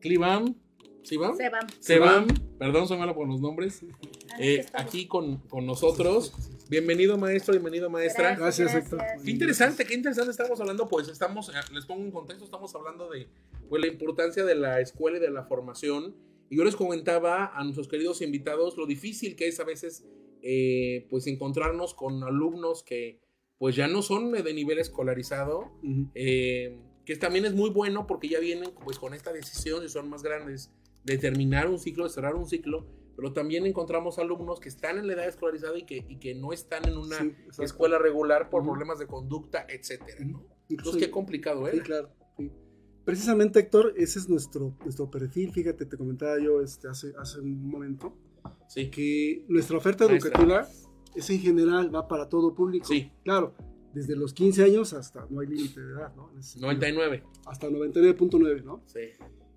Clivam, 0.00 0.56
¿Sibam? 1.04 1.36
Sebam. 1.36 1.66
Sebam, 1.80 2.26
perdón, 2.66 2.86
soy 2.86 2.98
malo 2.98 3.14
por 3.14 3.26
los 3.26 3.40
nombres. 3.40 3.84
Ah, 4.30 4.36
Eh, 4.38 4.64
aquí 4.74 5.06
con, 5.06 5.38
con 5.48 5.66
nosotros. 5.66 6.32
Bienvenido 6.70 7.18
maestro, 7.18 7.52
bienvenido 7.52 7.90
maestra. 7.90 8.36
Gracias, 8.36 8.74
Héctor. 8.74 9.00
Qué 9.24 9.30
interesante, 9.30 9.84
qué 9.84 9.94
interesante 9.94 10.30
estamos 10.30 10.60
hablando, 10.60 10.88
pues 10.88 11.08
estamos, 11.08 11.48
eh, 11.48 11.52
les 11.74 11.84
pongo 11.86 12.02
un 12.02 12.12
contexto, 12.12 12.44
estamos 12.44 12.74
hablando 12.74 13.10
de 13.10 13.26
pues, 13.68 13.80
la 13.82 13.88
importancia 13.88 14.44
de 14.44 14.54
la 14.54 14.80
escuela 14.80 15.18
y 15.18 15.20
de 15.20 15.30
la 15.30 15.42
formación. 15.44 16.14
Y 16.50 16.56
yo 16.56 16.64
les 16.64 16.76
comentaba 16.76 17.46
a 17.54 17.64
nuestros 17.64 17.88
queridos 17.88 18.22
invitados 18.22 18.76
lo 18.76 18.86
difícil 18.86 19.34
que 19.36 19.48
es 19.48 19.58
a 19.58 19.64
veces 19.64 20.04
eh, 20.42 21.06
pues 21.10 21.26
encontrarnos 21.26 21.94
con 21.94 22.22
alumnos 22.22 22.82
que 22.84 23.20
pues 23.58 23.74
ya 23.76 23.86
no 23.88 24.02
son 24.02 24.32
de 24.32 24.54
nivel 24.54 24.78
escolarizado, 24.78 25.72
Ujú. 25.82 26.10
eh, 26.14 26.78
que 27.06 27.16
también 27.16 27.44
es 27.44 27.54
muy 27.54 27.70
bueno 27.70 28.06
porque 28.06 28.28
ya 28.28 28.38
vienen 28.38 28.70
pues 28.84 28.98
con 28.98 29.14
esta 29.14 29.32
decisión, 29.32 29.82
si 29.82 29.88
son 29.88 30.08
más 30.08 30.22
grandes, 30.22 30.70
de 31.04 31.18
terminar 31.18 31.68
un 31.68 31.78
ciclo, 31.78 32.04
de 32.04 32.10
cerrar 32.10 32.34
un 32.34 32.46
ciclo, 32.46 32.86
pero 33.16 33.32
también 33.32 33.66
encontramos 33.66 34.18
alumnos 34.18 34.58
que 34.60 34.68
están 34.68 34.98
en 34.98 35.06
la 35.06 35.12
edad 35.14 35.28
escolarizada 35.28 35.76
y 35.78 35.84
que, 35.84 36.04
y 36.08 36.16
que 36.18 36.34
no 36.34 36.52
están 36.52 36.88
en 36.88 36.96
una 36.96 37.18
Sí, 37.18 37.34
escuela 37.62 37.98
regular 37.98 38.48
por 38.50 38.62
Ujú. 38.62 38.70
problemas 38.70 38.98
de 38.98 39.06
conducta, 39.06 39.66
etcétera, 39.68 40.24
¿no? 40.24 40.44
Entonces, 40.68 41.02
qué 41.02 41.10
complicado, 41.10 41.68
¿eh? 41.68 41.72
Sí, 41.74 41.80
claro. 41.80 42.10
sí. 42.38 42.50
Precisamente, 43.04 43.58
Héctor, 43.60 43.92
ese 43.96 44.20
es 44.20 44.28
nuestro, 44.28 44.76
nuestro 44.84 45.10
perfil. 45.10 45.50
Fíjate, 45.52 45.84
te 45.86 45.96
comentaba 45.96 46.38
yo 46.38 46.60
este, 46.62 46.88
hace, 46.88 47.12
hace 47.18 47.40
un 47.40 47.68
momento 47.68 48.16
Sí. 48.68 48.90
que 48.90 49.44
nuestra 49.48 49.76
oferta 49.76 50.06
Maestra. 50.06 50.30
educativa 50.30 50.68
es 51.14 51.28
en 51.28 51.40
general, 51.40 51.94
va 51.94 52.08
para 52.08 52.28
todo 52.28 52.54
público. 52.54 52.86
Sí. 52.86 53.10
Claro, 53.24 53.54
desde 53.92 54.16
los 54.16 54.32
15 54.32 54.62
años 54.64 54.94
hasta, 54.94 55.26
no 55.28 55.40
hay 55.40 55.48
límite 55.48 55.80
de 55.80 55.92
edad, 55.92 56.14
¿no? 56.14 56.30
En 56.32 56.38
ese 56.38 56.52
sentido. 56.52 56.68
99. 56.72 57.24
Hasta 57.44 57.68
99.9, 57.68 58.62
¿no? 58.64 58.82
Sí. 58.86 59.00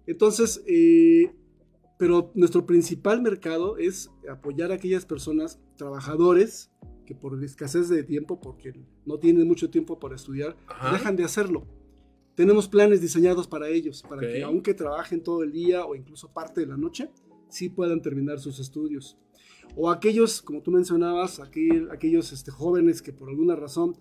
Entonces, 0.07 0.63
eh, 0.67 1.31
pero 1.97 2.31
nuestro 2.35 2.65
principal 2.65 3.21
mercado 3.21 3.77
es 3.77 4.09
apoyar 4.29 4.71
a 4.71 4.75
aquellas 4.75 5.05
personas, 5.05 5.59
trabajadores, 5.77 6.71
que 7.05 7.15
por 7.15 7.41
escasez 7.43 7.87
de 7.89 8.03
tiempo, 8.03 8.39
porque 8.41 8.73
no 9.05 9.19
tienen 9.19 9.47
mucho 9.47 9.69
tiempo 9.69 9.99
para 9.99 10.15
estudiar, 10.15 10.57
Ajá. 10.67 10.91
dejan 10.93 11.15
de 11.15 11.23
hacerlo. 11.23 11.67
Tenemos 12.35 12.67
planes 12.67 12.99
diseñados 12.99 13.47
para 13.47 13.69
ellos, 13.69 14.03
para 14.09 14.21
que 14.21 14.43
aunque 14.43 14.73
trabajen 14.73 15.21
todo 15.23 15.43
el 15.43 15.51
día 15.51 15.85
o 15.85 15.95
incluso 15.95 16.33
parte 16.33 16.61
de 16.61 16.67
la 16.67 16.75
noche, 16.77 17.09
sí 17.47 17.69
puedan 17.69 18.01
terminar 18.01 18.39
sus 18.39 18.59
estudios. 18.59 19.17
O 19.75 19.89
aquellos, 19.89 20.41
como 20.41 20.61
tú 20.61 20.71
mencionabas, 20.71 21.39
aquel- 21.39 21.89
aquellos 21.91 22.33
este, 22.33 22.51
jóvenes 22.51 23.01
que 23.01 23.13
por 23.13 23.29
alguna 23.29 23.55
razón, 23.55 23.95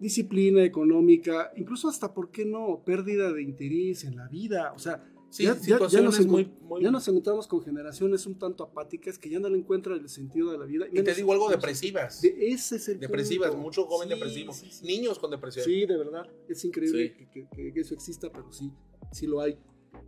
disciplina 0.00 0.64
económica, 0.64 1.50
incluso 1.56 1.88
hasta, 1.88 2.14
¿por 2.14 2.30
qué 2.30 2.44
no?, 2.46 2.82
pérdida 2.84 3.32
de 3.32 3.42
interés 3.42 4.04
en 4.04 4.16
la 4.16 4.28
vida. 4.28 4.72
O 4.74 4.78
sea, 4.78 5.04
Sí, 5.34 5.42
ya, 5.42 5.54
ya- 5.54 5.56
ya 5.58 5.62
situaciones 5.64 6.18
nos, 6.18 6.26
muy, 6.28 6.52
muy... 6.62 6.82
ya 6.84 6.92
nos 6.92 7.08
encontramos 7.08 7.48
con 7.48 7.60
generaciones 7.60 8.24
un 8.26 8.38
tanto 8.38 8.62
apáticas 8.62 9.18
que 9.18 9.28
ya 9.28 9.40
no 9.40 9.48
le 9.48 9.58
encuentran 9.58 9.98
el 9.98 10.08
sentido 10.08 10.52
de 10.52 10.58
la 10.58 10.64
vida. 10.64 10.86
y 10.86 10.90
te 10.94 11.02
menos- 11.02 11.16
digo 11.16 11.32
algo, 11.32 11.48
depresivas. 11.50 12.22
De- 12.22 12.50
ese 12.52 12.76
es 12.76 12.88
el 12.88 13.00
depresivas, 13.00 13.50
punto. 13.50 13.62
mucho 13.64 13.84
joven 13.86 14.08
Sí, 14.08 14.14
depresivo. 14.14 14.52
sí. 14.52 14.70
Niños 14.86 15.18
con 15.18 15.32
depresión. 15.32 15.64
Sí, 15.64 15.86
de 15.86 15.96
verdad. 15.96 16.22
Es 16.48 16.64
increíble 16.64 17.14
que, 17.32 17.48
que- 17.52 17.72
que 17.72 17.80
eso 17.80 17.94
exista, 17.94 18.30
pero 18.30 18.52
sí, 18.52 18.70
sí 19.10 19.26
lo 19.26 19.40
hay. 19.40 19.58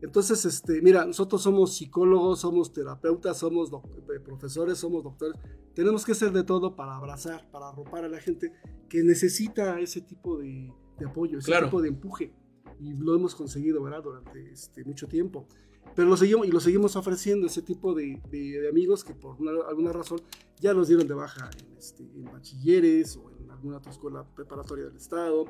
Entonces, 0.01 0.45
este, 0.45 0.81
mira, 0.81 1.05
nosotros 1.05 1.43
somos 1.43 1.75
psicólogos, 1.77 2.41
somos 2.41 2.73
terapeutas, 2.73 3.37
somos 3.39 3.71
eh, 3.73 4.21
profesores, 4.25 4.79
somos 4.79 5.03
doctores. 5.03 5.37
Tenemos 5.75 6.05
que 6.05 6.13
hacer 6.13 6.31
de 6.31 6.45
todo 6.45 6.77
para 6.77 6.97
abrazar, 6.97 7.51
para 7.51 7.69
arropar 7.71 8.05
a 8.05 8.09
la 8.09 8.21
gente 8.21 8.53
que 8.89 9.03
necesita 9.03 9.81
ese 9.81 10.03
tipo 10.03 10.39
de, 10.39 10.73
de 11.01 11.05
apoyo, 11.07 11.39
ese 11.39 11.47
Claro. 11.47 11.67
tipo 11.67 11.83
de 11.83 11.89
empuje. 11.89 12.33
Y 12.81 12.93
lo 12.95 13.15
hemos 13.15 13.35
conseguido, 13.35 13.83
¿verdad? 13.83 14.03
Durante 14.03 14.51
este, 14.53 14.85
mucho 14.85 15.07
tiempo. 15.09 15.47
Pero 15.95 16.09
lo 16.09 16.17
seguimos, 16.17 16.47
y 16.47 16.51
lo 16.51 16.61
seguimos 16.61 16.97
ofreciendo, 16.97 17.47
ese 17.47 17.63
tipo 17.63 17.95
de, 17.95 18.21
de- 18.31 18.61
de 18.61 18.69
amigos 18.69 19.03
que 19.05 19.15
por 19.15 19.37
una- 19.41 19.53
alguna 19.69 19.93
razón 19.93 20.21
ya 20.61 20.73
los 20.75 20.89
dieron 20.89 21.07
de 21.07 21.15
baja 21.15 21.49
en, 21.59 21.77
este, 21.77 22.03
en 22.03 22.25
bachilleres 22.25 23.17
o 23.17 23.31
en 23.41 23.51
alguna 23.51 23.79
otra 23.79 23.93
escuela 23.93 24.25
preparatoria 24.35 24.87
del 24.87 24.97
Estado, 24.97 25.45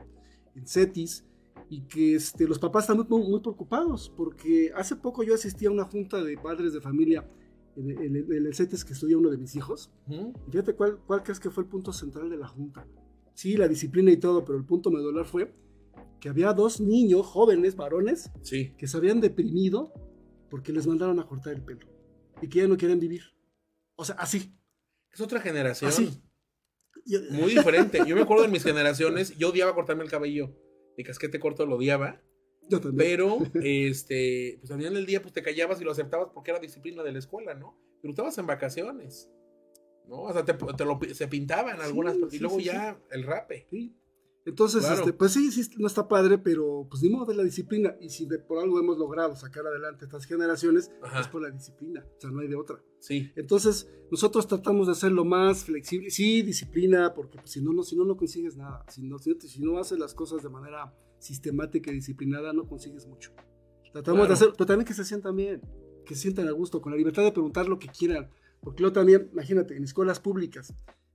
en 0.54 0.66
CETIS, 0.66 1.24
y 1.70 1.80
que 1.82 2.14
este, 2.14 2.46
los 2.46 2.58
papás 2.58 2.84
están 2.84 2.98
muy, 3.08 3.22
muy- 3.28 3.40
preocupados, 3.40 4.12
porque 4.16 4.70
hace 4.76 4.94
poco 4.94 5.22
yo 5.22 5.34
asistí 5.34 5.66
a 5.66 5.70
una 5.70 5.84
junta 5.84 6.22
de 6.22 6.36
padres 6.36 6.72
de 6.74 6.80
familia 6.80 7.28
en, 7.74 7.90
el- 7.90 7.98
en 8.02 8.32
en 8.32 8.46
el 8.46 8.54
CETIS 8.54 8.84
que 8.84 8.92
estudia 8.92 9.18
uno 9.18 9.30
de 9.30 9.38
mis 9.38 9.56
hijos. 9.56 9.90
Y 10.46 10.50
fíjate 10.50 10.74
cuál, 10.74 10.98
cuál 11.06 11.22
crees 11.22 11.40
que 11.40 11.50
fue 11.50 11.64
el 11.64 11.68
punto 11.70 11.92
central 11.92 12.28
de 12.30 12.36
la 12.36 12.46
junta. 12.46 12.86
Sí, 13.34 13.56
la 13.56 13.68
disciplina 13.68 14.10
y 14.12 14.16
todo, 14.18 14.44
pero 14.44 14.56
el 14.58 14.64
punto 14.64 14.90
medular 14.90 15.24
fue 15.26 15.52
que 16.20 16.28
había 16.28 16.52
dos 16.52 16.80
niños 16.80 17.26
jóvenes, 17.26 17.76
varones, 17.76 18.30
Sí. 18.42 18.74
que 18.78 18.86
se 18.86 18.96
habían 18.96 19.20
deprimido 19.20 19.92
porque 20.50 20.72
les 20.72 20.86
mandaron 20.86 21.18
a 21.20 21.26
cortar 21.26 21.54
el 21.54 21.62
pelo 21.62 21.86
y 22.40 22.48
que 22.48 22.60
ya 22.60 22.68
no 22.68 22.76
quieren 22.76 23.00
vivir. 23.00 23.22
O 23.96 24.04
sea, 24.04 24.14
así. 24.16 24.54
Es 25.12 25.20
otra 25.20 25.40
generación. 25.40 25.88
Así. 25.90 26.22
Muy 27.30 27.54
diferente. 27.54 28.00
Yo 28.06 28.14
me 28.16 28.22
acuerdo 28.22 28.42
de 28.44 28.50
mis 28.50 28.62
generaciones, 28.64 29.36
yo 29.38 29.50
odiaba 29.50 29.74
cortarme 29.74 30.02
el 30.04 30.10
cabello. 30.10 30.54
Mi 30.98 31.04
casquete 31.04 31.38
corto 31.38 31.64
lo 31.66 31.76
odiaba. 31.76 32.20
yo 32.68 32.80
también. 32.80 32.96
Pero, 32.98 33.38
este, 33.62 34.56
pues 34.60 34.70
al 34.72 34.78
final 34.78 34.94
del 34.94 35.06
día, 35.06 35.22
pues 35.22 35.32
te 35.32 35.42
callabas 35.42 35.80
y 35.80 35.84
lo 35.84 35.92
aceptabas 35.92 36.28
porque 36.34 36.50
era 36.50 36.60
disciplina 36.60 37.02
de 37.02 37.12
la 37.12 37.18
escuela, 37.18 37.54
¿no? 37.54 37.78
Pero 38.02 38.10
estabas 38.10 38.36
en 38.38 38.46
vacaciones, 38.46 39.30
¿no? 40.08 40.22
O 40.22 40.32
sea, 40.32 40.44
te, 40.44 40.52
te 40.54 40.84
lo, 40.84 40.98
se 41.14 41.28
pintaban 41.28 41.80
algunas, 41.80 42.14
Sí, 42.16 42.36
y 42.36 42.38
luego 42.40 42.58
sí, 42.58 42.64
ya 42.64 43.00
el 43.10 43.22
rape. 43.22 43.66
Sí. 43.70 43.96
Entonces, 44.46 44.80
Claro. 44.84 45.00
este, 45.00 45.12
pues 45.12 45.32
sí, 45.32 45.50
sí, 45.50 45.68
no 45.78 45.86
está 45.88 46.06
padre, 46.08 46.38
pero 46.38 46.86
pues 46.88 47.02
ni 47.02 47.10
modo 47.10 47.26
de 47.26 47.34
la 47.34 47.42
disciplina. 47.42 47.96
Y 48.00 48.08
si 48.10 48.26
de, 48.26 48.38
por 48.38 48.58
algo 48.62 48.78
hemos 48.78 48.96
logrado 48.96 49.34
sacar 49.36 49.66
adelante 49.66 50.04
estas 50.06 50.24
generaciones, 50.24 50.90
Ajá. 51.02 51.20
es 51.20 51.28
por 51.28 51.42
la 51.42 51.50
disciplina. 51.50 52.06
O 52.16 52.20
sea, 52.20 52.30
no 52.30 52.40
hay 52.40 52.48
de 52.48 52.54
otra. 52.56 52.80
Sí, 53.00 53.30
Entonces, 53.36 53.90
nosotros 54.10 54.46
tratamos 54.46 54.86
de 54.86 54.92
hacerlo 54.92 55.24
más 55.24 55.64
flexible. 55.64 56.10
Sí, 56.10 56.42
disciplina, 56.42 57.12
porque 57.12 57.38
pues, 57.38 57.50
si, 57.50 57.60
no, 57.60 57.72
no, 57.72 57.82
si 57.82 57.96
no, 57.96 58.04
no 58.04 58.16
consigues 58.16 58.56
nada. 58.56 58.84
Si 58.88 59.02
no, 59.02 59.18
si, 59.18 59.30
no 59.30 59.36
si 59.40 59.60
no 59.60 59.78
haces 59.78 59.98
las 59.98 60.14
cosas 60.14 60.42
de 60.42 60.48
manera 60.48 60.94
sistemática 61.18 61.90
y 61.90 61.94
disciplinada, 61.94 62.52
no 62.52 62.66
consigues 62.68 63.06
mucho. 63.06 63.32
Tratamos 63.92 64.18
Claro. 64.20 64.28
de 64.28 64.34
hacer, 64.34 64.48
pero 64.56 64.66
también 64.66 64.86
que 64.86 64.94
se 64.94 65.04
sientan 65.04 65.34
bien, 65.34 65.60
que 66.04 66.14
se 66.14 66.22
sientan 66.22 66.46
a 66.48 66.52
gusto, 66.52 66.80
con 66.80 66.92
la 66.92 66.98
libertad 66.98 67.22
de 67.24 67.32
preguntar 67.32 67.68
lo 67.68 67.78
que 67.78 67.88
quieran. 67.88 68.30
Porque 68.60 68.80
luego 68.82 68.94
también, 68.94 69.28
imagínate, 69.32 69.76
en 69.76 69.84
escuelas 69.84 70.20
públicas, 70.20 70.72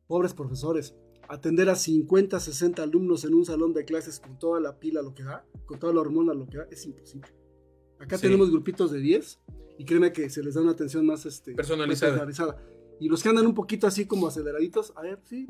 pobres 0.07 0.33
profesores, 0.33 0.95
atender 1.31 1.69
a 1.69 1.75
50, 1.75 2.39
60 2.39 2.83
alumnos 2.83 3.23
en 3.23 3.33
un 3.33 3.45
salón 3.45 3.73
de 3.73 3.85
clases 3.85 4.19
con 4.19 4.37
toda 4.37 4.59
la 4.59 4.79
pila 4.79 5.01
lo 5.01 5.13
que 5.13 5.23
da, 5.23 5.45
con 5.65 5.79
toda 5.79 5.93
la 5.93 6.01
hormona 6.01 6.33
lo 6.33 6.45
que 6.47 6.57
da, 6.57 6.67
es 6.69 6.85
imposible. 6.85 7.29
Acá 7.99 8.17
Sí. 8.17 8.23
tenemos 8.23 8.51
grupitos 8.51 8.91
de 8.91 8.99
10 8.99 9.39
y 9.77 9.85
créeme 9.85 10.11
que 10.11 10.29
se 10.29 10.43
les 10.43 10.55
da 10.55 10.61
una 10.61 10.71
atención 10.71 11.05
más 11.05 11.25
este, 11.25 11.53
Personalizada. 11.53 12.11
más 12.11 12.25
personalizada. 12.25 12.67
Y 12.99 13.07
los 13.07 13.23
que 13.23 13.29
andan 13.29 13.47
un 13.47 13.53
poquito 13.53 13.87
así 13.87 14.05
como 14.05 14.27
aceleraditos, 14.27 14.93
a 14.97 15.01
ver, 15.01 15.19
sí, 15.23 15.47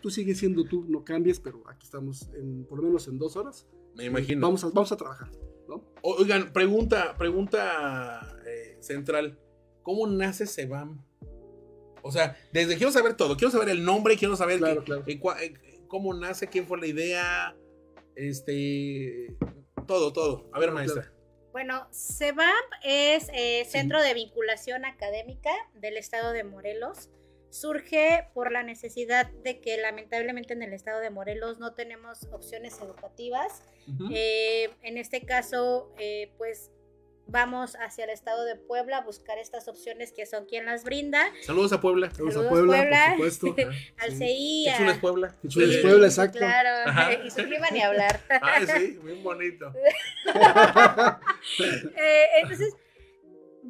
tú 0.00 0.10
sigues 0.10 0.38
siendo 0.38 0.64
tú, 0.64 0.84
no 0.88 1.04
cambies, 1.04 1.38
pero 1.38 1.62
aquí 1.68 1.84
estamos 1.84 2.28
en, 2.34 2.64
por 2.64 2.78
lo 2.78 2.84
menos 2.84 3.06
en 3.06 3.18
dos 3.18 3.36
horas. 3.36 3.66
Me 3.94 4.06
imagino. 4.06 4.40
Vamos 4.40 4.64
a, 4.64 4.68
vamos 4.68 4.90
a 4.90 4.96
trabajar, 4.96 5.30
Oigan, 6.02 6.52
pregunta, 6.52 7.14
pregunta 7.16 8.36
eh, 8.46 8.76
central. 8.80 9.38
¿Cómo 9.82 10.06
nace 10.06 10.46
Sebam? 10.46 11.02
O 12.06 12.12
sea, 12.12 12.36
desde 12.52 12.76
quiero 12.76 12.92
saber 12.92 13.16
todo. 13.16 13.34
Quiero 13.36 13.50
saber 13.50 13.70
el 13.70 13.82
nombre, 13.82 14.16
quiero 14.18 14.36
saber 14.36 14.58
Claro, 14.58 14.80
qué- 14.80 14.84
claro. 14.84 15.04
eh, 15.06 15.18
cua- 15.20 15.40
eh, 15.40 15.54
cómo 15.88 16.12
nace, 16.12 16.46
quién 16.48 16.66
fue 16.66 16.78
la 16.78 16.86
idea, 16.86 17.56
este, 18.14 19.34
todo, 19.86 20.12
todo. 20.12 20.48
A 20.52 20.58
ver, 20.58 20.70
Claro, 20.70 20.74
maestra. 20.74 21.10
Bueno, 21.52 21.86
CEVAP 21.92 22.64
es 22.82 23.28
eh, 23.32 23.64
Centro 23.68 24.02
de 24.02 24.12
Vinculación 24.12 24.84
Académica 24.84 25.50
del 25.74 25.96
Estado 25.96 26.32
de 26.32 26.44
Morelos. 26.44 27.10
Surge 27.50 28.26
por 28.34 28.50
la 28.50 28.64
necesidad 28.64 29.30
de 29.44 29.60
que 29.60 29.76
lamentablemente 29.78 30.52
en 30.52 30.62
el 30.64 30.72
Estado 30.72 31.00
de 31.00 31.10
Morelos 31.10 31.58
no 31.60 31.72
tenemos 31.72 32.24
opciones 32.32 32.80
educativas. 32.82 33.62
Eh, 34.12 34.70
en 34.82 34.98
este 34.98 35.24
caso, 35.24 35.92
eh, 35.98 36.32
pues 36.36 36.70
vamos 37.26 37.76
hacia 37.76 38.04
el 38.04 38.10
Estado 38.10 38.44
de 38.44 38.56
Puebla 38.56 38.98
a 38.98 39.00
buscar 39.02 39.38
estas 39.38 39.66
opciones 39.68 40.12
que 40.12 40.26
son 40.26 40.44
quien 40.46 40.66
las 40.66 40.84
brinda. 40.84 41.24
Saludos 41.42 41.72
a 41.72 41.80
Puebla. 41.80 42.10
Vamos 42.18 42.32
a 42.34 42.38
Saludos, 42.38 42.50
Puebla, 42.52 42.76
Puebla. 42.78 43.14
por 43.16 43.30
supuesto. 43.30 43.72
Al 43.98 44.10
Sí. 44.12 44.16
CI. 44.18 44.68
Es 44.68 44.80
una 44.80 45.00
Puebla. 45.00 45.34
Qué 45.42 45.48
chulo 45.48 45.66
es 45.66 45.72
Sí. 45.76 45.82
Puebla, 45.82 46.06
exacto. 46.06 46.38
Claro, 46.38 46.90
Ajá. 46.90 47.12
y 47.24 47.30
su 47.30 47.42
prima 47.42 47.70
ni 47.70 47.80
hablar. 47.82 48.20
Ay, 48.42 48.66
sí, 48.66 48.98
bien 49.02 49.22
bonito. 49.22 49.72
Eh, 51.60 52.24
entonces, 52.42 52.74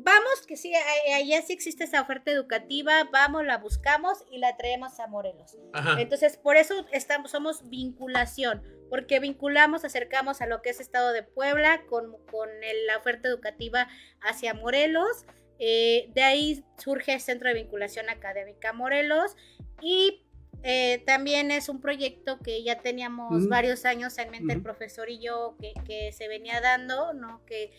vamos, 0.04 0.46
que 0.46 0.56
sí, 0.56 0.72
allá 1.14 1.42
sí 1.42 1.52
existe 1.52 1.84
esa 1.84 2.02
oferta 2.02 2.30
educativa, 2.30 3.08
vamos, 3.10 3.44
la 3.44 3.58
buscamos 3.58 4.24
y 4.30 4.38
la 4.38 4.56
traemos 4.56 5.00
a 5.00 5.06
Morelos. 5.06 5.56
Ajá. 5.72 6.00
Entonces, 6.00 6.36
por 6.36 6.56
eso 6.56 6.86
estamos, 6.92 7.30
somos 7.30 7.68
vinculación, 7.70 8.62
porque 8.90 9.18
vinculamos, 9.18 9.84
acercamos 9.84 10.40
a 10.40 10.46
lo 10.46 10.62
que 10.62 10.70
es 10.70 10.78
Estado 10.80 11.12
de 11.12 11.22
Puebla 11.22 11.82
con, 11.88 12.16
con 12.26 12.48
el- 12.62 12.86
la 12.86 12.98
oferta 12.98 13.28
educativa 13.28 13.88
hacia 14.20 14.54
Morelos. 14.54 15.24
Eh, 15.58 16.10
de 16.14 16.22
ahí 16.22 16.64
surge 16.78 17.14
el 17.14 17.20
Centro 17.20 17.48
de 17.48 17.54
Vinculación 17.54 18.10
Académica 18.10 18.72
Morelos 18.72 19.36
y 19.80 20.20
eh, 20.64 21.02
también 21.06 21.50
es 21.50 21.68
un 21.68 21.80
proyecto 21.80 22.38
que 22.40 22.62
ya 22.64 22.80
teníamos 22.80 23.30
Ujú. 23.42 23.48
varios 23.48 23.84
años 23.84 24.16
en 24.18 24.30
mente 24.30 24.52
el 24.54 24.62
profesor 24.62 25.10
y 25.10 25.18
yo 25.20 25.56
que, 25.60 25.74
que 25.86 26.10
se 26.12 26.26
venía 26.26 26.60
dando, 26.60 27.12
¿no? 27.12 27.44
Que, 27.46 27.70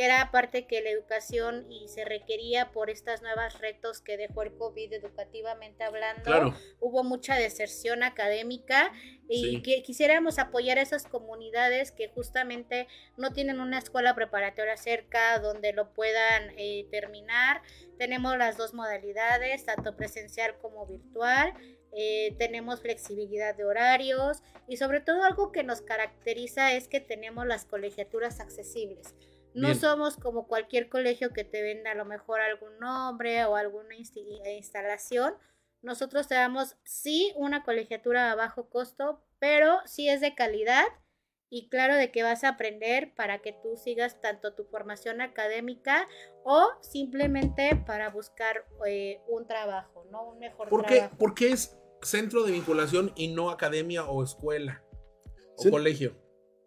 que 0.00 0.06
era 0.06 0.22
aparte 0.22 0.66
que 0.66 0.80
la 0.80 0.88
educación 0.88 1.70
y 1.70 1.86
se 1.88 2.06
requería 2.06 2.72
por 2.72 2.88
estas 2.88 3.20
nuevas 3.20 3.58
retos 3.58 4.00
que 4.00 4.16
dejó 4.16 4.40
el 4.44 4.54
COVID 4.56 4.94
educativamente 4.94 5.84
hablando 5.84 6.22
Claro. 6.24 6.54
hubo 6.80 7.04
mucha 7.04 7.34
deserción 7.34 8.02
académica 8.02 8.94
y 9.28 9.56
Sí. 9.56 9.62
que 9.62 9.82
quisiéramos 9.82 10.38
apoyar 10.38 10.78
a 10.78 10.80
esas 10.80 11.04
comunidades 11.04 11.92
que 11.92 12.08
justamente 12.08 12.88
no 13.18 13.34
tienen 13.34 13.60
una 13.60 13.76
escuela 13.76 14.14
preparatoria 14.14 14.78
cerca 14.78 15.38
donde 15.38 15.74
lo 15.74 15.92
puedan 15.92 16.54
eh, 16.56 16.86
terminar. 16.90 17.60
Tenemos 17.98 18.38
las 18.38 18.56
dos 18.56 18.72
modalidades, 18.72 19.66
tanto 19.66 19.96
presencial 19.96 20.56
como 20.62 20.86
virtual. 20.86 21.52
eh, 21.92 22.36
tenemos 22.38 22.80
flexibilidad 22.80 23.56
de 23.56 23.64
horarios 23.64 24.44
y 24.68 24.76
sobre 24.76 25.00
todo 25.00 25.24
algo 25.24 25.50
que 25.50 25.64
nos 25.64 25.82
caracteriza 25.82 26.72
es 26.72 26.86
que 26.86 27.00
tenemos 27.00 27.48
las 27.48 27.64
colegiaturas 27.64 28.38
accesibles. 28.38 29.16
No 29.54 29.68
Bien. 29.68 29.80
somos 29.80 30.16
como 30.16 30.46
cualquier 30.46 30.88
colegio 30.88 31.32
que 31.32 31.44
te 31.44 31.62
venda 31.62 31.92
a 31.92 31.94
lo 31.96 32.04
mejor 32.04 32.40
algún 32.40 32.78
nombre 32.78 33.44
o 33.44 33.56
alguna 33.56 33.94
insti- 33.96 34.40
instalación. 34.56 35.34
Nosotros 35.82 36.28
te 36.28 36.34
damos 36.34 36.76
sí 36.84 37.32
una 37.36 37.64
colegiatura 37.64 38.30
a 38.30 38.34
bajo 38.34 38.68
costo, 38.68 39.24
pero 39.38 39.78
sí 39.86 40.08
es 40.08 40.20
de 40.20 40.34
calidad 40.34 40.84
y 41.48 41.68
claro 41.68 41.96
de 41.96 42.12
que 42.12 42.22
vas 42.22 42.44
a 42.44 42.50
aprender 42.50 43.12
para 43.16 43.40
que 43.40 43.52
tú 43.52 43.76
sigas 43.76 44.20
tanto 44.20 44.54
tu 44.54 44.64
formación 44.66 45.20
académica 45.20 46.06
o 46.44 46.70
simplemente 46.80 47.74
para 47.86 48.10
buscar 48.10 48.64
eh, 48.86 49.20
un 49.26 49.48
trabajo, 49.48 50.06
¿no? 50.12 50.28
Un 50.28 50.38
mejor 50.38 50.68
¿Por 50.68 50.84
qué, 50.86 50.96
trabajo. 50.96 51.16
¿Por 51.18 51.34
qué 51.34 51.50
es 51.50 51.76
centro 52.02 52.44
de 52.44 52.52
vinculación 52.52 53.12
y 53.16 53.28
no 53.34 53.50
academia 53.50 54.04
o 54.04 54.22
escuela? 54.22 54.84
O 55.56 55.70
colegio. 55.70 56.14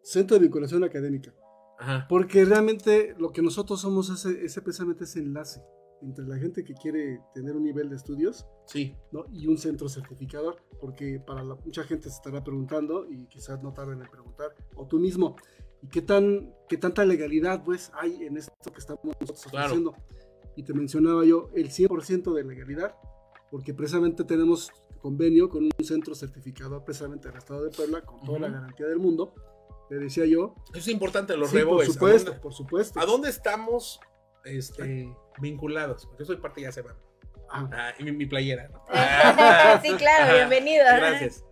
Centro 0.02 0.36
de 0.38 0.42
vinculación 0.44 0.84
académica. 0.84 1.34
Ajá. 1.84 2.06
Porque 2.08 2.46
realmente 2.46 3.14
lo 3.20 3.32
que 3.32 3.42
nosotros 3.42 3.82
somos 3.82 4.10
es 4.10 4.26
ese 4.26 4.62
precisamente 4.62 5.04
ese 5.04 5.20
enlace 5.20 5.62
entre 6.02 6.26
la 6.26 6.38
gente 6.38 6.64
que 6.64 6.74
quiere 6.74 7.20
tener 7.34 7.56
un 7.56 7.64
nivel 7.64 7.90
de 7.90 7.96
estudios 7.96 8.46
Sí. 8.66 8.96
¿no? 9.12 9.26
y 9.32 9.48
un 9.48 9.58
centro 9.58 9.88
certificador, 9.90 10.58
porque 10.82 11.20
para 11.26 11.44
la- 11.44 11.56
mucha 11.56 11.84
gente 11.84 12.10
se 12.10 12.16
estará 12.16 12.44
preguntando 12.44 13.06
y 13.10 13.26
quizás 13.28 13.62
no 13.64 13.74
tarden 13.74 14.02
en 14.02 14.10
preguntar, 14.10 14.54
o 14.76 14.86
tú 14.88 15.00
mismo, 15.00 15.36
¿y 15.82 15.88
qué, 15.88 16.02
tan, 16.02 16.54
qué 16.68 16.78
tanta 16.78 17.06
legalidad 17.06 17.64
pues 17.64 17.92
hay 17.96 18.24
en 18.24 18.36
esto 18.38 18.54
que 18.72 18.80
estamos 18.80 19.04
nosotros 19.20 19.44
Claro. 19.50 19.66
ofreciendo? 19.74 19.96
Y 20.58 20.64
te 20.64 20.74
mencionaba 20.74 21.24
yo 21.26 21.50
el 21.54 21.70
100% 21.70 22.34
de 22.34 22.44
legalidad, 22.44 22.96
porque 23.50 23.74
precisamente 23.74 24.24
tenemos 24.26 24.72
convenio 25.02 25.50
con 25.50 25.64
un 25.66 25.86
centro 25.86 26.16
certificador 26.16 26.84
precisamente 26.84 27.28
del 27.30 27.38
Estado 27.38 27.64
de 27.64 27.70
Puebla, 27.72 28.02
con 28.02 28.20
toda 28.22 28.40
la 28.40 28.48
Ujú. 28.48 28.56
garantía 28.56 28.88
del 28.88 29.00
mundo. 29.00 29.34
Decía 30.00 30.26
yo, 30.26 30.56
Eso 30.70 30.80
es 30.80 30.88
importante, 30.90 31.36
los 31.38 31.50
sí, 31.50 31.58
reboes. 31.58 31.88
por 31.88 31.92
¿A 31.92 31.94
supuesto, 31.94 32.30
dónde- 32.32 32.42
por 32.42 32.54
supuesto. 32.54 33.00
¿A 33.00 33.06
dónde 33.06 33.30
estamos 33.30 34.00
este, 34.46 35.14
vinculados? 35.40 36.06
Porque 36.06 36.22
yo 36.24 36.26
soy 36.26 36.38
parte 36.38 36.62
ya 36.62 36.72
se 36.72 36.82
va. 36.82 36.96
Ah, 37.50 37.70
Ah, 37.72 37.94
y 38.00 38.04
mi, 38.04 38.12
mi 38.12 38.26
playera. 38.26 38.68
¿no? 38.70 38.80
sí, 39.84 39.94
claro, 39.96 40.24
Ajá. 40.26 40.34
bienvenido. 40.36 40.84
Gracias. 40.86 41.44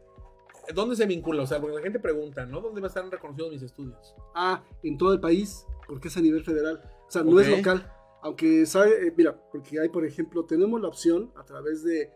¿Dónde 0.74 0.96
se 0.96 1.06
vincula? 1.06 1.44
O 1.44 1.48
sea, 1.48 1.60
porque 1.60 1.76
la 1.76 1.82
gente 1.82 2.00
pregunta, 2.00 2.46
¿no? 2.46 2.62
¿Dónde 2.62 2.82
va 2.82 2.88
a 2.88 2.90
estar 2.90 3.06
reconocidos 3.10 3.52
mis 3.52 3.62
estudios? 3.62 4.16
Ah, 4.36 4.64
en 4.84 4.98
todo 4.98 5.14
el 5.14 5.20
país, 5.20 5.66
porque 5.88 6.08
es 6.08 6.18
a 6.18 6.22
nivel 6.22 6.44
federal. 6.44 6.82
O 7.08 7.12
sea, 7.12 7.24
no 7.24 7.40
es 7.40 7.48
local. 7.50 7.92
Aunque, 8.24 8.66
sabe, 8.68 9.08
eh, 9.08 9.14
mira, 9.18 9.36
porque 9.52 9.80
hay, 9.80 9.90
por 9.90 10.06
ejemplo, 10.06 10.46
tenemos 10.46 10.80
la 10.80 10.88
opción 10.88 11.32
a 11.36 11.44
través 11.44 11.84
de, 11.84 12.12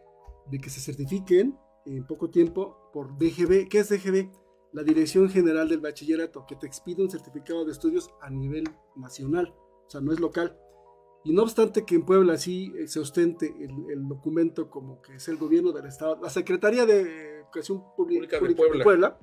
de 0.48 0.60
que 0.60 0.70
se 0.70 0.80
certifiquen 0.80 1.58
en 1.86 2.06
poco 2.06 2.30
tiempo 2.30 2.90
por 2.94 3.18
DGB. 3.18 3.68
¿Qué 3.68 3.80
es 3.80 3.90
DGB? 3.90 4.30
La 4.76 4.84
Dirección 4.84 5.30
General 5.30 5.70
del 5.70 5.80
Bachillerato, 5.80 6.46
que 6.46 6.58
te 6.58 6.68
expide 6.68 7.02
un 7.02 7.10
certificado 7.10 7.64
de 7.64 7.72
estudios 7.72 8.10
a 8.22 8.30
nivel 8.30 8.66
nacional. 8.98 9.54
O 9.88 9.90
sea, 9.90 10.02
no 10.02 10.12
es 10.12 10.20
local. 10.20 10.60
Y 11.24 11.32
no 11.32 11.44
obstante 11.44 11.86
que 11.86 11.96
en 11.96 12.06
Puebla 12.06 12.38
sí 12.38 12.74
eh, 12.78 12.86
se 12.88 13.00
ostente 13.00 13.56
el, 13.58 13.90
el 13.90 14.08
documento 14.08 14.70
como 14.70 15.02
que 15.02 15.16
es 15.16 15.28
el 15.30 15.38
gobierno 15.38 15.72
del 15.72 15.86
Estado, 15.86 16.20
la 16.22 16.30
Secretaría 16.30 16.86
de 16.86 17.40
Educación 17.40 17.84
Pública 17.96 18.38
de 18.40 18.54
Puebla. 18.54 18.78
de 18.78 18.84
Puebla, 18.84 19.20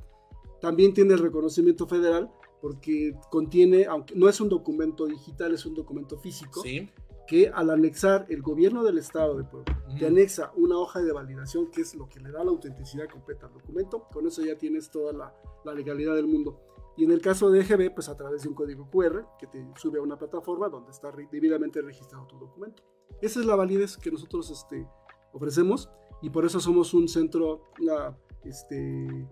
también 0.62 0.94
tiene 0.94 1.12
el 1.12 1.20
reconocimiento 1.20 1.86
federal 1.86 2.30
porque 2.62 3.14
contiene, 3.30 3.84
aunque 3.84 4.14
no 4.14 4.28
es 4.30 4.40
un 4.40 4.48
documento 4.48 5.06
digital, 5.06 5.52
es 5.52 5.66
un 5.66 5.74
documento 5.74 6.16
físico, 6.18 6.62
Sí. 6.62 6.88
Que 7.32 7.48
al 7.48 7.70
anexar 7.70 8.26
el 8.28 8.42
gobierno 8.42 8.84
del 8.84 8.98
Estado 8.98 9.38
de 9.38 9.44
Puebla, 9.44 9.82
te 9.98 10.06
anexa 10.06 10.52
una 10.54 10.76
hoja 10.76 11.00
de 11.00 11.12
validación 11.12 11.70
que 11.70 11.80
es 11.80 11.94
lo 11.94 12.06
que 12.06 12.20
le 12.20 12.30
da 12.30 12.44
la 12.44 12.50
autenticidad 12.50 13.08
completa 13.08 13.46
al 13.46 13.54
documento, 13.54 14.06
con 14.12 14.26
eso 14.26 14.42
ya 14.44 14.58
tienes 14.58 14.90
toda 14.90 15.14
la, 15.14 15.34
la 15.64 15.72
legalidad 15.72 16.14
del 16.14 16.26
mundo. 16.26 16.60
Y 16.94 17.04
en 17.04 17.10
el 17.10 17.22
caso 17.22 17.50
de 17.50 17.60
EGB, 17.62 17.94
pues 17.94 18.10
a 18.10 18.16
través 18.18 18.42
de 18.42 18.50
un 18.50 18.54
código 18.54 18.86
QR 18.90 19.24
que 19.38 19.46
te 19.46 19.66
sube 19.76 19.98
a 19.98 20.02
una 20.02 20.18
plataforma 20.18 20.68
donde 20.68 20.90
está 20.90 21.10
debidamente 21.10 21.80
registrado 21.80 22.26
tu 22.26 22.38
documento. 22.38 22.82
Esa 23.22 23.40
es 23.40 23.46
la 23.46 23.56
validez 23.56 23.96
que 23.96 24.10
nosotros 24.10 24.50
este, 24.50 24.86
ofrecemos 25.32 25.88
y 26.20 26.28
por 26.28 26.44
eso 26.44 26.60
somos 26.60 26.92
un 26.92 27.08
centro, 27.08 27.62
una, 27.80 28.14
este, 28.44 29.26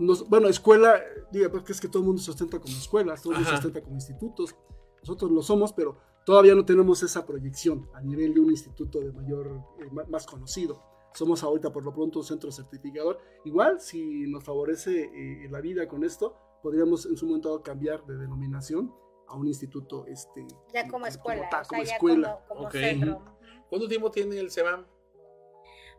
nos- 0.00 0.28
bueno, 0.28 0.48
escuela, 0.48 1.00
diga, 1.30 1.48
porque 1.50 1.70
es 1.70 1.80
que 1.80 1.86
todo 1.86 2.00
el 2.02 2.06
mundo 2.06 2.20
se 2.20 2.32
ostenta 2.32 2.58
como 2.58 2.74
escuelas, 2.76 3.22
todo 3.22 3.34
el 3.34 3.38
mundo 3.38 3.50
se 3.50 3.56
ostenta 3.58 3.80
como 3.80 3.94
institutos. 3.94 4.56
Nosotros 5.02 5.30
lo 5.30 5.42
somos, 5.42 5.72
pero 5.72 5.96
todavía 6.24 6.54
no 6.54 6.64
tenemos 6.64 7.02
esa 7.02 7.24
proyección 7.26 7.88
a 7.94 8.00
nivel 8.00 8.34
de 8.34 8.40
un 8.40 8.50
instituto 8.50 9.00
de 9.00 9.12
mayor, 9.12 9.60
eh, 9.80 9.88
más 10.08 10.26
conocido. 10.26 10.82
Somos 11.14 11.42
ahorita 11.42 11.72
por 11.72 11.84
lo 11.84 11.92
pronto 11.94 12.18
un 12.20 12.24
centro 12.24 12.52
certificador. 12.52 13.18
Igual, 13.44 13.80
si 13.80 14.26
nos 14.28 14.44
favorece 14.44 15.04
eh, 15.04 15.48
la 15.50 15.60
vida 15.60 15.88
con 15.88 16.04
esto, 16.04 16.36
podríamos 16.62 17.06
en 17.06 17.16
su 17.16 17.26
momento 17.26 17.62
cambiar 17.62 18.04
de 18.06 18.16
denominación 18.18 18.92
a 19.26 19.34
un 19.36 19.46
instituto 19.46 20.06
este 20.06 20.46
Ya 20.72 20.86
como 20.88 21.06
eh, 21.06 21.10
escuela, 21.10 21.48
tal, 21.50 21.62
o 21.62 21.64
sea, 21.64 21.68
como 21.68 21.82
ya 21.84 21.92
escuela. 21.94 22.40
como, 22.46 22.60
como 22.60 22.66
Ok. 22.68 22.72
centro. 22.74 23.16
Ujú. 23.16 23.24
¿Cuánto 23.70 23.88
tiempo 23.88 24.10
tiene 24.10 24.38
el 24.38 24.50
SEBAM? 24.50 24.86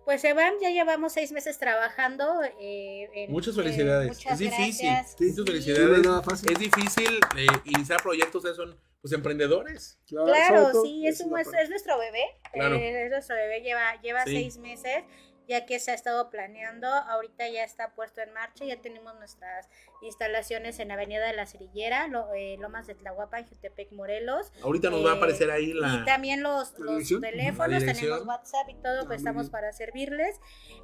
Pues 0.06 0.24
Evan, 0.24 0.54
ya 0.62 0.70
llevamos 0.72 1.14
seis 1.14 1.32
meses 1.32 1.60
trabajando. 1.60 2.26
eh, 2.60 3.10
en- 3.14 3.32
Muchas 3.32 3.54
eh, 3.56 3.62
felicidades. 3.62 4.08
muchas 4.10 4.34
es 4.34 4.40
difícil. 4.40 4.88
gracias. 4.90 5.16
Sí. 5.18 5.24
Muchas 5.26 5.38
No 5.38 5.46
felicidades. 5.46 5.98
es 6.00 6.06
nada 6.08 6.22
fácil. 6.24 6.52
Es 6.52 6.60
difícil 6.60 7.20
eh, 7.38 7.48
iniciar 7.66 8.02
proyectos, 8.02 8.44
son 8.56 8.76
pues 9.02 9.14
emprendedores. 9.14 10.00
Claro, 10.08 10.26
Claro, 10.28 10.82
sí, 10.84 11.08
es, 11.08 11.22
un- 11.22 11.38
es, 11.40 11.48
es 11.54 11.70
nuestro 11.70 11.98
bebé. 11.98 12.24
Claro. 12.54 12.76
eh, 12.76 13.06
es 13.06 13.10
nuestro 13.12 13.36
bebé, 13.36 13.62
lleva, 13.62 14.00
lleva 14.02 14.24
Sí. 14.26 14.32
seis 14.36 14.58
meses. 14.58 15.04
ya 15.48 15.66
que 15.66 15.80
se 15.80 15.90
ha 15.90 15.96
estado 15.96 16.30
planeando, 16.30 16.86
ahorita 16.88 17.50
ya 17.50 17.64
está 17.64 17.96
puesto 17.96 18.22
en 18.22 18.32
marcha, 18.34 18.66
ya 18.66 18.80
tenemos 18.84 19.16
nuestras 19.16 19.68
instalaciones 20.04 20.78
en 20.78 20.92
Avenida 20.92 21.26
de 21.26 21.34
la 21.34 21.48
Cerillera, 21.48 22.08
lo, 22.08 22.32
eh, 22.36 22.58
Lomas 22.60 22.86
de 22.86 22.94
Tlahuapan, 22.94 23.48
Jutepec, 23.48 23.92
Morelos. 23.94 24.52
Ahorita 24.62 24.92
nos 24.92 25.04
va 25.04 25.10
a 25.10 25.14
Eh, 25.16 25.18
aparecer 25.18 25.50
ahí 25.50 25.74
la... 25.74 25.88
Y 25.96 26.06
también 26.06 26.44
los, 26.44 26.78
¿La 26.78 26.92
los 26.92 27.08
teléfonos, 27.20 27.84
tenemos 27.84 28.28
WhatsApp 28.28 28.70
y 28.70 28.76
todo, 28.76 29.02
Ah, 29.02 29.06
pues 29.08 29.18
estamos 29.22 29.46
bien. 29.46 29.52
para 29.52 29.74
servirles. 29.74 30.40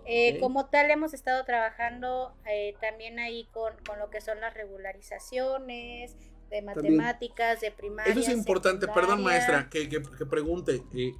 Eh. 0.08 0.40
Como 0.40 0.68
tal, 0.68 0.90
hemos 0.90 1.14
estado 1.14 1.46
trabajando 1.46 2.36
eh, 2.48 2.74
también 2.82 3.20
ahí 3.20 3.48
con, 3.54 3.76
con 3.88 4.00
lo 4.00 4.10
que 4.10 4.20
son 4.20 4.42
las 4.42 4.56
regularizaciones 4.56 6.16
de 6.50 6.62
matemáticas, 6.62 7.62
de 7.62 7.72
primaria. 7.72 8.12
Eso 8.12 8.22
es 8.22 8.30
importante, 8.30 8.88
perdón 8.88 9.24
maestra, 9.24 9.70
que, 9.70 9.90
que- 9.90 10.02
que 10.02 10.26
pregunte, 10.26 10.84
eh, 10.94 11.12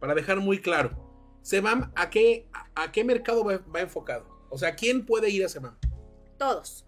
para 0.00 0.14
dejar 0.14 0.38
muy 0.40 0.60
claro, 0.60 0.90
SEBAM, 1.42 1.92
¿a 1.96 2.10
qué, 2.10 2.46
a, 2.52 2.84
a 2.84 2.92
qué 2.92 3.04
mercado 3.04 3.44
va, 3.44 3.58
va 3.74 3.80
enfocado? 3.80 4.26
O 4.50 4.58
sea, 4.58 4.74
¿quién 4.74 5.04
puede 5.06 5.30
ir 5.30 5.44
a 5.44 5.48
SEBAM? 5.48 5.78
Todos. 6.38 6.84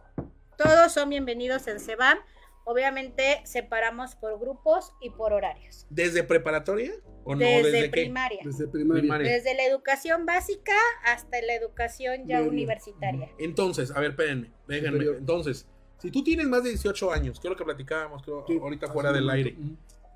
Todos 0.57 0.93
son 0.93 1.09
bienvenidos 1.09 1.67
en 1.69 1.81
CEBAM. 1.81 2.19
Obviamente 2.65 3.41
separamos 3.45 4.15
por 4.17 4.39
grupos 4.39 4.93
y 5.01 5.11
por 5.11 5.33
horarios. 5.33 5.87
¿Desde 5.89 6.23
preparatoria 6.23 6.93
o 7.25 7.35
no? 7.35 7.41
desde, 7.41 7.89
primaria. 7.89 8.41
Desde 8.45 8.69
primaria. 8.69 9.01
Primaria. 9.01 9.33
Desde 9.33 9.55
la 9.55 9.65
educación 9.65 10.27
básica 10.27 10.75
hasta 11.05 11.41
la 11.41 11.55
educación 11.55 12.27
ya 12.29 12.43
universitaria. 12.43 13.31
Entonces, 13.39 13.91
a 13.91 13.99
ver, 14.01 14.11
espérenme, 14.11 14.53
déjenme. 14.69 15.05
Entonces, 15.05 15.67
si 16.01 16.11
tú 16.11 16.23
tienes 16.25 16.49
más 16.49 16.63
de 16.65 16.71
18 16.71 17.13
años, 17.13 17.39
que 17.39 17.47
es 17.49 17.51
lo 17.51 17.57
que 17.57 17.65
platicábamos 17.65 18.23
creo, 18.23 18.45
Sí, 18.47 18.59
ahorita 18.61 18.87
hace 18.87 18.93
fuera 18.95 19.13
del 19.13 19.29
aire, 19.31 19.57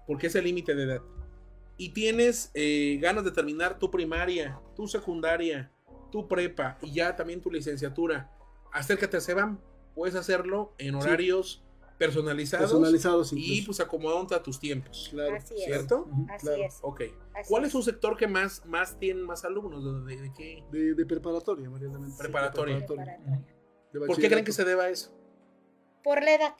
porque 0.06 0.26
es 0.28 0.34
el 0.34 0.44
límite 0.44 0.74
de 0.74 0.82
edad, 0.84 1.02
y 1.76 1.90
tienes 1.90 2.50
eh, 2.54 2.98
ganas 3.00 3.24
de 3.24 3.30
terminar 3.32 3.78
tu 3.78 3.90
primaria, 3.90 4.60
tu 4.76 4.86
secundaria, 4.88 5.70
tu 6.12 6.26
prepa 6.28 6.78
y 6.82 6.92
ya 6.92 7.16
también 7.16 7.40
tu 7.40 7.50
licenciatura, 7.50 8.30
acércate 8.72 9.16
a 9.16 9.20
SEBAM. 9.20 9.58
Puedes 9.94 10.14
hacerlo 10.16 10.72
en 10.78 11.00
Sí. 11.00 11.06
horarios 11.06 11.60
personalizados 11.98 12.70
Personalizados 12.72 13.32
y 13.32 13.62
pues 13.62 13.78
acomodándote 13.78 14.34
a 14.34 14.42
tus 14.42 14.58
tiempos. 14.58 15.08
Claro. 15.12 15.36
Así 15.36 15.54
es. 15.54 15.64
¿Cierto? 15.64 16.08
Así 16.28 16.46
claro. 16.46 16.62
es. 16.64 16.78
Ok. 16.82 17.00
Así 17.34 17.48
¿Cuál 17.48 17.64
es. 17.64 17.74
un 17.74 17.82
sector 17.84 18.16
que 18.16 18.26
más, 18.26 18.64
más 18.66 18.98
tienen 18.98 19.24
más 19.24 19.44
alumnos? 19.44 20.04
¿De, 20.04 20.16
de- 20.16 20.22
de 20.22 20.32
qué? 20.32 20.64
De, 20.72 20.94
de 20.94 21.06
preparatoria, 21.06 21.70
María. 21.70 21.88
Sí, 21.88 21.94
Preparatoria. 22.18 22.78
Preparatoria. 22.78 23.44
De 23.92 24.00
¿Por 24.00 24.16
qué 24.16 24.28
creen 24.28 24.44
que 24.44 24.50
se 24.52 24.64
deba 24.64 24.84
a 24.84 24.90
eso? 24.90 25.12
Por 26.04 26.22
la 26.22 26.34
edad. 26.34 26.54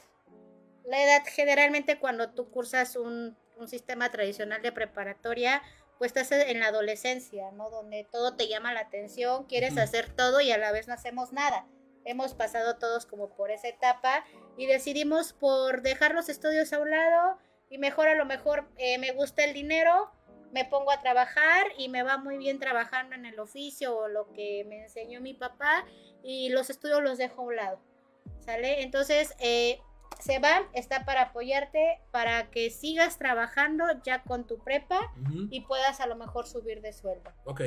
La 0.85 1.01
edad 1.05 1.23
generalmente 1.27 2.01
cuando 2.01 2.31
tú 2.31 2.51
cursas 2.51 2.97
un, 2.97 3.37
un 3.57 3.69
sistema 3.69 4.11
tradicional 4.11 4.61
de 4.63 4.73
preparatoria, 4.73 5.63
pues 5.99 6.15
estás 6.15 6.33
en 6.33 6.61
la 6.61 6.67
adolescencia, 6.67 7.51
¿no? 7.53 7.71
Donde 7.71 8.05
todo 8.11 8.37
te 8.37 8.49
llama 8.49 8.75
la 8.75 8.81
atención, 8.81 9.45
quieres 9.45 9.79
hacer 9.79 10.09
todo 10.11 10.41
y 10.41 10.51
a 10.51 10.59
la 10.59 10.73
vez 10.73 10.89
no 10.89 10.95
hacemos 10.95 11.33
nada. 11.33 11.67
Hemos 12.05 12.35
pasado 12.35 12.77
todos 12.77 13.07
como 13.07 13.35
por 13.35 13.51
esa 13.51 13.69
etapa 13.69 14.25
y 14.59 14.67
decidimos 14.67 15.33
por 15.33 15.83
dejar 15.83 16.15
los 16.15 16.29
estudios 16.29 16.73
a 16.73 16.81
un 16.81 16.91
lado 16.91 17.39
y 17.71 17.79
mejor 17.79 18.09
a 18.09 18.15
lo 18.15 18.27
mejor 18.27 18.69
eh, 18.77 18.99
me 18.99 19.13
gusta 19.13 19.45
el 19.45 19.55
dinero, 19.55 20.11
me 20.53 20.65
pongo 20.65 20.91
a 20.91 21.01
trabajar 21.01 21.67
y 21.79 21.89
me 21.89 22.03
va 22.03 22.19
muy 22.19 22.37
bien 22.37 22.59
trabajando 22.59 23.15
en 23.15 23.25
el 23.25 23.39
oficio 23.39 23.97
o 23.97 24.09
lo 24.09 24.33
que 24.33 24.65
me 24.69 24.83
enseñó 24.83 25.21
mi 25.21 25.35
papá 25.35 25.87
y 26.23 26.51
los 26.51 26.71
estudios 26.71 27.03
los 27.03 27.19
dejo 27.19 27.43
a 27.43 27.45
un 27.45 27.57
lado. 27.57 27.94
¿Sale? 28.41 28.83
Entonces, 28.83 29.35
eh, 29.41 29.79
Sebam 30.21 30.65
está 30.73 31.05
para 31.05 31.23
apoyarte, 31.23 31.99
para 32.11 32.51
que 32.51 32.71
sigas 32.71 33.19
trabajando 33.19 33.85
ya 34.05 34.23
con 34.23 34.47
tu 34.47 34.59
prepa 34.59 35.13
y 35.51 35.63
puedas 35.63 36.01
a 36.01 36.07
lo 36.07 36.17
mejor 36.17 36.47
subir 36.47 36.81
de 36.81 36.93
sueldo. 36.93 37.31
Ok. 37.45 37.63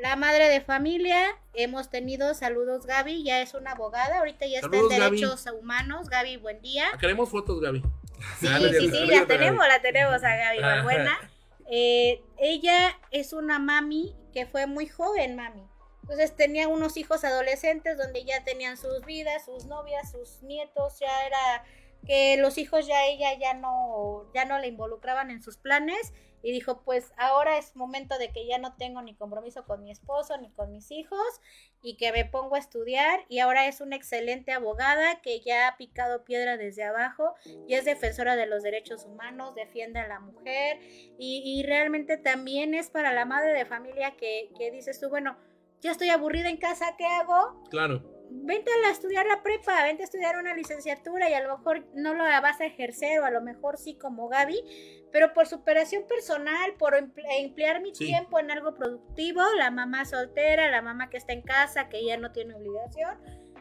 La 0.00 0.16
madre 0.16 0.48
de 0.48 0.60
familia, 0.62 1.22
hemos 1.54 1.90
tenido, 1.90 2.32
saludos 2.34 2.86
Gaby, 2.86 3.24
ya 3.24 3.42
es 3.42 3.52
una 3.54 3.72
abogada, 3.72 4.18
ahorita 4.20 4.46
ya 4.46 4.60
Saludos, 4.60 4.84
está 4.84 4.94
en 4.94 5.00
Gaby. 5.02 5.20
derechos 5.20 5.46
humanos. 5.60 6.08
Gaby, 6.08 6.38
buen 6.38 6.62
día. 6.62 6.86
Ah, 6.94 6.98
Queremos 6.98 7.28
fotos, 7.28 7.60
Gaby. 7.60 7.82
Sí, 8.40 8.46
sí, 8.46 8.90
sí, 8.90 9.02
es 9.02 9.20
la 9.20 9.26
tenemos, 9.26 9.66
la 9.68 9.82
tenemos 9.82 10.22
a 10.24 10.34
Gaby. 10.36 10.60
Balbuena. 10.60 11.18
Eh, 11.70 12.22
ella 12.38 12.98
es 13.10 13.32
una 13.32 13.58
mami 13.58 14.14
que 14.32 14.46
fue 14.46 14.66
muy 14.66 14.86
joven, 14.88 15.36
mami. 15.36 15.62
Entonces 16.12 16.36
tenía 16.36 16.68
unos 16.68 16.98
hijos 16.98 17.24
adolescentes 17.24 17.96
donde 17.96 18.22
ya 18.26 18.44
tenían 18.44 18.76
sus 18.76 19.02
vidas, 19.06 19.46
sus 19.46 19.64
novias, 19.64 20.12
sus 20.12 20.42
nietos, 20.42 20.98
ya 20.98 21.26
era 21.26 21.64
que 22.06 22.36
los 22.36 22.58
hijos 22.58 22.86
ya 22.86 23.06
ella 23.06 23.32
ya 23.40 23.54
no 23.54 24.30
ya 24.34 24.44
no 24.44 24.58
le 24.58 24.66
involucraban 24.66 25.30
en 25.30 25.42
sus 25.42 25.56
planes 25.56 26.12
y 26.42 26.52
dijo, 26.52 26.82
pues 26.82 27.12
ahora 27.16 27.56
es 27.56 27.76
momento 27.76 28.18
de 28.18 28.30
que 28.30 28.46
ya 28.46 28.58
no 28.58 28.76
tengo 28.76 29.00
ni 29.00 29.14
compromiso 29.14 29.64
con 29.64 29.82
mi 29.82 29.90
esposo 29.90 30.36
ni 30.36 30.50
con 30.50 30.70
mis 30.70 30.90
hijos 30.90 31.40
y 31.80 31.96
que 31.96 32.12
me 32.12 32.26
pongo 32.26 32.56
a 32.56 32.58
estudiar 32.58 33.24
y 33.30 33.38
ahora 33.38 33.66
es 33.66 33.80
una 33.80 33.96
excelente 33.96 34.52
abogada 34.52 35.22
que 35.22 35.40
ya 35.40 35.66
ha 35.66 35.78
picado 35.78 36.24
piedra 36.24 36.58
desde 36.58 36.84
abajo 36.84 37.36
y 37.66 37.72
es 37.72 37.86
defensora 37.86 38.36
de 38.36 38.44
los 38.44 38.62
derechos 38.62 39.06
humanos, 39.06 39.54
defiende 39.54 40.00
a 40.00 40.08
la 40.08 40.20
mujer 40.20 40.78
y, 41.18 41.62
realmente 41.64 42.18
también 42.18 42.74
es 42.74 42.90
para 42.90 43.14
la 43.14 43.24
madre 43.24 43.54
de 43.54 43.64
familia 43.64 44.14
que, 44.18 44.50
que 44.58 44.70
dices 44.70 45.00
tú, 45.00 45.08
bueno, 45.08 45.38
ya 45.82 45.90
estoy 45.90 46.08
aburrida 46.08 46.48
en 46.48 46.56
casa, 46.56 46.94
¿qué 46.96 47.04
hago? 47.04 47.62
Claro. 47.70 48.02
Vente 48.34 48.70
a 48.86 48.90
estudiar 48.90 49.26
la 49.26 49.42
prepa, 49.42 49.82
vente 49.84 50.02
a 50.02 50.06
estudiar 50.06 50.38
una 50.38 50.54
licenciatura 50.54 51.28
y 51.28 51.34
a 51.34 51.42
lo 51.42 51.58
mejor 51.58 51.84
no 51.92 52.14
lo 52.14 52.24
vas 52.24 52.62
a 52.62 52.64
ejercer 52.64 53.20
o 53.20 53.26
a 53.26 53.30
lo 53.30 53.42
mejor 53.42 53.76
sí 53.76 53.98
como 53.98 54.28
Gaby, 54.28 54.58
pero 55.12 55.34
por 55.34 55.46
superación 55.46 56.04
personal, 56.06 56.72
por 56.78 56.94
emple- 56.94 57.26
emplear 57.40 57.82
mi 57.82 57.94
Sí. 57.94 58.06
tiempo 58.06 58.38
en 58.38 58.50
algo 58.50 58.74
productivo, 58.74 59.42
la 59.58 59.70
mamá 59.70 60.06
soltera, 60.06 60.70
la 60.70 60.80
mamá 60.80 61.10
que 61.10 61.18
está 61.18 61.34
en 61.34 61.42
casa, 61.42 61.90
que 61.90 62.06
ya 62.06 62.16
no 62.16 62.32
tiene 62.32 62.54
obligación, 62.54 63.18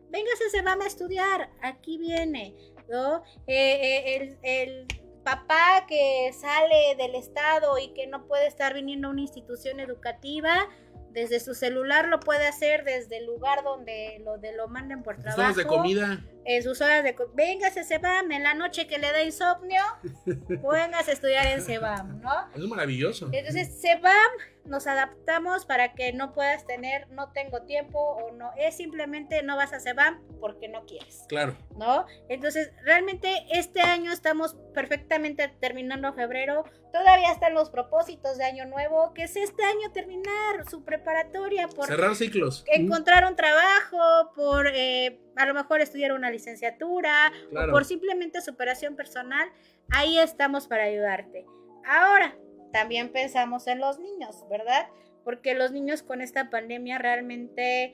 véngase, 0.09 0.49
se 0.49 0.61
va 0.61 0.73
a 0.81 0.87
estudiar, 0.87 1.49
aquí 1.61 1.97
viene, 1.97 2.55
¿no? 2.87 3.23
Eh, 3.47 3.55
eh, 3.81 4.15
el, 4.15 4.37
el 4.43 4.87
papá 5.25 5.85
que 5.87 6.31
sale 6.33 6.95
del 6.97 7.15
estado 7.15 7.77
y 7.77 7.93
que 7.93 8.07
no 8.07 8.25
puede 8.25 8.47
estar 8.47 8.73
viniendo 8.73 9.09
a 9.09 9.11
una 9.11 9.21
institución 9.21 9.79
educativa, 9.81 10.67
desde 11.13 11.39
su 11.39 11.53
celular 11.53 12.07
lo 12.07 12.19
puede 12.19 12.47
hacer 12.47 12.83
desde 12.83 13.17
el 13.17 13.25
lugar 13.25 13.63
donde 13.63 14.21
lo, 14.23 14.37
de 14.37 14.55
lo 14.55 14.67
manden 14.67 15.03
por 15.03 15.17
trabajo. 15.17 15.53
de 15.53 15.65
comida. 15.65 16.21
En 16.45 16.63
sus 16.63 16.81
horas 16.81 17.03
de... 17.03 17.15
Véngase, 17.33 17.83
Sebam, 17.83 18.31
en 18.31 18.43
la 18.43 18.53
noche 18.53 18.87
que 18.87 18.97
le 18.97 19.11
da 19.11 19.23
insomnio, 19.23 19.81
véngase 20.47 21.11
a 21.11 21.13
estudiar 21.13 21.47
en 21.47 21.61
Sebam, 21.61 22.21
¿no? 22.21 22.31
Es 22.55 22.63
maravilloso. 22.63 23.29
Entonces, 23.31 23.79
Sebam, 23.79 24.31
nos 24.65 24.87
adaptamos 24.87 25.65
para 25.65 25.93
que 25.93 26.13
no 26.13 26.33
puedas 26.33 26.65
tener, 26.65 27.09
no 27.09 27.31
tengo 27.31 27.63
tiempo 27.63 27.99
o 27.99 28.31
no, 28.31 28.51
es 28.57 28.75
simplemente 28.77 29.43
no 29.43 29.55
vas 29.55 29.73
a 29.73 29.79
Sebam 29.79 30.21
porque 30.39 30.67
no 30.67 30.85
quieres. 30.85 31.25
Claro. 31.27 31.55
¿no? 31.77 32.05
Entonces, 32.29 32.71
realmente 32.83 33.33
este 33.51 33.81
año 33.81 34.11
estamos 34.11 34.55
perfectamente 34.73 35.47
terminando 35.59 36.13
febrero, 36.13 36.63
todavía 36.91 37.31
están 37.31 37.53
los 37.53 37.69
propósitos 37.69 38.37
de 38.37 38.45
año 38.45 38.65
nuevo, 38.65 39.13
que 39.13 39.23
es 39.23 39.35
este 39.35 39.63
año 39.63 39.91
terminar 39.93 40.69
su 40.69 40.83
preparatoria, 40.83 41.67
por 41.67 41.87
Cerrar 41.87 42.15
ciclos. 42.15 42.63
encontrar 42.67 43.25
un 43.25 43.35
trabajo, 43.35 44.31
por 44.35 44.67
eh, 44.67 45.19
a 45.35 45.45
lo 45.45 45.53
mejor 45.53 45.81
estudiar 45.81 46.11
una 46.13 46.29
licenciatura, 46.31 47.31
Claro. 47.49 47.69
o 47.69 47.71
por 47.73 47.85
simplemente 47.85 48.41
superación 48.41 48.95
personal, 48.95 49.49
ahí 49.89 50.19
estamos 50.19 50.67
para 50.67 50.83
ayudarte. 50.83 51.45
Ahora, 51.85 52.35
también 52.71 53.11
pensamos 53.11 53.67
en 53.67 53.79
los 53.79 53.99
niños, 53.99 54.45
¿verdad? 54.49 54.87
Porque 55.23 55.53
los 55.55 55.71
niños 55.71 56.03
con 56.03 56.21
esta 56.21 56.49
pandemia 56.49 56.97
realmente 56.97 57.93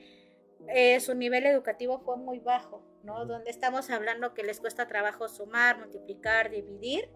eh, 0.68 0.98
su 1.00 1.14
nivel 1.14 1.46
educativo 1.46 2.00
fue 2.00 2.16
muy 2.16 2.40
bajo, 2.40 2.82
¿no? 3.04 3.24
Donde 3.26 3.50
estamos 3.50 3.90
hablando 3.90 4.34
que 4.34 4.42
les 4.42 4.60
cuesta 4.60 4.86
trabajo 4.88 5.28
sumar, 5.28 5.78
multiplicar, 5.78 6.50
dividir, 6.50 7.08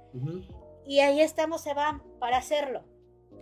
y 0.87 1.01
ahí 1.01 1.21
estamos, 1.21 1.63
se 1.63 1.75
van 1.75 2.03
para 2.19 2.37
hacerlo. 2.39 2.85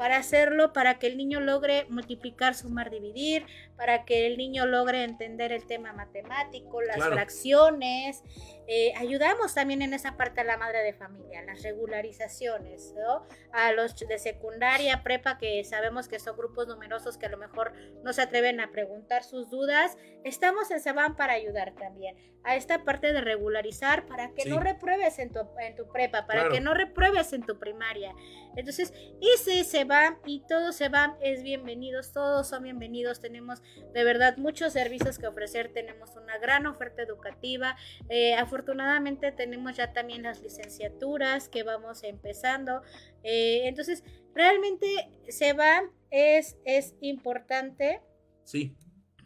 Para 0.00 0.16
hacerlo, 0.16 0.72
para 0.72 0.98
que 0.98 1.08
el 1.08 1.18
niño 1.18 1.40
logre 1.40 1.84
multiplicar, 1.90 2.54
sumar, 2.54 2.88
dividir, 2.88 3.44
para 3.76 4.06
que 4.06 4.26
el 4.26 4.38
niño 4.38 4.64
logre 4.64 5.04
entender 5.04 5.52
el 5.52 5.66
tema 5.66 5.92
matemático, 5.92 6.80
las 6.80 6.96
Claro. 6.96 7.12
fracciones. 7.12 8.22
Eh, 8.66 8.94
ayudamos 8.96 9.52
también 9.52 9.82
en 9.82 9.92
esa 9.92 10.16
parte 10.16 10.40
a 10.40 10.44
la 10.44 10.56
madre 10.56 10.82
de 10.82 10.94
familia, 10.94 11.42
las 11.42 11.62
regularizaciones, 11.62 12.94
¿no? 12.96 13.26
A 13.52 13.72
los 13.72 13.94
de 13.94 14.18
secundaria, 14.18 15.02
prepa, 15.02 15.36
que 15.36 15.62
sabemos 15.64 16.08
que 16.08 16.18
son 16.18 16.34
grupos 16.34 16.66
numerosos 16.66 17.18
que 17.18 17.26
a 17.26 17.30
lo 17.30 17.36
mejor 17.36 17.72
no 18.02 18.14
se 18.14 18.22
atreven 18.22 18.60
a 18.60 18.70
preguntar 18.70 19.22
sus 19.22 19.50
dudas. 19.50 19.98
Estamos 20.24 20.70
en 20.70 20.80
Saban 20.80 21.14
para 21.14 21.34
ayudar 21.34 21.74
también 21.74 22.16
a 22.42 22.56
esta 22.56 22.84
parte 22.84 23.12
de 23.12 23.20
regularizar 23.20 24.06
para 24.06 24.32
que 24.32 24.44
Sí. 24.44 24.48
no 24.48 24.60
repruebes 24.60 25.18
en 25.18 25.30
tu, 25.30 25.40
en 25.60 25.76
tu 25.76 25.86
prepa, 25.92 26.26
para 26.26 26.40
Claro. 26.40 26.54
que 26.54 26.60
no 26.60 26.72
repruebes 26.72 27.34
en 27.34 27.42
tu 27.42 27.58
primaria. 27.58 28.14
Entonces, 28.56 28.94
ese 29.20 29.62
se 29.64 29.84
y 30.24 30.44
todo 30.46 30.70
se 30.72 30.88
va, 30.88 31.16
es 31.20 31.42
bienvenidos, 31.42 32.12
todos 32.12 32.48
son 32.48 32.62
bienvenidos. 32.62 33.20
Tenemos 33.20 33.60
de 33.92 34.04
verdad 34.04 34.36
muchos 34.36 34.72
servicios 34.72 35.18
que 35.18 35.26
ofrecer, 35.26 35.72
tenemos 35.72 36.10
una 36.14 36.38
gran 36.38 36.66
oferta 36.66 37.02
educativa. 37.02 37.76
Eh, 38.08 38.34
afortunadamente 38.34 39.32
tenemos 39.32 39.76
ya 39.76 39.92
también 39.92 40.22
las 40.22 40.42
licenciaturas 40.42 41.48
que 41.48 41.64
vamos 41.64 42.04
empezando. 42.04 42.82
Eh, 43.24 43.62
entonces, 43.66 44.04
realmente 44.32 44.86
se 45.28 45.54
va, 45.54 45.82
es, 46.10 46.56
es 46.64 46.94
importante 47.00 48.00
Sí. 48.44 48.76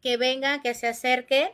que 0.00 0.16
vengan, 0.16 0.62
que 0.62 0.72
se 0.72 0.86
acerquen. 0.86 1.50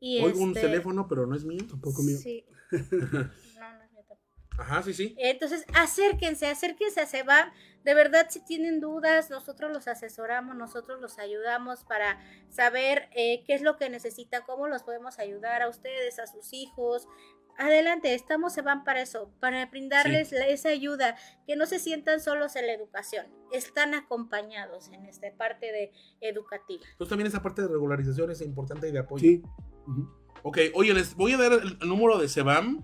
Y 0.00 0.20
Oigo 0.22 0.42
un 0.42 0.48
este, 0.50 0.60
teléfono, 0.62 1.08
pero 1.08 1.26
no 1.26 1.34
es 1.34 1.44
mío. 1.44 1.64
Tampoco 1.66 2.02
mío. 2.02 2.18
Sí. 2.18 2.44
No, 2.72 3.72
no 3.72 3.82
es 3.84 3.92
mío 3.92 4.04
tampoco. 4.06 4.31
Ajá, 4.58 4.82
sí, 4.82 4.92
sí. 4.94 5.14
Entonces, 5.18 5.64
acérquense, 5.74 6.46
acérquense 6.46 7.00
a 7.00 7.06
Sebam. 7.06 7.50
De 7.84 7.94
verdad, 7.94 8.26
si 8.30 8.44
tienen 8.44 8.80
dudas, 8.80 9.28
nosotros 9.30 9.72
los 9.72 9.88
asesoramos, 9.88 10.54
nosotros 10.54 11.00
los 11.00 11.18
ayudamos 11.18 11.82
para 11.84 12.20
saber 12.48 13.08
eh, 13.16 13.42
qué 13.44 13.54
es 13.54 13.62
lo 13.62 13.76
que 13.76 13.88
necesitan, 13.90 14.42
cómo 14.46 14.68
los 14.68 14.82
podemos 14.84 15.18
ayudar 15.18 15.62
a 15.62 15.68
ustedes, 15.68 16.18
a 16.20 16.26
sus 16.28 16.52
hijos. 16.52 17.08
Adelante, 17.58 18.14
estamos 18.14 18.54
Sebam 18.54 18.84
para 18.84 19.02
eso, 19.02 19.30
para 19.40 19.66
brindarles 19.66 20.32
la- 20.32 20.46
esa 20.46 20.68
ayuda, 20.70 21.16
que 21.46 21.56
no 21.56 21.66
se 21.66 21.78
sientan 21.80 22.20
solos 22.20 22.54
en 22.56 22.66
la 22.66 22.72
educación, 22.72 23.26
están 23.52 23.94
acompañados 23.94 24.88
en 24.92 25.04
esta 25.06 25.26
parte 25.36 25.66
de 25.72 25.92
educativa. 26.20 26.84
Entonces 26.92 27.08
también 27.10 27.26
esa 27.26 27.42
parte 27.42 27.62
de 27.62 27.68
regularización 27.68 28.30
es 28.30 28.40
importante 28.42 28.88
y 28.88 28.92
de 28.92 28.98
apoyo. 29.00 29.20
Sí. 29.22 29.42
Ujú. 29.86 30.08
Ok, 30.44 30.58
oye, 30.74 30.94
les 30.94 31.14
voy 31.14 31.32
a 31.32 31.36
dar 31.36 31.52
el, 31.52 31.78
el 31.80 31.88
número 31.88 32.18
de 32.18 32.28
Sebam. 32.28 32.82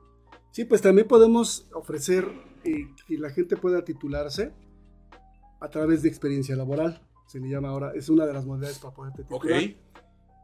Sí, 0.51 0.65
pues 0.65 0.81
también 0.81 1.07
podemos 1.07 1.69
ofrecer 1.73 2.27
eh, 2.63 2.87
que 3.05 3.19
la 3.19 3.29
gente 3.29 3.57
pueda 3.57 3.85
titularse 3.85 4.51
a 5.61 5.69
través 5.69 6.01
de 6.01 6.09
experiencia 6.09 6.55
laboral. 6.55 6.99
Se 7.27 7.39
le 7.39 7.47
llama 7.47 7.69
ahora, 7.69 7.91
es 7.93 8.09
una 8.09 8.25
de 8.25 8.33
las 8.33 8.47
modalidades 8.47 8.79
para 8.79 8.95
poderte 8.95 9.21
Ok, 9.29 9.43
titular. 9.43 9.63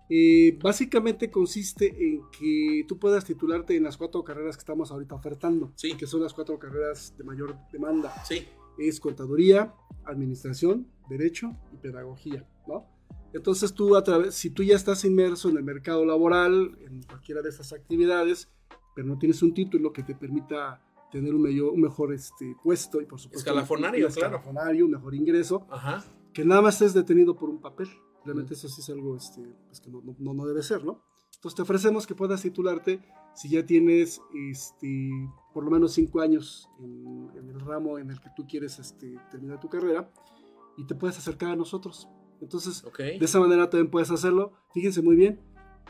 Eh, 0.10 0.58
básicamente 0.62 1.32
consiste 1.32 1.88
en 1.88 2.22
que 2.38 2.86
tú 2.88 3.00
puedas 3.00 3.26
titularte 3.26 3.76
en 3.76 3.84
las 3.84 3.98
cuatro 3.98 4.24
carreras 4.24 4.56
que 4.56 4.62
estamos 4.62 4.92
ahorita 4.92 5.16
ofertando, 5.16 5.72
Sí. 5.76 5.96
que 5.98 6.06
son 6.06 6.22
las 6.22 6.34
cuatro 6.34 6.60
carreras 6.60 7.16
de 7.18 7.24
mayor 7.24 7.56
demanda. 7.72 8.14
sí, 8.24 8.46
Es 8.78 9.00
contaduría, 9.00 9.74
administración, 10.06 10.88
derecho 11.10 11.52
y 11.74 11.78
pedagogía, 11.78 12.48
¿no? 12.68 12.86
Entonces 13.34 13.74
tú 13.74 13.96
a 13.96 14.04
través, 14.04 14.36
si 14.36 14.50
tú 14.50 14.64
ya 14.64 14.76
estás 14.76 15.04
inmerso 15.06 15.50
en 15.50 15.58
el 15.58 15.64
mercado 15.64 16.06
laboral, 16.06 16.78
en 16.82 17.02
cualquiera 17.04 17.42
de 17.42 17.50
estas 17.50 17.74
actividades, 17.74 18.50
pero 18.96 19.08
no 19.08 19.18
tienes 19.18 19.42
un 19.44 19.54
título 19.54 19.92
que 19.92 20.04
te 20.04 20.16
permita 20.16 20.82
tener 21.12 21.34
un, 21.34 21.46
un 21.46 21.82
mejor 21.82 22.14
este, 22.14 22.56
puesto 22.64 23.02
y 23.02 23.06
por 23.06 23.20
supuesto 23.20 23.50
Escalafonario, 23.50 24.08
un 24.08 24.14
claro. 24.14 24.38
escalafonario, 24.38 24.86
un 24.86 24.92
mejor 24.92 25.16
ingreso, 25.16 25.66
ajá. 25.70 26.04
que 26.34 26.46
nada 26.46 26.62
más 26.62 26.76
estés 26.76 26.94
detenido 26.94 27.36
por 27.36 27.50
un 27.50 27.60
papel. 27.60 27.88
Realmente 28.26 28.54
eso 28.56 28.68
sí 28.68 28.82
es 28.82 28.90
algo 28.90 29.16
este, 29.16 29.42
pues 29.68 29.80
que 29.80 29.90
no, 29.90 30.02
no- 30.02 30.34
no- 30.34 30.46
debe 30.46 30.64
ser, 30.64 30.84
¿no? 30.84 31.02
Entonces 31.36 31.56
te 31.56 31.62
ofrecemos 31.62 32.08
que 32.08 32.16
puedas 32.16 32.42
titularte 32.42 33.02
si 33.36 33.50
ya 33.50 33.66
tienes 33.66 34.22
este, 34.50 35.10
por 35.54 35.64
lo 35.64 35.70
menos 35.72 35.94
cinco 35.94 36.22
años 36.22 36.70
en, 36.80 37.30
en 37.38 37.50
el 37.50 37.60
ramo 37.60 38.00
en 38.00 38.10
el 38.10 38.20
que 38.20 38.30
tú 38.36 38.48
quieres 38.48 38.80
este, 38.80 39.20
terminar 39.30 39.60
tu 39.60 39.70
carrera 39.70 40.10
y 40.78 40.86
te 40.86 40.96
puedes 40.96 41.18
acercar 41.18 41.52
a 41.52 41.56
nosotros. 41.56 42.08
Entonces, 42.42 42.84
Ok. 42.86 42.98
de 43.00 43.18
esa 43.26 43.40
manera 43.40 43.70
también 43.70 43.92
puedes 43.92 44.10
hacerlo. 44.12 44.54
Fíjense 44.74 45.02
muy 45.02 45.16
bien, 45.16 45.40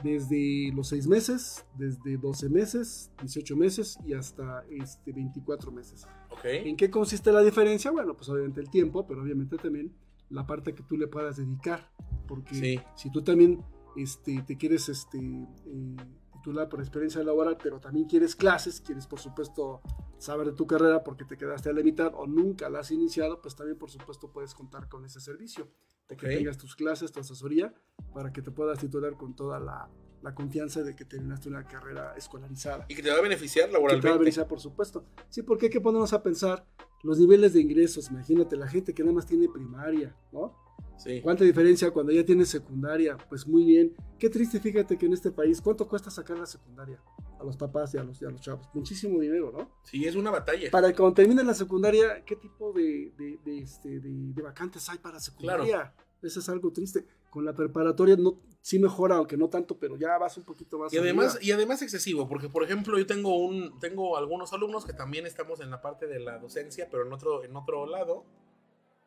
desde 0.03 0.71
los 0.75 0.89
seis 0.89 1.07
meses, 1.07 1.65
desde 1.77 2.17
12 2.17 2.49
meses, 2.49 3.11
18 3.21 3.55
meses 3.55 3.97
y 4.05 4.13
hasta 4.13 4.63
este, 4.69 5.11
24 5.13 5.71
meses. 5.71 6.05
Ok. 6.31 6.45
¿En 6.45 6.75
qué 6.75 6.89
consiste 6.89 7.31
la 7.31 7.41
diferencia? 7.41 7.91
Bueno, 7.91 8.15
pues 8.15 8.27
obviamente 8.29 8.59
el 8.61 8.69
tiempo, 8.69 9.07
pero 9.07 9.21
obviamente 9.21 9.57
también 9.57 9.93
la 10.29 10.45
parte 10.45 10.73
que 10.73 10.83
tú 10.83 10.97
le 10.97 11.07
puedas 11.07 11.37
dedicar. 11.37 11.91
Porque 12.27 12.55
Sí. 12.55 12.79
si 12.95 13.11
tú 13.11 13.23
también 13.23 13.63
este, 13.95 14.41
te 14.41 14.57
quieres 14.57 14.89
este, 14.89 15.17
eh, 15.19 15.95
titular 16.33 16.67
por 16.69 16.79
experiencia 16.81 17.23
laboral, 17.23 17.57
pero 17.61 17.79
también 17.79 18.07
quieres 18.07 18.35
clases, 18.35 18.81
quieres 18.81 19.07
por 19.07 19.19
supuesto 19.19 19.81
saber 20.17 20.47
de 20.47 20.53
tu 20.53 20.67
carrera 20.67 21.03
porque 21.03 21.23
te 21.25 21.37
quedaste 21.37 21.69
a 21.69 21.73
la 21.73 21.81
mitad 21.81 22.11
o 22.15 22.27
nunca 22.27 22.69
la 22.69 22.79
has 22.79 22.91
iniciado, 22.91 23.41
pues 23.41 23.55
también 23.55 23.77
por 23.77 23.89
supuesto 23.89 24.31
puedes 24.31 24.53
contar 24.53 24.89
con 24.89 25.05
ese 25.05 25.19
servicio. 25.19 25.69
De 26.07 26.15
que 26.17 26.27
tengas 26.27 26.57
tus 26.57 26.75
clases, 26.75 27.11
tu 27.11 27.19
asesoría, 27.19 27.73
para 28.13 28.31
que 28.31 28.41
te 28.43 28.51
puedas 28.51 28.77
titular 28.77 29.17
con 29.17 29.35
toda 29.35 29.59
la, 29.59 29.89
la 30.21 30.35
confianza 30.35 30.83
de 30.83 30.95
que 30.95 31.03
terminaste 31.03 31.49
una 31.49 31.65
carrera 31.65 32.13
escolarizada. 32.15 32.85
Y 32.89 32.93
que 32.95 33.01
te 33.01 33.09
va 33.09 33.17
a 33.17 33.21
beneficiar 33.21 33.65
Que 33.65 33.71
te 33.71 33.73
va 33.73 33.77
a 33.77 33.81
laboralmente. 33.89 34.19
beneficiar, 34.19 34.47
por 34.47 34.59
supuesto. 34.59 35.05
Sí, 35.29 35.41
porque 35.41 35.65
hay 35.67 35.71
que 35.71 35.81
ponernos 35.81 36.13
a 36.13 36.21
pensar 36.21 36.63
los 37.05 37.19
niveles 37.19 37.53
de 37.53 37.61
ingresos. 37.61 38.09
Imagínate, 38.09 38.57
la 38.57 38.67
gente 38.67 38.93
que 38.93 39.03
nada 39.03 39.13
más 39.13 39.25
tiene 39.25 39.47
primaria, 39.47 40.15
¿no? 40.31 40.53
Sí. 40.97 41.21
¿Cuánta 41.21 41.43
diferencia 41.43 41.91
cuando 41.91 42.11
ya 42.11 42.25
tienes 42.25 42.49
secundaria? 42.49 43.17
Pues 43.29 43.45
muy 43.47 43.65
bien. 43.65 43.93
Qué 44.17 44.29
triste, 44.29 44.59
fíjate 44.59 44.97
que 44.97 45.05
en 45.05 45.13
este 45.13 45.29
país, 45.29 45.61
¿cuánto 45.61 45.87
cuesta 45.87 46.09
sacar 46.09 46.37
la 46.39 46.45
secundaria? 46.45 46.99
A 47.39 47.43
los 47.43 47.57
papás 47.57 47.93
y 47.93 47.97
a 47.97 48.03
los, 48.03 48.21
y 48.21 48.25
a 48.25 48.29
los 48.29 48.41
chavos. 48.41 48.67
Muchísimo 48.73 49.19
dinero, 49.19 49.51
¿no? 49.51 49.69
Sí, 49.83 50.05
es 50.05 50.15
una 50.15 50.31
batalla. 50.31 50.71
Para 50.71 50.87
que 50.89 50.95
cuando 50.95 51.13
terminen 51.13 51.45
la 51.45 51.53
secundaria, 51.53 52.23
¿qué 52.25 52.37
tipo 52.37 52.71
de, 52.71 53.13
de, 53.17 53.39
de, 53.43 53.59
este, 53.59 53.99
de, 53.99 54.33
de 54.33 54.41
vacantes 54.41 54.87
hay 54.89 54.97
para 54.97 55.19
secundaria? 55.19 55.93
Eso 56.21 56.39
es 56.39 56.49
algo 56.49 56.71
triste. 56.71 57.05
Con 57.35 57.43
la 57.43 57.53
preparatoria 57.53 58.15
no, 58.15 58.39
sí 58.61 58.79
mejora, 58.79 59.17
aunque 59.17 59.35
no 59.35 59.49
tanto, 59.49 59.77
pero 59.77 59.97
ya 59.97 60.17
vas 60.17 60.37
un 60.37 60.45
poquito 60.45 60.79
más. 60.79 60.93
Y 60.93 60.97
además, 60.97 61.35
arriba. 61.35 61.43
y 61.45 61.51
además 61.51 61.81
excesivo, 61.81 62.29
porque 62.29 62.47
por 62.47 62.63
ejemplo 62.63 62.97
yo 62.97 63.05
tengo 63.05 63.35
un, 63.37 63.77
tengo 63.79 64.15
algunos 64.15 64.53
alumnos 64.53 64.85
que 64.85 64.93
también 64.93 65.25
estamos 65.25 65.59
en 65.59 65.69
la 65.69 65.81
parte 65.81 66.07
de 66.07 66.21
la 66.21 66.37
docencia, 66.39 66.87
pero 66.89 67.05
en 67.05 67.11
otro, 67.11 67.43
en 67.43 67.53
otro 67.57 67.87
lado, 67.87 68.23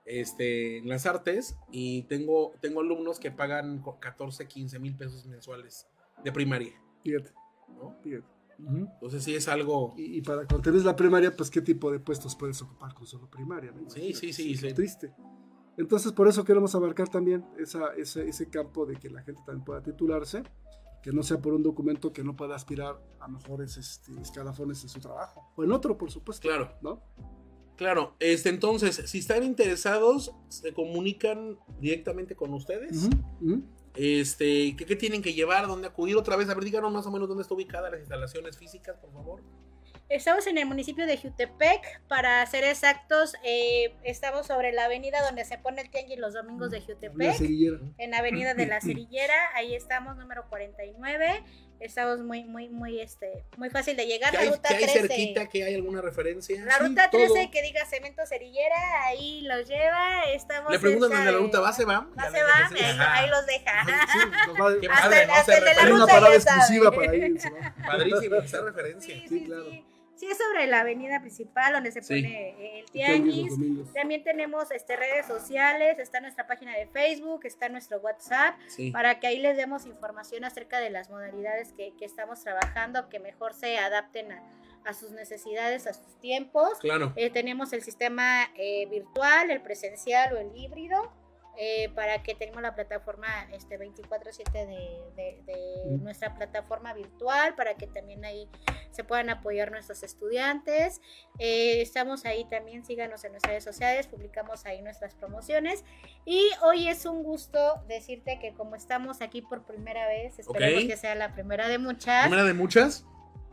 este, 0.04 0.76
en 0.78 0.88
las 0.90 1.06
artes, 1.06 1.56
y 1.72 2.02
tengo, 2.02 2.52
tengo 2.60 2.80
alumnos 2.80 3.18
que 3.18 3.30
pagan 3.30 3.80
co- 3.80 3.98
14, 3.98 4.46
15 4.46 4.78
mil 4.78 4.94
pesos 4.94 5.24
mensuales 5.24 5.86
de 6.22 6.30
primaria, 6.30 6.72
Fíjate, 7.02 7.30
¿no? 7.78 7.96
fíjate. 8.02 8.26
Entonces 8.58 9.22
sí 9.24 9.34
es 9.36 9.48
algo. 9.48 9.94
Y, 9.96 10.18
y 10.18 10.20
para 10.20 10.38
cuando 10.44 10.60
termines 10.62 10.84
la 10.84 10.96
primaria, 10.96 11.34
pues 11.34 11.48
qué 11.48 11.62
tipo 11.62 11.90
de 11.92 11.98
puestos 12.00 12.36
puedes 12.36 12.60
ocupar 12.60 12.92
con 12.92 13.06
solo 13.06 13.30
primaria. 13.30 13.70
¿no? 13.70 13.88
Sí, 13.88 14.12
sí, 14.12 14.32
sí, 14.34 14.54
sí. 14.56 14.74
Triste. 14.74 15.14
Entonces, 15.78 16.12
por 16.12 16.26
eso 16.26 16.44
queremos 16.44 16.74
abarcar 16.74 17.08
también 17.08 17.46
esa, 17.56 17.94
ese, 17.96 18.28
ese 18.28 18.50
campo 18.50 18.84
de 18.84 18.96
que 18.96 19.08
la 19.08 19.22
gente 19.22 19.40
también 19.46 19.64
pueda 19.64 19.80
titularse, 19.80 20.42
que 21.02 21.12
no 21.12 21.22
sea 21.22 21.40
por 21.40 21.54
un 21.54 21.62
documento 21.62 22.12
que 22.12 22.24
no 22.24 22.34
pueda 22.36 22.56
aspirar 22.56 23.00
a 23.20 23.28
mejores 23.28 23.76
este, 23.76 24.12
escalafones 24.20 24.82
en 24.82 24.88
su 24.88 24.98
trabajo. 24.98 25.52
O 25.54 25.62
en 25.62 25.70
otro, 25.70 25.96
por 25.96 26.10
supuesto. 26.10 26.48
Claro. 26.48 26.72
¿no? 26.82 27.00
Claro, 27.76 28.16
este, 28.18 28.48
entonces, 28.48 29.04
si 29.06 29.18
están 29.18 29.44
interesados, 29.44 30.34
se 30.48 30.74
comunican 30.74 31.56
directamente 31.80 32.34
con 32.34 32.52
ustedes. 32.52 33.08
Este, 33.94 34.74
¿qué, 34.76 34.84
qué 34.84 34.96
tienen 34.96 35.22
que 35.22 35.32
llevar? 35.32 35.68
¿Dónde 35.68 35.86
acudir 35.86 36.16
otra 36.16 36.34
vez? 36.34 36.48
A 36.48 36.54
ver, 36.54 36.64
díganos 36.64 36.92
más 36.92 37.06
o 37.06 37.12
menos 37.12 37.28
dónde 37.28 37.42
está 37.42 37.54
ubicada 37.54 37.88
las 37.88 38.00
instalaciones 38.00 38.58
físicas, 38.58 38.96
por 38.98 39.12
favor. 39.12 39.42
Estamos 40.10 40.46
en 40.46 40.56
el 40.56 40.64
municipio 40.64 41.04
de 41.06 41.18
Jutepec, 41.18 42.00
para 42.08 42.44
ser 42.46 42.64
exactos, 42.64 43.34
eh, 43.44 43.94
estamos 44.04 44.46
sobre 44.46 44.72
la 44.72 44.86
avenida 44.86 45.20
donde 45.22 45.44
se 45.44 45.58
pone 45.58 45.82
el 45.82 45.90
tianguis 45.90 46.18
los 46.18 46.32
domingos 46.32 46.70
de 46.70 46.78
Una 46.78 46.86
Jutepec, 46.86 47.40
en 47.98 48.10
la 48.12 48.18
avenida 48.18 48.54
de 48.54 48.64
la 48.66 48.80
Cerillera, 48.80 49.34
ahí 49.54 49.74
estamos, 49.74 50.16
número 50.16 50.48
49, 50.48 51.44
estamos 51.80 52.20
muy, 52.20 52.44
muy, 52.44 52.70
muy, 52.70 53.00
este, 53.02 53.44
muy 53.58 53.68
fácil 53.68 53.98
de 53.98 54.06
llegar, 54.06 54.30
¿Qué 54.30 54.38
la 54.38 54.42
hay, 54.44 54.48
ruta 54.48 54.68
qué 54.70 54.76
hay 54.76 54.82
13. 54.84 54.98
cerquita? 55.08 55.46
¿Que 55.46 55.64
hay 55.64 55.74
alguna 55.74 56.00
referencia? 56.00 56.64
La 56.64 56.78
Sí, 56.78 56.84
ruta 56.86 57.10
todo. 57.10 57.30
13 57.34 57.50
que 57.50 57.60
diga 57.60 57.84
Cemento 57.84 58.24
Cerillera, 58.24 59.04
ahí 59.08 59.42
los 59.42 59.68
lleva, 59.68 60.22
estamos 60.32 60.72
Le 60.72 60.78
preguntan 60.78 61.10
dónde 61.10 61.32
la 61.32 61.36
ruta 61.38 61.60
va, 61.60 61.70
se 61.74 61.84
va. 61.84 62.08
Va, 62.18 62.30
se 62.30 62.42
va, 62.42 62.68
ahí, 62.70 63.24
ahí 63.24 63.28
los 63.30 63.44
deja. 63.44 63.84
Sí, 63.84 64.18
nos 64.48 64.56
va- 64.58 64.80
Qué 64.80 64.88
padre, 65.02 65.26
¿no? 65.26 65.34
hasta 65.34 65.52
Se 65.52 65.58
el 65.58 65.64
de 65.66 65.74
la 65.74 65.82
Hay 65.82 65.90
una 65.92 66.00
ruta 66.00 66.12
parada 66.14 66.34
ya 66.34 66.40
sabe. 66.40 66.56
exclusiva 66.60 66.90
para 66.92 67.14
ir. 67.14 67.38
Padrísimo, 67.86 68.36
esa 68.42 68.62
referencia. 68.62 69.14
Sí, 69.14 69.20
Sí, 69.28 69.38
sí, 69.40 69.44
claro. 69.44 69.66
Sí. 70.18 70.26
Es 70.30 70.38
sobre 70.38 70.66
la 70.66 70.80
avenida 70.80 71.20
principal 71.20 71.72
donde 71.72 71.92
se 71.92 72.02
Sí. 72.02 72.22
pone 72.22 72.48
eh, 72.50 72.80
el 72.80 72.84
Tianguis. 72.90 73.54
También 73.94 74.22
tenemos 74.24 74.70
este, 74.70 74.96
redes 74.96 75.26
sociales, 75.26 75.98
está 75.98 76.20
nuestra 76.20 76.46
página 76.46 76.76
de 76.76 76.86
Facebook, 76.88 77.40
está 77.44 77.68
nuestro 77.68 77.98
WhatsApp, 78.00 78.56
Sí. 78.68 78.90
para 78.90 79.20
que 79.20 79.26
ahí 79.28 79.38
les 79.38 79.56
demos 79.56 79.86
información 79.86 80.44
acerca 80.44 80.80
de 80.80 80.90
las 80.90 81.08
modalidades 81.10 81.72
que, 81.72 81.94
que 81.96 82.04
estamos 82.04 82.42
trabajando, 82.42 83.08
que 83.08 83.18
mejor 83.20 83.54
se 83.54 83.78
adapten 83.78 84.32
a, 84.32 84.42
a 84.84 84.94
sus 84.94 85.10
necesidades, 85.10 85.86
a 85.86 85.92
sus 85.92 86.18
tiempos. 86.20 86.78
Claro. 86.80 87.12
Eh, 87.16 87.30
tenemos 87.30 87.72
el 87.72 87.82
sistema 87.82 88.44
eh, 88.56 88.86
virtual, 88.86 89.50
el 89.50 89.60
presencial 89.60 90.34
o 90.34 90.38
el 90.38 90.50
híbrido, 90.56 91.12
eh, 91.60 91.88
para 91.94 92.22
que 92.22 92.34
tengamos 92.36 92.62
la 92.62 92.74
plataforma 92.76 93.26
este 93.52 93.76
24/7 93.78 94.64
de, 94.66 95.02
de- 95.16 95.42
de 95.44 95.56
Mm. 95.96 96.04
nuestra 96.04 96.34
plataforma 96.34 96.92
virtual, 96.94 97.54
para 97.56 97.74
que 97.74 97.86
también 97.88 98.24
ahí 98.24 98.48
se 98.92 99.02
puedan 99.04 99.28
apoyar 99.30 99.70
nuestros 99.72 100.02
estudiantes. 100.04 101.00
Eh, 101.38 101.80
estamos 101.82 102.24
ahí 102.24 102.44
también, 102.48 102.84
síganos 102.84 103.24
en 103.24 103.32
nuestras 103.32 103.50
redes 103.50 103.64
sociales, 103.64 104.06
publicamos 104.06 104.66
ahí 104.66 104.82
nuestras 104.82 105.14
promociones. 105.14 105.84
Y 106.24 106.48
hoy 106.62 106.88
es 106.88 107.04
un 107.06 107.22
gusto 107.22 107.82
decirte 107.88 108.38
que 108.40 108.52
como 108.54 108.76
estamos 108.76 109.20
aquí 109.20 109.42
por 109.42 109.64
primera 109.64 110.06
vez, 110.06 110.38
esperemos 110.38 110.84
que 110.84 110.96
sea 110.96 111.14
la 111.16 111.32
primera 111.34 111.68
de 111.68 111.78
muchas. 111.78 112.22
Primera 112.24 112.44
de 112.44 112.54
muchas. 112.54 113.04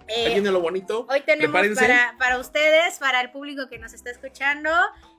eh, 0.07 0.27
Ahí 0.27 0.33
viene 0.33 0.51
lo 0.51 0.61
bonito. 0.61 1.07
Hoy 1.09 1.21
tenemos 1.21 1.75
para, 1.75 2.15
para 2.19 2.37
ustedes, 2.37 2.99
para 2.99 3.21
el 3.21 3.31
público 3.31 3.67
que 3.67 3.79
nos 3.79 3.93
está 3.93 4.11
escuchando, 4.11 4.69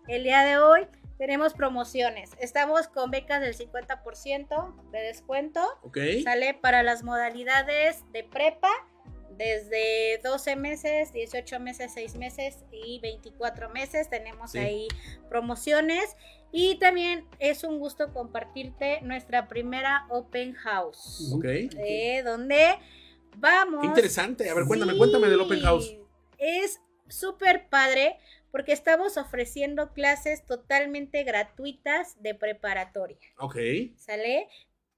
el 0.07 0.23
día 0.23 0.43
de 0.45 0.59
hoy 0.59 0.87
tenemos 1.19 1.55
promociones. 1.55 2.31
Estamos 2.41 2.89
con 2.89 3.11
becas 3.11 3.41
del 3.41 3.57
50% 3.57 4.91
de 4.91 5.01
descuento. 5.01 5.63
Ok. 5.83 5.99
Sale 6.25 6.55
para 6.55 6.83
las 6.83 7.03
modalidades 7.03 8.03
de 8.13 8.25
prepa 8.25 8.71
desde 9.37 10.19
12 10.23 10.57
meses, 10.57 11.13
18 11.13 11.61
meses, 11.61 11.93
6 11.95 12.15
meses 12.17 12.65
y 12.73 13.01
24 13.01 13.71
meses. 13.71 14.09
Tenemos 14.09 14.53
Sí. 14.53 14.59
ahí 14.59 14.89
promociones. 15.29 16.17
Y 16.53 16.79
también 16.79 17.27
es 17.39 17.65
un 17.65 17.79
gusto 17.79 18.13
compartirte 18.13 19.01
nuestra 19.03 19.47
primera 19.49 20.07
open 20.11 20.55
house. 20.55 21.33
Ok. 21.35 21.45
eh, 21.45 22.23
donde 22.25 22.79
vamos. 23.37 23.81
Qué 23.83 23.87
interesante. 23.89 24.49
A 24.49 24.55
ver, 24.55 24.65
cuéntame, 24.67 24.93
Sí, 24.93 24.99
cuéntame 24.99 25.29
del 25.29 25.41
Open 25.41 25.61
House. 25.61 25.95
Es 26.39 26.81
súper 27.09 27.69
padre 27.69 28.19
porque 28.51 28.73
estamos 28.73 29.17
ofreciendo 29.17 29.93
clases 29.93 30.45
totalmente 30.45 31.25
gratuitas 31.25 32.21
de 32.23 32.35
preparatoria. 32.35 33.19
Ok. 33.39 33.57
¿Sale? 33.97 34.49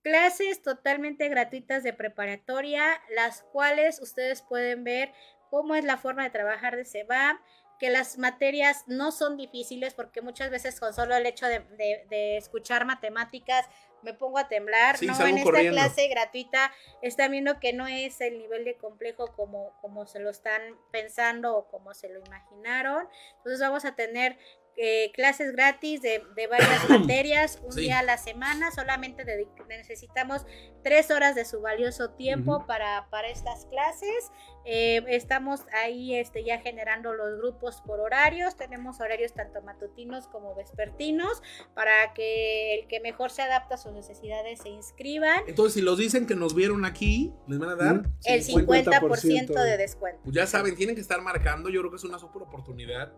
Clases 0.03 0.63
totalmente 0.63 1.29
gratuitas 1.29 1.83
de 1.83 1.93
preparatoria, 1.93 3.01
las 3.15 3.43
cuales 3.53 4.01
ustedes 4.01 4.43
pueden 4.43 4.85
ver 4.85 5.13
cómo 5.51 5.75
es 5.75 5.85
la 5.85 5.97
forma 5.97 6.25
de 6.25 6.31
trabajar 6.31 6.77
de 6.77 6.85
SEBAM, 6.85 7.39
que 7.79 7.91
las 7.91 8.19
materias 8.19 8.85
no 8.87 9.13
son 9.13 9.37
difíciles 9.37 9.95
porque 9.95 10.21
muchas 10.21 10.51
veces 10.51 10.79
con 10.81 10.93
solo 10.95 11.15
el 11.17 11.27
hecho 11.27 11.47
de, 11.47 11.61
de- 11.61 12.07
de 12.11 12.37
escuchar 12.37 12.85
matemáticas 12.85 13.67
me 14.03 14.15
pongo 14.15 14.39
a 14.39 14.49
temblar. 14.49 14.97
Sí, 14.97 15.07
no, 15.07 15.27
en 15.27 15.39
esta 15.39 15.43
corriendo. 15.51 15.73
clase 15.73 16.07
gratuita 16.07 16.73
están 17.03 17.33
viendo 17.33 17.59
que 17.59 17.73
no 17.73 17.87
es 17.89 18.21
el 18.21 18.39
nivel 18.39 18.65
de 18.65 18.77
complejo 18.77 19.33
como, 19.35 19.73
como 19.81 20.07
se 20.07 20.21
lo 20.21 20.31
están 20.31 20.63
pensando 20.93 21.57
o 21.57 21.69
como 21.69 21.95
se 21.95 22.09
lo 22.09 22.21
imaginaron. 22.21 23.09
Entonces 23.39 23.61
vamos 23.61 23.85
a 23.85 23.97
tener 23.97 24.39
eh, 24.81 25.11
clases 25.13 25.53
gratis 25.53 26.01
de, 26.03 26.23
de 26.37 26.47
varias 26.47 26.89
materias, 26.89 27.59
un 27.65 27.73
Sí. 27.73 27.81
día 27.83 27.99
a 27.99 28.03
la 28.03 28.17
semana, 28.17 28.71
solamente 28.71 29.25
necesitamos 29.69 30.47
tres 30.83 31.11
horas 31.11 31.35
de 31.35 31.45
su 31.45 31.61
valioso 31.61 32.11
tiempo 32.11 32.65
para, 32.67 33.09
para 33.11 33.29
estas 33.29 33.67
clases. 33.67 34.31
Eh, 34.65 35.03
estamos 35.09 35.63
ahí 35.73 36.15
este, 36.15 36.45
ya 36.45 36.61
generando 36.61 37.15
los 37.15 37.39
grupos 37.39 37.81
por 37.87 38.01
horarios, 38.01 38.57
tenemos 38.57 39.01
horarios 39.01 39.33
tanto 39.33 39.63
matutinos 39.63 40.29
como 40.29 40.55
vespertinos 40.55 41.43
para 41.75 42.13
que 42.13 42.75
el 42.81 42.87
que 42.89 43.01
mejor 43.01 43.31
se 43.31 43.43
adapta 43.43 43.77
a 43.77 43.79
sus 43.79 43.93
necesidades 43.93 44.61
se 44.61 44.69
inscriban. 44.69 45.43
Entonces, 45.47 45.75
si 45.75 45.81
los 45.81 45.97
dicen 45.99 46.27
que 46.27 46.35
nos 46.35 46.55
vieron 46.55 46.85
aquí, 46.85 47.33
les 47.47 47.59
van 47.59 47.71
a 47.71 47.77
dar. 47.77 48.03
El 48.25 48.43
50% 48.45 49.55
de 49.65 49.77
descuento. 49.77 50.21
Pues 50.25 50.35
ya 50.37 50.47
saben, 50.47 50.77
tienen 50.77 50.95
que 50.95 51.01
estar 51.01 51.21
marcando. 51.23 51.71
Yo 51.71 51.81
creo 51.81 51.91
que 51.91 51.97
es 51.97 52.05
una 52.05 52.19
super 52.19 52.43
oportunidad. 52.43 53.13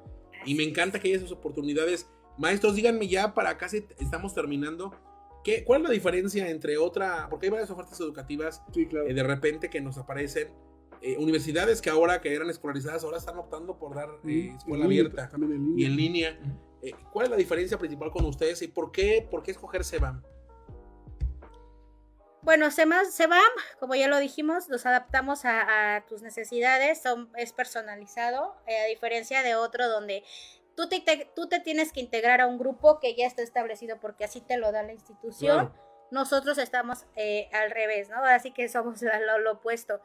Y 0.46 0.54
me 0.54 0.62
encanta 0.64 0.98
que 1.00 1.08
haya 1.08 1.16
esas 1.18 1.32
oportunidades. 1.32 2.08
Maestros, 2.38 2.74
díganme 2.74 3.06
ya 3.08 3.34
para 3.34 3.58
casi 3.58 3.84
estamos 3.98 4.34
terminando. 4.34 4.92
¿Qué, 5.44 5.64
¿Cuál 5.64 5.82
es 5.82 5.88
la 5.88 5.94
diferencia 5.94 6.48
entre 6.50 6.76
otra? 6.78 7.26
Porque 7.30 7.46
hay 7.46 7.50
varias 7.50 7.70
ofertas 7.70 7.98
educativas 8.00 8.62
Sí, 8.72 8.86
claro. 8.86 9.06
eh, 9.08 9.14
de 9.14 9.22
repente 9.22 9.70
que 9.70 9.80
nos 9.80 9.96
aparecen. 9.98 10.48
eh, 11.02 11.16
universidades 11.18 11.80
que 11.80 11.88
ahora 11.88 12.20
que 12.20 12.34
eran 12.34 12.50
escolarizadas 12.50 13.04
ahora 13.04 13.16
están 13.16 13.38
optando 13.38 13.78
por 13.78 13.94
dar 13.94 14.08
eh, 14.28 14.52
escuela 14.54 14.84
abierta 14.84 15.30
en 15.34 15.42
y 15.42 15.46
línea. 15.48 15.86
en 15.88 15.96
línea. 15.96 16.40
Eh, 16.82 16.92
¿Cuál 17.12 17.24
es 17.26 17.30
la 17.30 17.36
diferencia 17.38 17.78
principal 17.78 18.10
con 18.10 18.24
ustedes 18.26 18.60
y 18.62 18.68
por 18.68 18.92
qué, 18.92 19.26
por 19.30 19.42
qué 19.42 19.50
escoger 19.52 19.82
SEBAM? 19.84 20.22
Bueno, 22.42 22.70
SEMA- 22.70 23.04
SEBAM, 23.04 23.40
como 23.78 23.94
ya 23.94 24.08
lo 24.08 24.18
dijimos, 24.18 24.68
los 24.68 24.86
adaptamos 24.86 25.44
a, 25.44 25.96
a 25.96 26.06
tus 26.06 26.22
necesidades, 26.22 27.02
son, 27.02 27.30
es 27.36 27.52
personalizado, 27.52 28.56
eh, 28.66 28.80
a 28.80 28.86
diferencia 28.86 29.42
de 29.42 29.54
otro 29.56 29.88
donde 29.88 30.24
tú 30.74 30.88
te, 30.88 31.00
te- 31.00 31.30
tú 31.36 31.48
te 31.48 31.60
tienes 31.60 31.92
que 31.92 32.00
integrar 32.00 32.40
a 32.40 32.46
un 32.46 32.58
grupo 32.58 32.98
que 32.98 33.14
ya 33.14 33.26
está 33.26 33.42
establecido 33.42 34.00
porque 34.00 34.24
así 34.24 34.40
te 34.40 34.56
lo 34.56 34.72
da 34.72 34.82
la 34.82 34.92
institución. 34.92 35.68
Claro. 35.68 35.90
Nosotros 36.10 36.56
estamos 36.58 37.04
eh, 37.14 37.48
al 37.52 37.70
revés, 37.70 38.08
¿no? 38.08 38.24
Así 38.24 38.52
que 38.52 38.68
somos 38.68 39.02
lo, 39.02 39.10
lo- 39.20 39.38
lo 39.38 39.52
opuesto. 39.52 40.00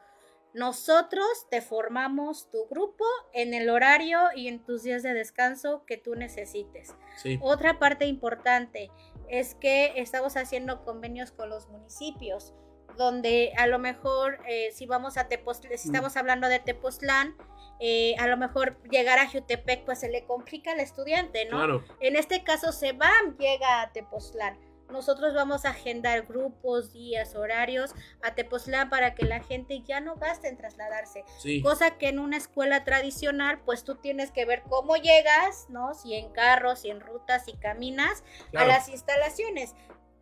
Nosotros 0.52 1.26
te 1.50 1.60
formamos 1.60 2.48
tu 2.50 2.66
grupo 2.68 3.04
en 3.32 3.52
el 3.52 3.68
horario 3.68 4.20
y 4.34 4.48
en 4.48 4.64
tus 4.64 4.82
días 4.84 5.02
de 5.02 5.12
descanso 5.12 5.84
que 5.86 5.98
tú 5.98 6.14
necesites. 6.14 6.94
Sí. 7.16 7.38
Otra 7.42 7.78
parte 7.78 8.06
importante 8.06 8.90
es 9.30 9.54
que 9.54 9.92
estamos 9.96 10.36
haciendo 10.36 10.84
convenios 10.84 11.32
con 11.32 11.48
los 11.50 11.68
municipios, 11.68 12.54
donde 12.96 13.52
a 13.58 13.66
lo 13.66 13.78
mejor 13.78 14.38
eh, 14.48 14.70
si 14.72 14.86
vamos 14.86 15.16
a 15.18 15.28
Tepoztlán, 15.28 15.76
si 15.78 15.88
Mm. 15.88 15.94
estamos 15.94 16.16
hablando 16.16 16.48
de 16.48 16.58
Tepoztlán, 16.60 17.36
eh, 17.78 18.14
a 18.18 18.26
lo 18.26 18.36
mejor 18.38 18.80
llegar 18.90 19.18
a 19.18 19.28
Jutepec 19.28 19.84
pues 19.84 20.00
se 20.00 20.08
le 20.08 20.24
complica 20.24 20.72
al 20.72 20.80
estudiante, 20.80 21.44
¿no? 21.44 21.58
Claro. 21.58 21.84
En 22.00 22.16
este 22.16 22.42
caso 22.42 22.72
SEBAM 22.72 23.36
llega 23.38 23.82
a 23.82 23.92
Tepoztlán. 23.92 24.58
Nosotros 24.90 25.34
vamos 25.34 25.64
a 25.64 25.70
agendar 25.70 26.26
grupos, 26.26 26.92
días, 26.92 27.34
horarios 27.34 27.94
a 28.22 28.34
Tepoztlán 28.34 28.88
para 28.88 29.14
que 29.14 29.24
la 29.24 29.40
gente 29.40 29.82
ya 29.82 30.00
no 30.00 30.16
gaste 30.16 30.48
en 30.48 30.56
trasladarse. 30.56 31.24
Sí. 31.38 31.60
Cosa 31.60 31.98
que 31.98 32.08
en 32.08 32.18
una 32.18 32.36
escuela 32.36 32.84
tradicional, 32.84 33.60
pues 33.64 33.84
tú 33.84 33.96
tienes 33.96 34.30
que 34.30 34.44
ver 34.44 34.62
cómo 34.68 34.96
llegas, 34.96 35.66
¿no? 35.68 35.94
Si 35.94 36.14
en 36.14 36.30
carro, 36.32 36.76
si 36.76 36.90
en 36.90 37.00
ruta, 37.00 37.40
si 37.40 37.54
caminas 37.54 38.22
Claro. 38.50 38.66
a 38.66 38.68
las 38.68 38.88
instalaciones. 38.88 39.74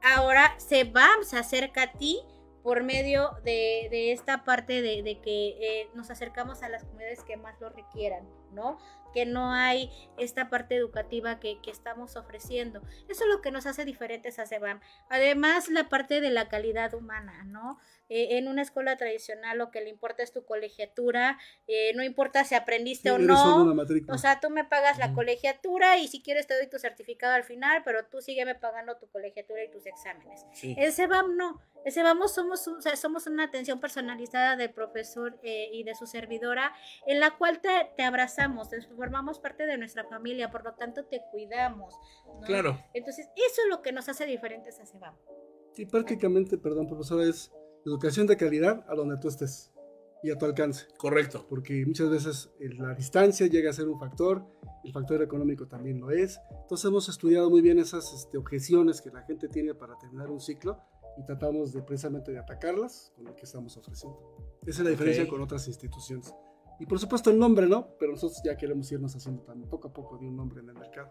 Ahora 0.02 0.54
se 0.58 0.84
va, 0.84 1.08
se 1.22 1.36
acerca 1.38 1.82
a 1.82 1.92
ti 1.92 2.20
por 2.62 2.82
medio 2.82 3.30
de, 3.44 3.88
de 3.90 4.12
esta 4.12 4.44
parte 4.44 4.80
de, 4.80 5.02
de 5.02 5.20
que 5.20 5.48
eh, 5.82 5.90
nos 5.94 6.10
acercamos 6.10 6.62
a 6.62 6.68
las 6.70 6.84
comunidades 6.84 7.22
que 7.22 7.36
más 7.36 7.60
lo 7.60 7.68
requieran, 7.68 8.26
¿no? 8.54 8.78
Que 9.12 9.26
no 9.26 9.52
hay 9.52 9.90
esta 10.18 10.48
parte 10.48 10.74
educativa 10.76 11.38
que, 11.38 11.60
que 11.60 11.70
estamos 11.70 12.16
ofreciendo. 12.16 12.80
Eso 13.08 13.24
es 13.24 13.30
lo 13.30 13.40
que 13.40 13.50
nos 13.50 13.66
hace 13.66 13.84
diferentes 13.84 14.38
a 14.38 14.46
SEBAM. 14.46 14.80
Además, 15.08 15.68
la 15.68 15.88
parte 15.88 16.20
de 16.20 16.30
la 16.30 16.48
calidad 16.48 16.94
humana, 16.94 17.44
¿no? 17.44 17.78
Eh, 18.10 18.36
en 18.36 18.48
una 18.48 18.60
escuela 18.60 18.96
tradicional 18.98 19.56
lo 19.56 19.70
que 19.70 19.80
le 19.80 19.88
importa 19.88 20.22
es 20.22 20.30
tu 20.30 20.44
colegiatura, 20.44 21.38
eh, 21.66 21.92
no 21.94 22.04
importa 22.04 22.44
si 22.44 22.54
aprendiste 22.54 23.08
Sí, 23.08 23.14
o 23.14 23.18
no, 23.18 23.74
o 24.08 24.18
sea, 24.18 24.40
tú 24.40 24.50
me 24.50 24.64
pagas 24.64 24.98
la 24.98 25.14
colegiatura 25.14 25.96
y 25.96 26.08
si 26.08 26.22
quieres 26.22 26.46
te 26.46 26.54
doy 26.54 26.68
tu 26.68 26.78
certificado 26.78 27.32
al 27.32 27.44
final, 27.44 27.82
pero 27.82 28.04
tú 28.04 28.20
sígueme 28.20 28.54
pagando 28.54 28.98
tu 28.98 29.08
colegiatura 29.08 29.64
y 29.64 29.70
tus 29.70 29.86
exámenes. 29.86 30.44
Sí. 30.52 30.74
En 30.78 30.92
SEBAM 30.92 31.36
no. 31.36 31.62
En 31.86 31.92
SEBAM 31.92 32.20
somos, 32.28 32.68
o 32.68 32.80
sea, 32.82 32.94
somos 32.96 33.26
una 33.26 33.44
atención 33.44 33.80
personalizada 33.80 34.56
del 34.56 34.70
profesor 34.70 35.38
eh, 35.42 35.70
y 35.72 35.82
de 35.84 35.94
su 35.94 36.06
servidora, 36.06 36.74
en 37.06 37.20
la 37.20 37.32
cual 37.32 37.60
te, 37.60 37.90
te 37.96 38.02
abrazamos, 38.02 38.43
formamos 38.96 39.38
parte 39.38 39.66
de 39.66 39.78
nuestra 39.78 40.04
familia, 40.04 40.50
por 40.50 40.64
lo 40.64 40.74
tanto 40.74 41.04
te 41.04 41.22
cuidamos. 41.30 41.94
¿no? 42.26 42.40
Claro. 42.40 42.78
Entonces, 42.92 43.28
eso 43.36 43.62
es 43.62 43.68
lo 43.68 43.82
que 43.82 43.92
nos 43.92 44.08
hace 44.08 44.26
diferentes 44.26 44.78
a 44.80 44.86
SEBAM. 44.86 45.14
Sí, 45.72 45.86
prácticamente, 45.86 46.58
perdón, 46.58 46.86
profesora, 46.86 47.24
es 47.24 47.52
educación 47.84 48.26
de 48.26 48.36
calidad 48.36 48.84
a 48.88 48.94
donde 48.94 49.18
tú 49.18 49.28
estés 49.28 49.72
y 50.22 50.30
a 50.30 50.38
tu 50.38 50.46
alcance. 50.46 50.86
Correcto. 50.96 51.44
Porque 51.48 51.84
muchas 51.84 52.08
veces 52.08 52.50
eh, 52.58 52.70
la 52.74 52.94
distancia 52.94 53.46
llega 53.46 53.70
a 53.70 53.72
ser 53.74 53.88
un 53.88 53.98
factor, 53.98 54.46
el 54.82 54.92
factor 54.92 55.22
económico 55.22 55.66
también 55.68 56.00
lo 56.00 56.10
es. 56.10 56.40
Entonces 56.62 56.88
hemos 56.88 57.08
estudiado 57.10 57.50
muy 57.50 57.60
bien 57.60 57.78
esas 57.78 58.12
este, 58.14 58.38
objeciones 58.38 59.02
que 59.02 59.10
la 59.10 59.22
gente 59.22 59.48
tiene 59.48 59.74
para 59.74 59.98
terminar 59.98 60.30
un 60.30 60.40
ciclo 60.40 60.80
y 61.18 61.24
tratamos 61.26 61.72
de 61.72 61.82
precisamente 61.82 62.32
de 62.32 62.38
atacarlas 62.38 63.12
con 63.14 63.26
lo 63.26 63.36
que 63.36 63.42
estamos 63.42 63.76
ofreciendo. 63.76 64.18
Esa 64.62 64.80
es 64.80 64.84
la 64.84 64.90
diferencia 64.90 65.24
Ok. 65.24 65.30
con 65.30 65.42
otras 65.42 65.68
instituciones. 65.68 66.34
Y 66.80 66.86
por 66.86 66.98
supuesto 66.98 67.30
el 67.30 67.38
nombre, 67.38 67.66
¿no? 67.66 67.88
Pero 67.98 68.12
nosotros 68.12 68.40
ya 68.44 68.56
queremos 68.56 68.90
irnos 68.90 69.14
haciendo 69.14 69.42
también 69.42 69.68
poco 69.70 69.88
a 69.88 69.92
poco 69.92 70.18
de 70.18 70.26
un 70.26 70.36
nombre 70.36 70.60
en 70.60 70.68
el 70.68 70.74
mercado. 70.74 71.10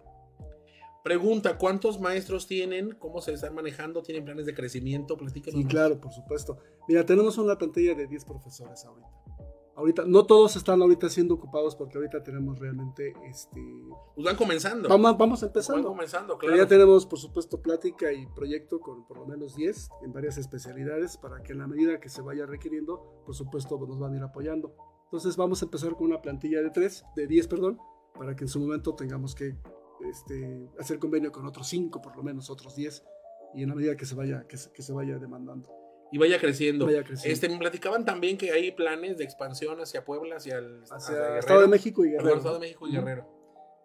Pregunta, 1.03 1.57
¿cuántos 1.57 1.99
maestros 1.99 2.47
tienen? 2.47 2.91
¿Cómo 2.95 3.19
se 3.21 3.33
están 3.33 3.53
manejando? 3.53 4.01
¿Tienen 4.01 4.23
planes 4.23 4.45
de 4.45 4.53
crecimiento? 4.53 5.17
Platícanos. 5.17 5.59
Sí, 5.59 5.65
claro, 5.67 5.99
por 5.99 6.13
supuesto. 6.13 6.57
Mira, 6.87 7.05
tenemos 7.05 7.37
una 7.37 7.57
plantilla 7.57 7.93
de 7.93 8.07
10 8.07 8.23
profesores 8.23 8.85
ahorita. 8.85 9.09
Ahorita, 9.75 10.03
no 10.05 10.25
todos 10.25 10.55
están 10.55 10.81
ahorita 10.81 11.09
siendo 11.09 11.33
ocupados 11.33 11.75
porque 11.75 11.97
ahorita 11.97 12.23
tenemos 12.23 12.59
realmente, 12.59 13.13
este, 13.27 13.59
Pues 14.13 14.23
van 14.23 14.35
comenzando. 14.35 14.87
vamos, 14.87 15.17
vamos 15.17 15.41
Van 15.41 15.49
empezando. 15.49 15.87
comenzando, 15.89 16.37
Pero 16.37 16.51
claro. 16.53 16.63
ya 16.63 16.69
tenemos, 16.69 17.05
por 17.07 17.17
supuesto, 17.19 17.59
plática 17.59 18.13
y 18.13 18.27
proyecto 18.27 18.79
con 18.79 19.03
por 19.07 19.17
lo 19.17 19.25
menos 19.25 19.55
10 19.55 19.89
en 20.03 20.13
varias 20.13 20.37
especialidades 20.37 21.17
para 21.17 21.41
que 21.41 21.53
en 21.53 21.57
la 21.59 21.67
medida 21.67 21.99
que 21.99 22.07
se 22.07 22.21
vaya 22.21 22.45
requiriendo, 22.45 23.23
por 23.25 23.33
supuesto, 23.35 23.77
nos 23.87 23.97
van 23.99 24.13
a 24.13 24.17
ir 24.17 24.23
apoyando. 24.23 24.75
Entonces 25.13 25.37
vamos 25.37 25.61
a 25.61 25.65
empezar 25.65 25.95
con 25.95 26.07
una 26.07 26.23
plantilla 26.23 26.59
de 26.63 26.71
3, 26.71 27.05
de 27.15 27.27
10, 27.27 27.47
perdón, 27.47 27.77
para 28.17 28.35
que 28.35 28.45
en 28.45 28.47
su 28.47 28.59
momento 28.59 28.95
tengamos 28.95 29.35
que 29.35 29.55
este, 30.09 30.67
hacer 30.79 30.97
convenio 30.97 31.31
con 31.31 31.45
otros 31.45 31.67
5, 31.67 32.01
por 32.01 32.17
lo 32.17 32.23
menos 32.23 32.49
otros 32.49 32.75
10, 32.75 33.03
y 33.53 33.61
en 33.61 33.69
la 33.69 33.75
medida 33.75 33.95
que 33.95 34.07
se 34.07 34.15
vaya, 34.15 34.47
que 34.47 34.57
se, 34.57 34.71
que 34.71 34.81
se 34.81 34.91
vaya 34.91 35.19
demandando. 35.19 35.69
Y 36.11 36.17
vaya 36.17 36.39
creciendo. 36.39 36.87
Vaya 36.87 37.03
creciendo. 37.03 37.31
Este, 37.31 37.47
me 37.47 37.59
platicaban 37.59 38.05
también 38.05 38.39
que 38.39 38.53
hay 38.53 38.71
planes 38.71 39.19
de 39.19 39.23
expansión 39.23 39.79
hacia 39.79 40.03
Puebla, 40.03 40.37
hacia 40.37 40.57
el 40.57 40.81
Hacia 40.89 41.13
Guerrero. 41.13 41.39
Estado 41.39 41.61
de 41.61 41.67
México 41.67 42.05
y 42.05 42.09
Guerrero. 42.09 42.37
Estado 42.37 42.55
de 42.55 42.59
México 42.61 42.87
y. 42.87 42.93
Guerrero. 42.93 43.27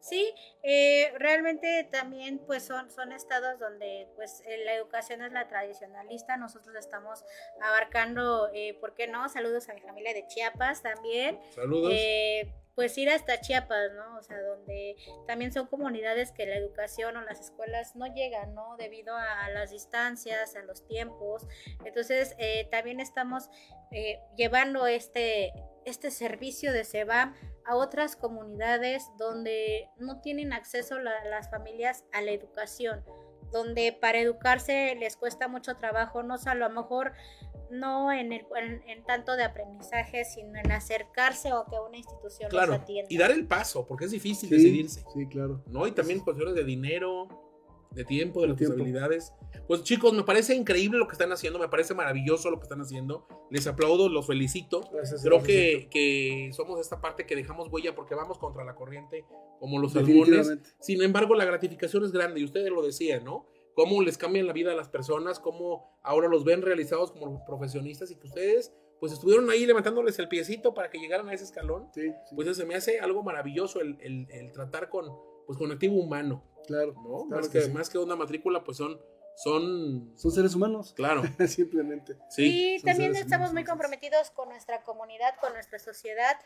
Sí, 0.01 0.33
eh, 0.63 1.13
realmente 1.19 1.89
también 1.91 2.39
pues 2.39 2.65
son, 2.65 2.91
son 2.91 3.13
estados 3.13 3.59
donde 3.59 4.09
pues 4.17 4.43
eh, 4.47 4.65
la 4.65 4.75
educación 4.75 5.23
es 5.23 5.33
la 5.33 5.49
tradicionalista, 5.49 6.37
nosotros 6.37 6.77
estamos 6.77 7.25
abarcando, 7.61 8.51
eh, 8.55 8.75
¿por 8.81 8.95
qué 8.95 9.07
no? 9.07 9.29
Saludos 9.29 9.69
a 9.69 9.75
mi 9.75 9.81
familia 9.81 10.15
de 10.15 10.27
Chiapas 10.27 10.83
también. 10.83 11.41
Saludos. 11.55 11.93
Eh, 11.95 12.53
pues 12.79 12.97
ir 12.97 13.11
hasta 13.11 13.41
Chiapas, 13.41 13.93
¿no? 13.95 14.19
O 14.19 14.23
sea, 14.23 14.41
donde 14.41 14.95
también 15.27 15.53
son 15.53 15.67
comunidades 15.67 16.31
que 16.31 16.47
la 16.47 16.55
educación 16.55 17.17
o 17.17 17.23
las 17.23 17.41
escuelas 17.41 17.97
no 17.97 18.07
llegan, 18.07 18.55
¿no? 18.55 18.77
Debido 18.77 19.17
a, 19.17 19.51
las 19.51 19.73
distancias, 19.73 20.55
a 20.55 20.63
los 20.63 20.87
tiempos. 20.87 21.45
Entonces, 21.85 22.37
eh, 22.39 22.69
también 22.71 23.01
estamos 23.01 23.51
eh, 23.91 24.21
llevando 24.37 24.87
este, 24.87 25.53
este 25.87 26.13
servicio 26.13 26.73
de 26.73 26.85
SEBAM 26.85 27.35
a 27.69 27.77
otras 27.77 28.17
comunidades 28.17 29.11
donde 29.19 29.89
no 29.99 30.21
tienen 30.21 30.53
acceso 30.53 30.99
las 30.99 31.51
familias 31.51 32.05
a 32.13 32.23
la 32.23 32.33
educación 32.33 33.05
donde 33.53 33.97
para 33.99 34.19
educarse 34.19 34.95
les 34.99 35.17
cuesta 35.17 35.49
mucho 35.49 35.77
trabajo, 35.77 36.23
no 36.23 36.39
solo 36.39 36.67
a 36.67 36.69
lo 36.69 36.75
mejor 36.75 37.13
no 37.71 38.13
en, 38.13 38.33
el, 38.33 38.47
en, 38.87 39.05
tanto 39.05 39.37
de 39.37 39.45
aprendizaje, 39.45 40.25
sino 40.25 40.59
en 40.59 40.73
acercarse 40.73 41.53
o 41.53 41.67
que 41.67 41.77
una 41.79 41.99
institución 41.99 42.51
los 42.51 42.71
atienda. 42.71 43.07
Y 43.11 43.19
dar 43.19 43.31
el 43.31 43.47
paso, 43.47 43.87
porque 43.87 44.07
es 44.07 44.11
difícil 44.11 44.49
decidirse. 44.49 45.05
Sí, 45.13 45.27
claro. 45.27 45.63
¿no? 45.67 45.87
Y 45.87 45.93
también 45.93 46.21
cuestiones 46.21 46.55
de 46.55 46.65
dinero, 46.65 47.29
de 47.91 48.05
tiempo, 48.05 48.43
de, 48.43 48.49
responsabilidades. 48.49 49.33
Pues 49.67 49.83
chicos, 49.83 50.13
me 50.13 50.23
parece 50.23 50.55
increíble 50.55 50.99
lo 50.99 51.07
que 51.07 51.13
están 51.13 51.33
haciendo, 51.33 51.59
me 51.59 51.69
parece 51.69 51.95
maravilloso 51.95 52.51
lo 52.51 52.59
que 52.59 52.65
están 52.65 52.81
haciendo. 52.81 53.27
Les 53.51 53.67
aplaudo, 53.67 54.09
los 54.09 54.27
felicito. 54.27 54.83
Creo 55.23 55.43
que, 55.43 55.89
que, 55.91 56.51
somos 56.53 56.81
esta 56.81 57.01
parte 57.01 57.27
que 57.27 57.37
dejamos 57.37 57.69
huella 57.71 57.95
porque 57.95 58.15
vamos 58.15 58.39
contra 58.39 58.65
la 58.65 58.75
corriente, 58.75 59.25
como 59.59 59.79
los 59.79 59.93
salmones. 59.93 60.59
Sin 60.81 61.03
embargo, 61.03 61.35
la 61.35 61.45
gratificación 61.45 62.05
es 62.05 62.13
grande 62.13 62.41
y 62.41 62.45
ustedes 62.45 62.71
lo 62.71 62.83
decían, 62.83 63.25
¿no? 63.25 63.47
Cómo 63.75 64.03
les 64.03 64.19
cambian 64.19 64.47
la 64.47 64.53
vida 64.53 64.73
a 64.73 64.75
las 64.75 64.89
personas, 64.89 65.39
cómo 65.39 65.99
ahora 66.03 66.29
los 66.29 66.45
ven 66.45 66.63
realizados 66.63 67.13
como 67.13 67.45
profesionistas 67.45 68.11
y 68.11 68.17
que 68.17 68.27
ustedes 68.27 68.73
pues 69.01 69.13
estuvieron 69.13 69.49
ahí 69.51 69.65
levantándoles 69.67 70.19
el 70.19 70.29
piecito 70.29 70.75
para 70.75 70.91
que 70.91 70.99
llegaran 70.99 71.29
a 71.29 71.35
ese 71.35 71.45
escalón. 71.45 71.89
Pues 72.35 72.49
eso 72.49 72.67
me 72.67 72.75
hace 72.75 72.99
algo 73.01 73.23
maravilloso 73.23 73.81
el, 73.81 73.97
el, 74.01 74.27
el 74.31 74.53
tratar 74.53 74.89
con, 74.89 75.07
pues, 75.47 75.59
con 75.59 75.71
activo 75.71 75.97
humano. 75.97 76.45
Claro. 76.69 76.95
¿no? 77.03 77.25
más, 77.25 77.49
que, 77.49 77.69
más 77.69 77.91
que 77.91 77.99
una 77.99 78.15
matrícula, 78.15 78.63
pues 78.63 78.77
son 78.77 79.01
son... 79.39 80.13
Son 80.17 80.33
seres 80.33 80.55
humanos. 80.57 80.93
Claro. 80.95 81.23
Simplemente. 81.47 82.17
Sí, 82.29 82.77
y 82.77 82.83
también 82.83 83.15
estamos 83.15 83.53
muy 83.53 83.65
comprometidos 83.65 84.31
con 84.31 84.49
nuestra 84.49 84.83
comunidad, 84.83 85.35
con 85.41 85.53
nuestra 85.53 85.79
sociedad. 85.79 86.37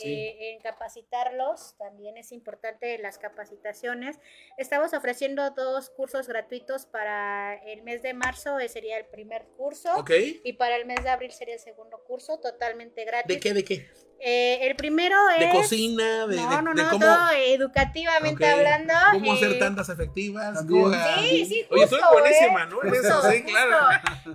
Eh, 0.00 0.52
en 0.52 0.60
capacitarlos, 0.60 1.74
también 1.76 2.16
es 2.18 2.30
importante 2.30 2.96
las 2.98 3.18
capacitaciones. 3.18 4.16
Estamos 4.56 4.94
ofreciendo 4.94 5.50
dos 5.50 5.90
cursos 5.90 6.28
gratuitos 6.28 6.86
para 6.86 7.54
el 7.54 7.82
mes 7.82 8.02
de 8.02 8.14
marzo, 8.14 8.60
ese 8.60 8.74
sería 8.74 8.96
el 8.96 9.06
primer 9.06 9.48
curso. 9.56 9.92
Ok. 9.96 10.12
Y 10.44 10.52
para 10.52 10.76
el 10.76 10.86
mes 10.86 11.02
de 11.02 11.10
abril 11.10 11.32
sería 11.32 11.54
el 11.54 11.60
segundo 11.60 12.00
curso, 12.04 12.38
totalmente 12.38 13.04
gratis. 13.04 13.34
¿De 13.34 13.40
qué? 13.40 13.52
¿De 13.52 13.64
qué? 13.64 13.88
Eh, 14.20 14.66
el 14.68 14.74
primero 14.74 15.16
es. 15.30 15.40
De 15.40 15.50
cocina, 15.50 16.26
de. 16.26 16.36
No, 16.36 16.62
no, 16.62 16.74
no, 16.74 16.90
cómo, 16.90 17.04
todo 17.04 17.30
educativamente 17.36 18.46
hablando. 18.46 18.92
¿Cómo 19.12 19.32
hacer 19.32 19.52
eh, 19.52 19.58
tantas 19.58 19.88
efectivas? 19.88 20.64
Sí, 21.20 21.46
sí, 21.46 21.66
Oye, 21.70 21.84
estoy 21.84 22.00
buenísima, 22.12 22.64
¿eh? 22.64 22.66
¿no? 22.68 22.82
Eso, 22.82 23.30
sí, 23.30 23.42
claro. 23.44 23.76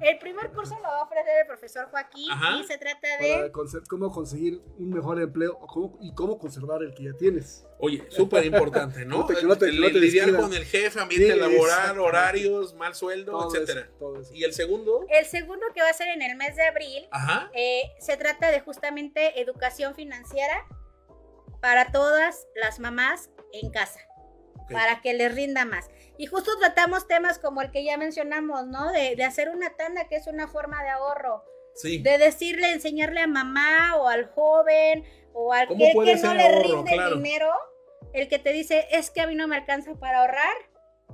El 0.01 0.17
primer 0.19 0.51
curso 0.51 0.75
lo 0.75 0.83
va 0.83 0.99
a 0.99 1.03
ofrecer 1.03 1.33
el 1.41 1.47
profesor 1.47 1.89
Joaquín 1.91 2.31
y 2.59 2.63
se 2.63 2.77
trata 2.77 3.07
de. 3.19 3.51
cómo 3.89 4.11
conseguir 4.11 4.61
un 4.77 4.89
mejor 4.89 5.21
empleo 5.21 5.59
y 6.01 6.13
cómo 6.13 6.37
conservar 6.37 6.81
el 6.83 6.93
que 6.93 7.03
ya 7.03 7.13
tienes. 7.13 7.65
Oye, 7.85 8.01
súper 8.07 8.45
importante, 8.45 9.03
¿no? 9.03 9.27
lidiar 9.29 10.33
con 10.37 10.53
el 10.53 10.63
jefe, 10.63 11.01
ambiente 11.01 11.35
laboral, 11.35 11.99
horarios, 11.99 12.73
mal 12.75 12.95
sueldo, 12.95 13.45
etcétera. 13.45 13.89
¿Y 14.31 14.45
el 14.45 14.53
segundo? 14.53 15.05
El 15.09 15.25
segundo 15.25 15.65
que 15.75 15.81
va 15.81 15.89
a 15.89 15.93
ser 15.93 16.07
en 16.07 16.21
el 16.21 16.37
mes 16.37 16.55
de 16.55 16.63
abril, 16.63 17.09
eh, 17.53 17.91
se 17.99 18.15
trata 18.15 18.51
de 18.51 18.61
justamente 18.61 19.41
educación 19.41 19.95
financiera 19.95 20.65
para 21.59 21.91
todas 21.91 22.47
las 22.55 22.79
mamás 22.79 23.29
en 23.51 23.69
casa. 23.69 23.99
Para 24.71 25.01
que 25.01 25.13
les 25.13 25.35
rinda 25.35 25.65
más. 25.65 25.89
Y 26.17 26.27
justo 26.27 26.57
tratamos 26.57 27.05
temas 27.05 27.37
como 27.37 27.61
el 27.61 27.69
que 27.69 27.83
ya 27.83 27.97
mencionamos, 27.97 28.65
¿no? 28.65 28.93
De, 28.93 29.17
de 29.17 29.25
hacer 29.25 29.49
una 29.49 29.75
tanda, 29.75 30.07
que 30.07 30.15
es 30.15 30.27
una 30.27 30.47
forma 30.47 30.81
de 30.83 30.89
ahorro. 30.89 31.43
Sí. 31.75 31.97
De 31.97 32.17
decirle, 32.17 32.71
enseñarle 32.71 33.19
a 33.19 33.27
mamá 33.27 33.97
o 33.97 34.07
al 34.07 34.29
joven 34.29 35.03
o 35.33 35.51
al 35.51 35.67
que, 35.67 35.75
que 35.75 36.15
no 36.15 36.33
le 36.33 36.61
rinde 36.61 36.95
el 36.95 37.15
dinero 37.15 37.51
el 38.13 38.27
que 38.27 38.39
te 38.39 38.51
dice, 38.51 38.87
es 38.91 39.09
que 39.09 39.21
a 39.21 39.27
mí 39.27 39.35
no 39.35 39.47
me 39.47 39.55
alcanza 39.55 39.93
para 39.95 40.19
ahorrar, 40.19 40.55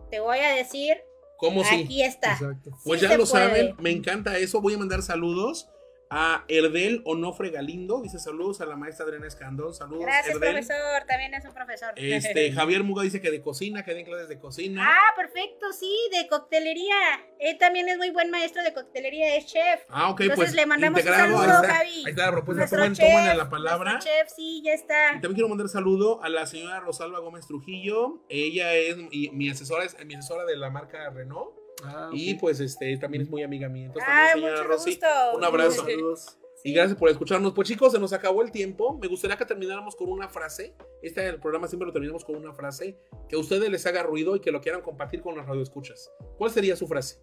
te 0.10 0.20
voy 0.20 0.40
a 0.40 0.56
decir, 0.56 0.98
¿Cómo 1.38 1.62
aquí 1.62 2.04
está. 2.04 2.38
Pues 2.84 3.00
ya 3.00 3.18
lo 3.18 3.26
saben, 3.26 3.74
me 3.80 3.92
encanta 3.92 4.38
eso. 4.38 4.60
Voy 4.60 4.74
a 4.74 4.78
mandar 4.78 5.02
saludos 5.02 5.70
a 6.10 6.43
Erdel 6.47 7.01
Onofre 7.05 7.51
Galindo. 7.51 8.01
Dice 8.01 8.20
saludos 8.20 8.62
a 8.62 8.66
la 8.66 8.76
maestra 8.76 9.05
Adriana 9.05 9.28
Escandón. 9.28 9.74
Saludos. 9.74 10.05
Gracias, 10.05 10.38
profesor. 10.38 11.03
También 11.07 11.34
es 11.36 11.45
un 11.45 11.53
profesor. 11.53 11.93
Este, 11.95 12.51
Javier 12.53 12.84
Muga 12.84 13.03
dice 13.03 13.22
que 13.22 13.30
de 13.30 13.41
cocina, 13.41 13.84
que 13.84 13.93
den 13.93 14.05
clases 14.05 14.28
de 14.28 14.39
cocina. 14.39 14.86
Ah, 14.88 15.14
perfecto, 15.16 15.72
sí, 15.72 15.95
de 16.12 16.28
coctelería. 16.28 16.95
Él 17.39 17.57
también 17.57 17.88
es 17.89 17.97
muy 17.97 18.10
buen 18.10 18.32
maestro 18.32 18.64
de 18.64 18.74
coctelería, 18.74 19.36
es 19.36 19.45
chef. 19.45 19.82
Ah, 19.89 20.10
ok, 20.10 20.22
Entonces 20.22 20.45
pues. 20.45 20.55
le 20.55 20.66
mandamos 20.66 21.01
un 21.01 21.07
saludo, 21.07 21.39
ahí 21.41 21.49
está, 21.49 21.74
Javi. 21.74 22.03
Ahí 22.05 22.10
está 22.12 22.26
la 22.26 22.32
propuesta. 22.32 22.68
Tomen, 22.68 23.38
la 23.38 23.49
palabra. 23.49 23.99
chef, 23.99 24.30
sí, 24.36 24.62
ya 24.64 24.74
está. 24.74 25.10
Y 25.10 25.22
también 25.22 25.34
quiero 25.34 25.49
mandar 25.49 25.70
saludo 25.70 26.24
a 26.24 26.30
la 26.30 26.45
señora 26.47 26.80
Rosalba 26.80 27.20
Gómez 27.20 27.45
Trujillo. 27.45 28.24
Ella 28.30 28.74
es 28.74 28.97
mi, 28.97 29.30
mi 29.30 29.49
asesora, 29.49 29.86
es 29.86 29.95
mi 30.05 30.16
asesora 30.16 30.45
de 30.45 30.57
la 30.57 30.70
marca 30.70 31.10
Renault. 31.10 31.59
Ah, 31.84 32.10
y 32.12 32.36
pues 32.36 32.60
este 32.60 32.98
también 32.98 33.24
es 33.24 33.30
muy 33.30 33.44
amiga 33.44 33.70
mía. 33.70 33.88
Entonces, 33.88 34.08
también, 34.08 34.50
señora 34.50 34.64
Rosy, 34.64 35.00
un 35.36 35.44
abrazo. 35.44 35.86
Saludos. 35.86 36.38
Y 36.64 36.74
gracias 36.74 36.98
por 36.98 37.10
escucharnos. 37.10 37.54
Pues 37.54 37.68
chicos, 37.68 37.94
se 37.94 38.00
nos 38.00 38.12
acabó 38.12 38.42
el 38.42 38.52
tiempo. 38.52 38.98
Me 38.98 39.08
gustaría 39.08 39.38
que 39.38 39.46
termináramos 39.46 39.96
con 39.96 40.10
una 40.10 40.28
frase. 40.28 40.76
Este 41.02 41.26
el 41.26 41.40
programa 41.40 41.68
siempre 41.68 41.88
lo 41.88 41.94
terminamos 41.94 42.26
con 42.26 42.36
una 42.36 42.54
frase 42.54 42.98
que 43.30 43.36
a 43.36 43.40
ustedes 43.40 43.70
les 43.70 43.86
haga 43.86 44.04
ruido 44.04 44.36
y 44.36 44.42
que 44.42 44.52
lo 44.52 44.60
quieran 44.60 44.82
compartir 44.82 45.22
con 45.22 45.36
los 45.36 45.46
radioescuchas. 45.46 46.12
¿Cuál 46.38 46.52
sería 46.52 46.76
su 46.76 46.88
frase? 46.88 47.22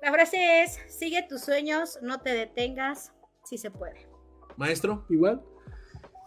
La 0.00 0.12
frase 0.12 0.62
es, 0.62 0.78
sigue 0.88 1.26
tus 1.28 1.40
sueños, 1.40 1.98
no 2.02 2.20
te 2.20 2.30
detengas, 2.30 3.12
si 3.44 3.58
se 3.58 3.70
puede. 3.70 4.06
Maestro. 4.56 5.04
Igual. 5.08 5.42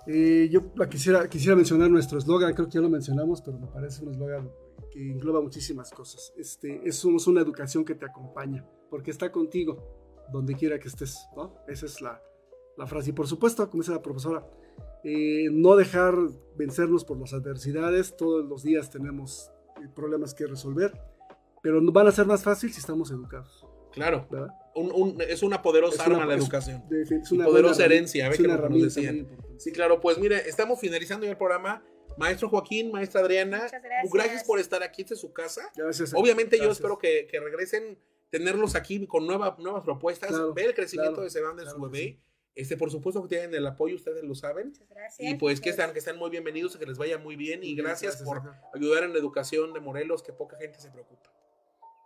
Eh, 0.08 0.50
yo 0.52 0.74
quisiera, 0.90 1.30
quisiera 1.30 1.56
mencionar 1.56 1.90
nuestro 1.90 2.18
eslogan, 2.18 2.54
creo 2.54 2.68
que 2.68 2.74
ya 2.74 2.82
lo 2.82 2.90
mencionamos, 2.90 3.42
pero 3.42 3.58
me 3.60 3.68
parece 3.68 4.04
un 4.04 4.12
eslogan 4.12 4.52
que 4.92 5.12
engloba 5.12 5.42
muchísimas 5.42 5.92
cosas. 5.92 6.34
Este, 6.38 6.82
es, 6.88 6.98
somos 6.98 7.28
una 7.28 7.42
educación 7.42 7.86
que 7.86 7.96
te 7.96 8.06
acompaña, 8.06 8.66
porque 8.90 9.12
está 9.12 9.32
contigo 9.32 10.02
donde 10.32 10.56
quiera 10.56 10.80
que 10.80 10.88
estés, 10.88 11.28
¿no? 11.36 11.56
Esa 11.68 11.86
es 11.86 12.02
la, 12.02 12.22
frase. 12.88 13.12
Y 13.12 13.14
por 13.14 13.28
supuesto, 13.28 13.70
como 13.70 13.84
dice 13.84 13.94
la 13.94 14.02
profesora, 14.02 14.46
eh, 15.04 15.50
no 15.52 15.76
dejar 15.76 16.16
vencernos 16.56 17.06
por 17.06 17.20
las 17.20 17.34
adversidades. 17.34 18.16
Todos 18.18 18.46
los 18.46 18.64
días 18.64 18.90
tenemos 18.90 19.52
eh, 19.78 19.88
problemas 19.94 20.34
que 20.34 20.48
resolver, 20.48 20.92
pero 21.62 21.80
van 21.92 22.08
a 22.08 22.12
ser 22.12 22.26
más 22.26 22.44
fácil 22.44 22.72
si 22.72 22.80
estamos 22.80 23.12
educados. 23.12 23.68
Claro. 23.92 24.28
es 25.28 25.44
una 25.44 25.62
poderosa 25.62 26.04
arma 26.06 26.26
la 26.26 26.36
educación. 26.36 26.84
Es 26.90 27.32
una 27.32 27.46
poderosa 27.46 27.86
herencia. 27.86 28.28
A 28.28 28.30
Sí, 29.58 29.72
claro. 29.72 30.00
Pues 30.00 30.18
mire, 30.18 30.38
estamos 30.50 30.80
finalizando 30.80 31.26
ya 31.26 31.34
el 31.34 31.38
programa. 31.38 31.84
Maestro 32.22 32.50
Joaquín, 32.50 32.92
maestra 32.92 33.22
Adriana, 33.22 33.68
gracias. 34.12 34.44
por 34.44 34.60
estar 34.60 34.84
aquí. 34.84 35.02
Esta 35.02 35.16
su 35.16 35.34
casa. 35.34 35.70
Gracias. 35.76 36.14
Obviamente 36.14 36.58
yo 36.58 36.72
espero 36.72 36.98
que, 36.98 37.28
que 37.28 37.40
regresen 37.40 37.98
tenerlos 38.30 38.76
aquí 38.76 39.06
con 39.08 39.28
nuevas 39.28 39.84
propuestas, 39.84 40.32
ver 40.54 40.68
el 40.68 40.74
crecimiento 40.74 41.22
de 41.22 41.30
Seban 41.30 41.58
de 41.58 41.70
su 41.70 41.80
bebé. 41.82 42.20
Este, 42.54 42.76
por 42.76 42.92
supuesto 42.92 43.22
que 43.24 43.30
tienen 43.30 43.54
el 43.56 43.66
apoyo, 43.66 43.96
ustedes 43.96 44.24
lo 44.24 44.36
saben. 44.36 44.74
Y 45.20 45.36
pues 45.36 45.62
que 45.62 45.70
están, 45.70 45.94
que 45.94 46.00
están 46.00 46.18
muy 46.18 46.30
bienvenidos, 46.30 46.76
que 46.78 46.86
les 46.86 46.98
vaya 46.98 47.18
muy 47.18 47.36
bien. 47.36 47.64
Y 47.64 47.76
gracias, 47.76 48.18
por 48.24 48.42
ayudar 48.74 49.04
en 49.04 49.14
la 49.14 49.20
educación 49.20 49.74
de 49.74 49.80
Morelos, 49.80 50.22
que 50.22 50.34
poca 50.34 50.58
gente 50.58 50.80
se 50.80 50.90
preocupa. 50.92 51.30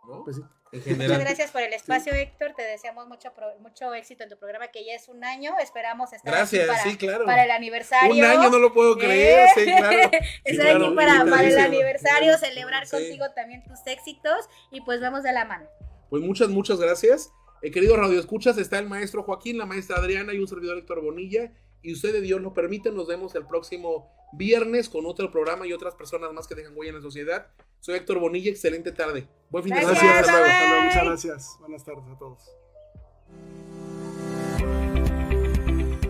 ¿No? 0.07 0.23
Pues 0.23 0.39
Muchas 0.71 1.19
gracias 1.19 1.51
por 1.51 1.61
el 1.61 1.73
espacio, 1.73 2.13
Héctor. 2.13 2.53
Te 2.55 2.63
deseamos 2.63 3.07
mucho, 3.07 3.31
mucho 3.61 3.93
éxito 3.93 4.23
en 4.23 4.29
tu 4.29 4.37
programa, 4.37 4.67
que 4.69 4.85
ya 4.85 4.93
es 4.93 5.07
un 5.07 5.23
año. 5.23 5.53
Esperamos 5.61 6.11
estar 6.11 6.33
gracias, 6.33 6.67
para, 6.67 6.83
sí, 6.83 6.97
claro. 6.97 7.25
para 7.25 7.45
el 7.45 7.51
aniversario. 7.51 8.13
Un 8.13 8.23
año 8.23 8.49
no 8.49 8.59
lo 8.59 8.73
puedo 8.73 8.97
creer, 8.97 9.47
sí, 9.55 9.65
claro. 9.65 10.09
estar 10.43 10.67
aquí 10.67 10.95
para, 10.95 11.21
el 11.21 11.57
aniversario, 11.57 12.37
celebrar 12.37 12.89
contigo 12.89 13.25
también 13.35 13.63
tus 13.63 13.79
éxitos 13.85 14.49
y 14.71 14.81
pues 14.81 14.99
vamos 15.01 15.23
de 15.23 15.31
la 15.31 15.45
mano. 15.45 15.65
Pues 16.09 16.21
muchas, 16.23 16.49
muchas 16.49 16.79
gracias. 16.79 17.31
Eh, 17.61 17.71
querido 17.71 17.95
Radio 17.95 18.19
Escuchas, 18.19 18.57
está 18.57 18.77
el 18.79 18.87
maestro 18.87 19.23
Joaquín, 19.23 19.57
la 19.57 19.65
maestra 19.65 19.97
Adriana 19.97 20.33
y 20.33 20.39
un 20.39 20.47
servidor 20.47 20.77
Héctor 20.77 21.01
Bonilla. 21.01 21.51
Y 21.85 21.93
usted 21.93 22.13
de 22.13 22.21
Dios 22.21 22.41
lo 22.41 22.51
permite, 22.51 22.91
nos 22.91 23.05
vemos 23.05 23.35
el 23.35 23.45
próximo 23.45 24.11
viernes 24.33 24.89
con 24.89 25.05
otro 25.05 25.29
programa 25.29 25.67
y 25.67 25.73
otras 25.73 25.93
personas 25.93 26.33
más 26.33 26.47
que 26.47 26.55
dejan 26.55 26.73
huella 26.75 26.89
en 26.89 26.95
la 26.95 27.01
sociedad. 27.01 27.47
Soy 27.79 27.95
Héctor 27.95 28.17
Bonilla, 28.19 28.49
excelente 28.49 28.91
tarde. 28.91 29.27
Buen 29.51 29.63
fin 29.63 29.75
de 29.75 29.81
semana. 29.81 30.01
Gracias, 30.01 30.83
muchas 30.83 31.05
gracias. 31.05 31.57
Buenas 31.59 31.85
tardes 31.85 32.05
a 32.07 32.17
todos. 32.17 32.64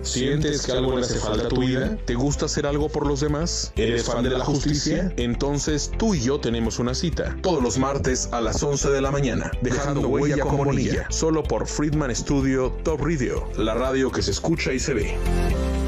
¿Sientes 0.06 0.66
que 0.66 0.72
algo 0.72 0.98
le 0.98 1.02
hace 1.02 1.20
falta 1.20 1.46
a 1.46 1.50
tu 1.50 1.62
vida? 1.62 1.98
¿Te 2.06 2.16
gusta 2.16 2.46
hacer 2.46 2.66
algo 2.66 2.90
por 2.90 3.08
los 3.08 3.20
demás? 3.20 3.74
¿Eres 3.76 4.06
fan 4.06 4.24
de 4.24 4.30
la 4.30 4.46
justicia? 4.46 5.12
Entonces 5.18 5.92
tú 5.98 6.14
y 6.14 6.22
yo 6.22 6.40
tenemos 6.40 6.80
una 6.80 6.94
cita. 6.94 7.36
Todos 7.42 7.62
los 7.62 7.78
martes 7.78 8.30
a 8.32 8.42
las 8.42 8.62
11 8.62 8.90
de 8.90 9.02
la 9.02 9.12
mañana. 9.12 9.52
Dejando 9.62 10.08
huella 10.08 10.40
como 10.40 10.64
bonilla. 10.64 11.08
Solo 11.10 11.44
por 11.44 11.68
Friedman 11.68 12.16
Studio 12.16 12.72
Top 12.84 13.02
Radio. 13.02 13.48
La 13.58 13.74
radio 13.74 14.12
que 14.12 14.22
se 14.22 14.32
escucha 14.32 14.74
y 14.74 14.80
se 14.80 14.94
ve. 14.94 15.85